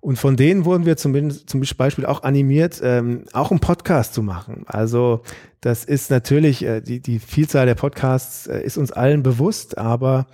und 0.00 0.18
von 0.18 0.36
denen 0.36 0.64
wurden 0.64 0.86
wir 0.86 0.96
zumindest 0.96 1.50
zum 1.50 1.60
Beispiel 1.76 2.06
auch 2.06 2.22
animiert, 2.22 2.80
ähm, 2.82 3.24
auch 3.32 3.50
einen 3.50 3.60
Podcast 3.60 4.14
zu 4.14 4.22
machen. 4.22 4.64
Also 4.66 5.22
das 5.60 5.84
ist 5.84 6.10
natürlich 6.10 6.64
äh, 6.64 6.80
die 6.80 7.00
die 7.00 7.18
Vielzahl 7.18 7.66
der 7.66 7.74
Podcasts 7.74 8.46
äh, 8.46 8.62
ist 8.62 8.78
uns 8.78 8.92
allen 8.92 9.22
bewusst, 9.22 9.78
aber 9.78 10.26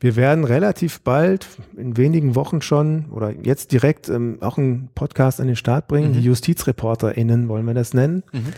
wir 0.00 0.16
werden 0.16 0.44
relativ 0.44 1.02
bald, 1.02 1.46
in 1.76 1.96
wenigen 1.98 2.34
Wochen 2.34 2.62
schon 2.62 3.06
oder 3.10 3.32
jetzt 3.42 3.70
direkt 3.72 4.08
ähm, 4.08 4.38
auch 4.40 4.56
einen 4.56 4.88
Podcast 4.94 5.40
an 5.40 5.46
den 5.46 5.56
Start 5.56 5.88
bringen. 5.88 6.10
Mhm. 6.10 6.14
Die 6.14 6.22
JustizreporterInnen 6.22 7.48
wollen 7.48 7.66
wir 7.66 7.74
das 7.74 7.92
nennen. 7.92 8.22
Mhm. 8.32 8.52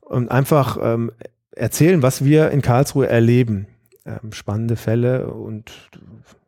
Und 0.00 0.30
einfach 0.30 0.76
ähm, 0.82 1.12
erzählen, 1.52 2.02
was 2.02 2.24
wir 2.24 2.50
in 2.50 2.62
Karlsruhe 2.62 3.08
erleben. 3.08 3.68
Ähm, 4.04 4.32
spannende 4.32 4.74
Fälle 4.74 5.28
und 5.28 5.72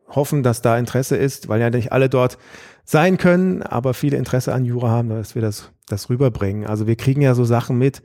hoffen, 0.09 0.43
dass 0.43 0.61
da 0.61 0.77
Interesse 0.77 1.15
ist, 1.15 1.47
weil 1.47 1.61
ja 1.61 1.69
nicht 1.69 1.93
alle 1.93 2.09
dort 2.09 2.37
sein 2.83 3.17
können, 3.17 3.61
aber 3.63 3.93
viele 3.93 4.17
Interesse 4.17 4.53
an 4.53 4.65
Jura 4.65 4.89
haben, 4.89 5.09
dass 5.09 5.35
wir 5.35 5.41
das, 5.41 5.71
das 5.87 6.09
rüberbringen. 6.09 6.65
Also 6.65 6.87
wir 6.87 6.97
kriegen 6.97 7.21
ja 7.21 7.35
so 7.35 7.45
Sachen 7.45 7.77
mit, 7.77 8.01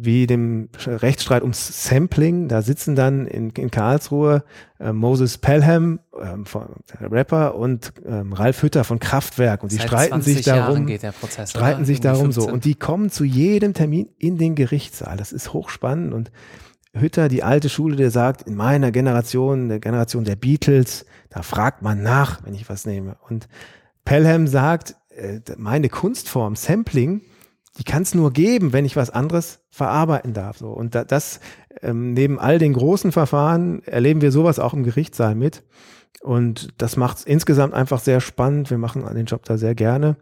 wie 0.00 0.28
dem 0.28 0.68
Rechtsstreit 0.86 1.42
ums 1.42 1.84
Sampling. 1.88 2.46
Da 2.46 2.62
sitzen 2.62 2.94
dann 2.94 3.26
in, 3.26 3.50
in 3.50 3.70
Karlsruhe 3.70 4.44
äh, 4.78 4.92
Moses 4.92 5.38
Pelham, 5.38 5.98
ähm, 6.22 6.46
von, 6.46 6.68
Rapper, 7.00 7.56
und 7.56 7.92
ähm, 8.06 8.32
Ralf 8.32 8.62
Hütter 8.62 8.84
von 8.84 9.00
Kraftwerk. 9.00 9.64
Und 9.64 9.72
die 9.72 9.80
streiten 9.80 10.22
sich 10.22 10.42
darum, 10.42 10.86
Prozess, 10.86 11.50
streiten 11.50 11.84
sich 11.84 12.00
darum 12.00 12.30
so. 12.30 12.48
Und 12.48 12.64
die 12.64 12.76
kommen 12.76 13.10
zu 13.10 13.24
jedem 13.24 13.74
Termin 13.74 14.08
in 14.18 14.38
den 14.38 14.54
Gerichtssaal. 14.54 15.16
Das 15.16 15.32
ist 15.32 15.52
hochspannend. 15.52 16.14
Und 16.14 16.30
Hütter, 16.94 17.28
die 17.28 17.42
alte 17.42 17.68
Schule, 17.68 17.96
der 17.96 18.12
sagt, 18.12 18.42
in 18.42 18.54
meiner 18.54 18.92
Generation, 18.92 19.68
der 19.68 19.80
Generation 19.80 20.22
der 20.22 20.36
Beatles, 20.36 21.06
da 21.28 21.42
fragt 21.42 21.82
man 21.82 22.04
nach, 22.04 22.44
wenn 22.44 22.54
ich 22.54 22.68
was 22.68 22.86
nehme. 22.86 23.16
Und 23.28 23.48
Pelham 24.04 24.46
sagt, 24.46 24.94
äh, 25.10 25.40
meine 25.56 25.88
Kunstform, 25.88 26.54
Sampling, 26.54 27.22
die 27.78 27.84
kann 27.84 28.02
es 28.02 28.14
nur 28.14 28.32
geben, 28.32 28.72
wenn 28.72 28.84
ich 28.84 28.96
was 28.96 29.10
anderes 29.10 29.60
verarbeiten 29.70 30.34
darf. 30.34 30.58
So. 30.58 30.68
Und 30.68 30.94
da, 30.94 31.04
das 31.04 31.40
ähm, 31.80 32.12
neben 32.12 32.38
all 32.38 32.58
den 32.58 32.72
großen 32.72 33.12
Verfahren 33.12 33.82
erleben 33.84 34.20
wir 34.20 34.32
sowas 34.32 34.58
auch 34.58 34.74
im 34.74 34.82
Gerichtssaal 34.82 35.34
mit. 35.34 35.62
Und 36.20 36.68
das 36.78 36.96
macht 36.96 37.18
es 37.18 37.24
insgesamt 37.24 37.74
einfach 37.74 38.00
sehr 38.00 38.20
spannend. 38.20 38.70
Wir 38.70 38.78
machen 38.78 39.04
den 39.14 39.26
Job 39.26 39.44
da 39.44 39.56
sehr 39.56 39.76
gerne 39.76 40.16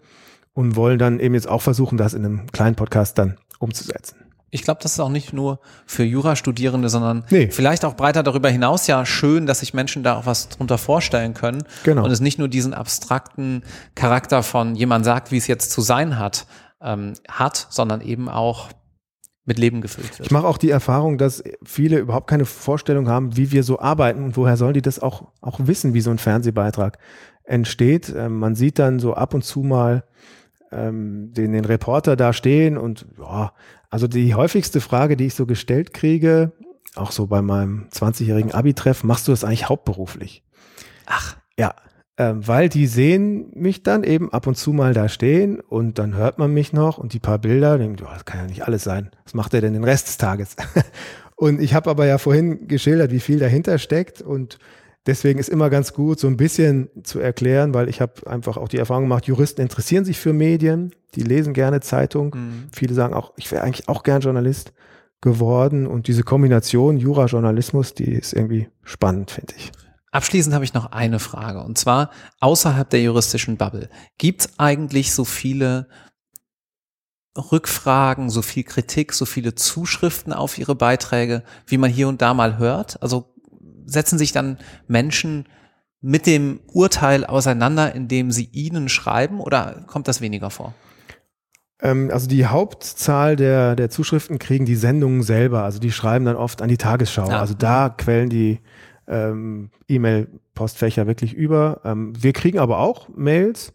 und 0.53 0.77
wollen 0.77 0.99
dann 0.99 1.19
eben 1.19 1.35
jetzt 1.35 1.49
auch 1.49 1.63
versuchen, 1.63 1.97
das 1.97 2.15
in 2.15 2.25
einem 2.25 2.53
kleinen 2.53 2.77
Podcast 2.77 3.19
dann 3.19 3.39
umzusetzen. 3.59 4.17
Ich 4.51 4.63
glaube, 4.63 4.81
das 4.83 4.93
ist 4.93 5.01
auch 5.01 5.09
nicht 5.11 5.33
nur 5.33 5.59
für 5.87 6.05
Jurastudierende, 6.05 6.89
sondern 6.89 7.25
nee. 7.31 7.51
vielleicht 7.51 7.85
auch 7.85 7.95
breiter 7.95 8.23
darüber 8.23 8.49
hinaus 8.49 8.87
ja 8.87 9.05
schön, 9.05 9.47
dass 9.47 9.61
sich 9.61 9.75
Menschen 9.75 10.03
da 10.03 10.17
auch 10.17 10.25
was 10.25 10.49
drunter 10.49 10.79
vorstellen 10.79 11.35
können. 11.35 11.65
Genau. 11.85 12.05
Und 12.05 12.11
es 12.11 12.21
nicht 12.21 12.39
nur 12.39 12.49
diesen 12.49 12.73
abstrakten 12.73 13.65
Charakter 13.95 14.43
von 14.43 14.75
jemand 14.75 15.05
sagt, 15.05 15.33
wie 15.33 15.37
es 15.37 15.47
jetzt 15.47 15.73
zu 15.73 15.81
sein 15.81 16.19
hat, 16.19 16.47
ähm, 16.81 17.15
hat, 17.29 17.67
sondern 17.71 18.01
eben 18.01 18.29
auch 18.29 18.71
mit 19.45 19.59
Leben 19.59 19.81
gefüllt 19.81 20.19
wird. 20.19 20.27
Ich 20.27 20.33
mache 20.33 20.47
auch 20.47 20.59
die 20.59 20.71
Erfahrung, 20.71 21.19
dass 21.19 21.43
viele 21.65 21.99
überhaupt 21.99 22.29
keine 22.29 22.45
Vorstellung 22.45 23.09
haben, 23.09 23.37
wie 23.37 23.53
wir 23.53 23.63
so 23.63 23.79
arbeiten 23.79 24.25
und 24.25 24.37
woher 24.37 24.57
sollen 24.57 24.75
die 24.75 24.83
das 24.83 24.99
auch, 24.99 25.29
auch 25.41 25.61
wissen, 25.63 25.95
wie 25.95 26.01
so 26.01 26.11
ein 26.11 26.19
Fernsehbeitrag 26.19 26.99
entsteht. 27.45 28.13
Ähm, 28.15 28.39
man 28.39 28.57
sieht 28.57 28.79
dann 28.79 28.99
so 28.99 29.15
ab 29.15 29.35
und 29.35 29.43
zu 29.43 29.61
mal 29.61 30.05
ähm, 30.73 31.33
den, 31.33 31.53
den 31.53 31.65
Reporter 31.65 32.17
da 32.17 32.33
stehen 32.33 32.77
und 32.77 33.07
ja, 33.19 33.53
also 33.89 34.09
die 34.09 34.35
häufigste 34.35 34.81
Frage, 34.81 35.17
die 35.17 35.27
ich 35.27 35.35
so 35.35 35.47
gestellt 35.47 35.95
kriege, 35.95 36.53
auch 36.97 37.13
so 37.13 37.29
bei 37.29 37.41
meinem 37.41 37.89
20-jährigen 37.93 38.53
Abi-Treff, 38.53 39.05
machst 39.05 39.29
du 39.29 39.33
das 39.33 39.45
eigentlich 39.45 39.69
hauptberuflich? 39.69 40.43
Ach. 41.07 41.37
Ja, 41.59 41.75
ähm, 42.19 42.47
weil 42.47 42.69
die 42.69 42.87
sehen 42.87 43.51
mich 43.55 43.83
dann 43.83 44.03
eben 44.03 44.33
ab 44.33 44.47
und 44.47 44.57
zu 44.57 44.73
mal 44.73 44.95
da 44.95 45.09
stehen 45.09 45.61
und 45.61 45.99
dann 45.99 46.15
hört 46.15 46.39
man 46.39 46.53
mich 46.53 46.73
noch 46.73 46.97
und 46.97 47.13
die 47.13 47.19
paar 47.19 47.39
Bilder, 47.39 47.77
denken, 47.77 48.03
oh, 48.05 48.13
das 48.13 48.25
kann 48.25 48.41
ja 48.41 48.47
nicht 48.47 48.67
alles 48.67 48.85
sein. 48.85 49.11
Was 49.25 49.35
macht 49.35 49.53
er 49.53 49.61
denn 49.61 49.75
den 49.75 49.85
Rest 49.85 50.09
des 50.09 50.17
Tages? 50.17 50.57
und 51.37 51.61
ich 51.61 51.75
habe 51.75 51.91
aber 51.91 52.07
ja 52.07 52.17
vorhin 52.19 52.69
geschildert, 52.69 53.11
wie 53.11 53.21
viel 53.21 53.39
dahinter 53.39 53.79
steckt 53.79 54.23
und 54.23 54.59
deswegen 55.07 55.39
ist 55.39 55.51
immer 55.51 55.69
ganz 55.69 55.93
gut, 55.93 56.19
so 56.19 56.27
ein 56.27 56.39
bisschen 56.39 56.89
zu 57.03 57.21
erklären, 57.21 57.75
weil 57.75 57.89
ich 57.89 58.01
habe 58.01 58.27
einfach 58.27 58.57
auch 58.57 58.69
die 58.69 58.79
Erfahrung 58.79 59.05
gemacht, 59.05 59.27
Juristen 59.27 59.61
interessieren 59.61 60.07
sich 60.07 60.19
für 60.19 60.33
Medien, 60.33 60.95
die 61.15 61.23
lesen 61.23 61.53
gerne 61.53 61.81
Zeitung. 61.81 62.35
Mhm. 62.35 62.65
Viele 62.73 62.95
sagen 62.95 63.15
auch, 63.15 63.33
ich 63.37 63.51
wäre 63.53 63.63
eigentlich 63.63 63.89
auch 63.89 64.03
gern 64.03 64.23
Journalist 64.23 64.73
geworden 65.21 65.87
und 65.87 66.09
diese 66.09 66.23
Kombination 66.23 66.97
Jura-Journalismus, 66.97 67.95
die 67.95 68.13
ist 68.13 68.33
irgendwie 68.33 68.69
spannend, 68.85 69.31
finde 69.31 69.55
ich. 69.57 69.73
Abschließend 70.17 70.55
habe 70.55 70.65
ich 70.65 70.73
noch 70.73 70.93
eine 70.93 71.19
Frage 71.19 71.63
und 71.63 71.77
zwar 71.77 72.09
außerhalb 72.41 72.89
der 72.89 73.03
juristischen 73.03 73.59
Bubble. 73.59 73.91
Gibt 74.17 74.41
es 74.41 74.59
eigentlich 74.59 75.13
so 75.13 75.27
viele 75.27 75.89
Rückfragen, 77.37 78.31
so 78.31 78.41
viel 78.41 78.65
Kritik, 78.65 79.13
so 79.13 79.27
viele 79.27 79.57
Zuschriften 79.57 80.33
auf 80.33 80.57
Ihre 80.57 80.75
Beiträge, 80.75 81.43
wie 81.67 81.77
man 81.77 81.91
hier 81.91 82.09
und 82.09 82.23
da 82.23 82.33
mal 82.33 82.57
hört? 82.57 83.03
Also 83.03 83.35
setzen 83.85 84.17
sich 84.17 84.33
dann 84.33 84.57
Menschen 84.89 85.45
mit 86.01 86.25
dem 86.25 86.61
Urteil 86.73 87.27
auseinander, 87.27 87.95
indem 87.95 88.31
sie 88.31 88.49
Ihnen 88.53 88.89
schreiben 88.89 89.39
oder 89.39 89.85
kommt 89.87 90.09
das 90.09 90.23
weniger 90.23 90.49
vor? 90.49 90.73
Ähm, 91.83 92.09
also 92.11 92.27
die 92.27 92.47
Hauptzahl 92.47 93.37
der, 93.37 93.77
der 93.77 93.91
Zuschriften 93.91 94.39
kriegen 94.39 94.65
die 94.65 94.77
Sendungen 94.77 95.23
selber. 95.23 95.65
Also 95.65 95.79
die 95.79 95.93
schreiben 95.93 96.25
dann 96.25 96.37
oft 96.37 96.63
an 96.63 96.71
die 96.71 96.79
Tagesschau. 96.79 97.29
Ja. 97.29 97.39
Also 97.39 97.53
da 97.53 97.91
quellen 97.91 98.31
die 98.31 98.61
ähm, 99.09 99.71
E-Mail-Postfächer 99.89 101.07
wirklich 101.07 101.35
über. 101.35 101.81
Ähm, 101.85 102.13
wir 102.19 102.33
kriegen 102.33 102.59
aber 102.59 102.79
auch 102.79 103.09
Mails, 103.15 103.73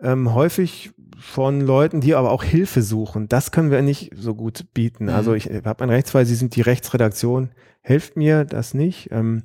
ähm, 0.00 0.34
häufig 0.34 0.92
von 1.18 1.60
Leuten, 1.60 2.00
die 2.00 2.14
aber 2.14 2.30
auch 2.30 2.42
Hilfe 2.42 2.82
suchen. 2.82 3.28
Das 3.28 3.52
können 3.52 3.70
wir 3.70 3.82
nicht 3.82 4.12
so 4.16 4.34
gut 4.34 4.66
bieten. 4.74 5.04
Mhm. 5.04 5.10
Also 5.10 5.34
ich 5.34 5.46
habe 5.46 5.82
einen 5.82 5.92
Rechtsfall, 5.92 6.26
Sie 6.26 6.34
sind 6.34 6.56
die 6.56 6.62
Rechtsredaktion, 6.62 7.50
helft 7.80 8.16
mir 8.16 8.44
das 8.44 8.74
nicht. 8.74 9.10
Ähm, 9.12 9.44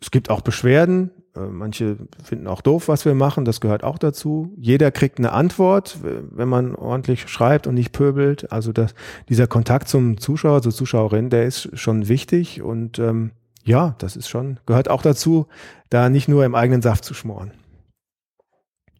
es 0.00 0.10
gibt 0.10 0.30
auch 0.30 0.40
Beschwerden. 0.40 1.10
Äh, 1.36 1.46
manche 1.46 1.96
finden 2.22 2.46
auch 2.46 2.60
doof, 2.60 2.88
was 2.88 3.04
wir 3.04 3.14
machen. 3.14 3.44
Das 3.44 3.60
gehört 3.60 3.84
auch 3.84 3.98
dazu. 3.98 4.52
Jeder 4.56 4.90
kriegt 4.90 5.18
eine 5.18 5.32
Antwort, 5.32 5.98
wenn 6.02 6.48
man 6.48 6.74
ordentlich 6.74 7.28
schreibt 7.28 7.66
und 7.66 7.74
nicht 7.74 7.92
pöbelt. 7.92 8.50
Also 8.52 8.72
das, 8.72 8.94
dieser 9.28 9.46
Kontakt 9.46 9.88
zum 9.88 10.18
Zuschauer, 10.18 10.62
zur 10.62 10.72
Zuschauerin, 10.72 11.30
der 11.30 11.44
ist 11.44 11.70
schon 11.78 12.08
wichtig. 12.08 12.62
Und 12.62 12.98
ähm, 12.98 13.30
ja, 13.64 13.94
das 13.98 14.16
ist 14.16 14.28
schon, 14.28 14.60
gehört 14.66 14.88
auch 14.88 15.02
dazu, 15.02 15.46
da 15.90 16.08
nicht 16.08 16.28
nur 16.28 16.44
im 16.44 16.54
eigenen 16.54 16.82
Saft 16.82 17.04
zu 17.04 17.14
schmoren. 17.14 17.52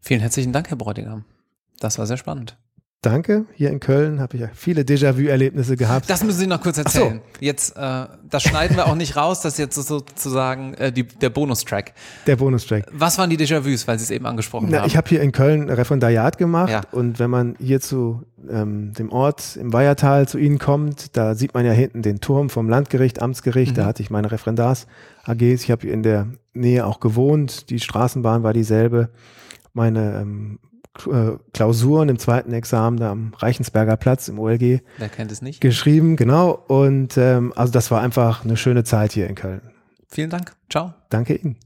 Vielen 0.01 0.21
herzlichen 0.21 0.53
Dank, 0.53 0.69
Herr 0.69 0.77
Bräutigam. 0.77 1.25
Das 1.79 1.97
war 1.97 2.05
sehr 2.05 2.17
spannend. 2.17 2.57
Danke. 3.05 3.45
Hier 3.53 3.69
in 3.69 3.79
Köln 3.79 4.19
habe 4.19 4.35
ich 4.35 4.41
ja 4.41 4.49
viele 4.53 4.81
Déjà-vu-Erlebnisse 4.81 5.77
gehabt. 5.77 6.09
Das 6.09 6.23
müssen 6.23 6.39
Sie 6.39 6.47
noch 6.47 6.59
kurz 6.59 6.79
erzählen. 6.79 7.21
So. 7.23 7.39
Jetzt, 7.39 7.77
äh, 7.77 8.05
das 8.27 8.41
schneiden 8.41 8.75
wir 8.77 8.87
auch 8.87 8.95
nicht 8.95 9.15
raus, 9.15 9.41
das 9.41 9.53
ist 9.53 9.59
jetzt 9.59 9.75
sozusagen 9.75 10.73
äh, 10.73 10.91
die, 10.91 11.03
der 11.03 11.29
Bonustrack. 11.29 11.93
Der 12.25 12.35
Bonustrack. 12.35 12.87
Was 12.91 13.19
waren 13.19 13.29
die 13.29 13.37
Déjà-vus, 13.37 13.87
weil 13.87 13.99
Sie 13.99 14.05
es 14.05 14.11
eben 14.11 14.25
angesprochen 14.25 14.69
Na, 14.71 14.79
haben? 14.79 14.87
Ich 14.87 14.97
habe 14.97 15.07
hier 15.07 15.21
in 15.21 15.31
Köln 15.31 15.69
Referendariat 15.69 16.39
gemacht 16.39 16.71
ja. 16.71 16.81
und 16.91 17.19
wenn 17.19 17.29
man 17.29 17.55
hier 17.59 17.79
zu 17.79 18.23
ähm, 18.49 18.93
dem 18.93 19.11
Ort 19.11 19.55
im 19.55 19.71
Weihertal 19.71 20.27
zu 20.27 20.39
Ihnen 20.39 20.57
kommt, 20.57 21.15
da 21.15 21.35
sieht 21.35 21.53
man 21.53 21.63
ja 21.63 21.73
hinten 21.73 22.01
den 22.01 22.21
Turm 22.21 22.49
vom 22.49 22.69
Landgericht, 22.69 23.21
Amtsgericht, 23.21 23.73
mhm. 23.73 23.75
da 23.75 23.85
hatte 23.85 24.01
ich 24.01 24.09
meine 24.09 24.31
Referendars-AGs. 24.31 25.63
Ich 25.63 25.69
habe 25.69 25.87
in 25.87 26.01
der 26.01 26.27
Nähe 26.55 26.87
auch 26.87 26.99
gewohnt, 26.99 27.69
die 27.69 27.79
Straßenbahn 27.79 28.41
war 28.41 28.53
dieselbe. 28.53 29.09
Meine 29.73 30.21
ähm, 30.21 30.57
äh, 30.57 30.74
Klausuren 31.53 32.09
im 32.09 32.19
zweiten 32.19 32.53
Examen 32.53 32.97
da 32.97 33.11
am 33.11 33.33
Reichensberger 33.37 33.97
Platz 33.97 34.27
im 34.27 34.39
OLG. 34.39 34.81
Wer 34.97 35.09
kennt 35.09 35.31
es 35.31 35.41
nicht? 35.41 35.61
Geschrieben, 35.61 36.15
genau. 36.15 36.51
Und 36.51 37.17
ähm, 37.17 37.53
also 37.55 37.71
das 37.73 37.91
war 37.91 38.01
einfach 38.01 38.43
eine 38.43 38.57
schöne 38.57 38.83
Zeit 38.83 39.11
hier 39.11 39.27
in 39.27 39.35
Köln. 39.35 39.61
Vielen 40.07 40.29
Dank. 40.29 40.53
Ciao. 40.69 40.93
Danke 41.09 41.35
Ihnen. 41.35 41.57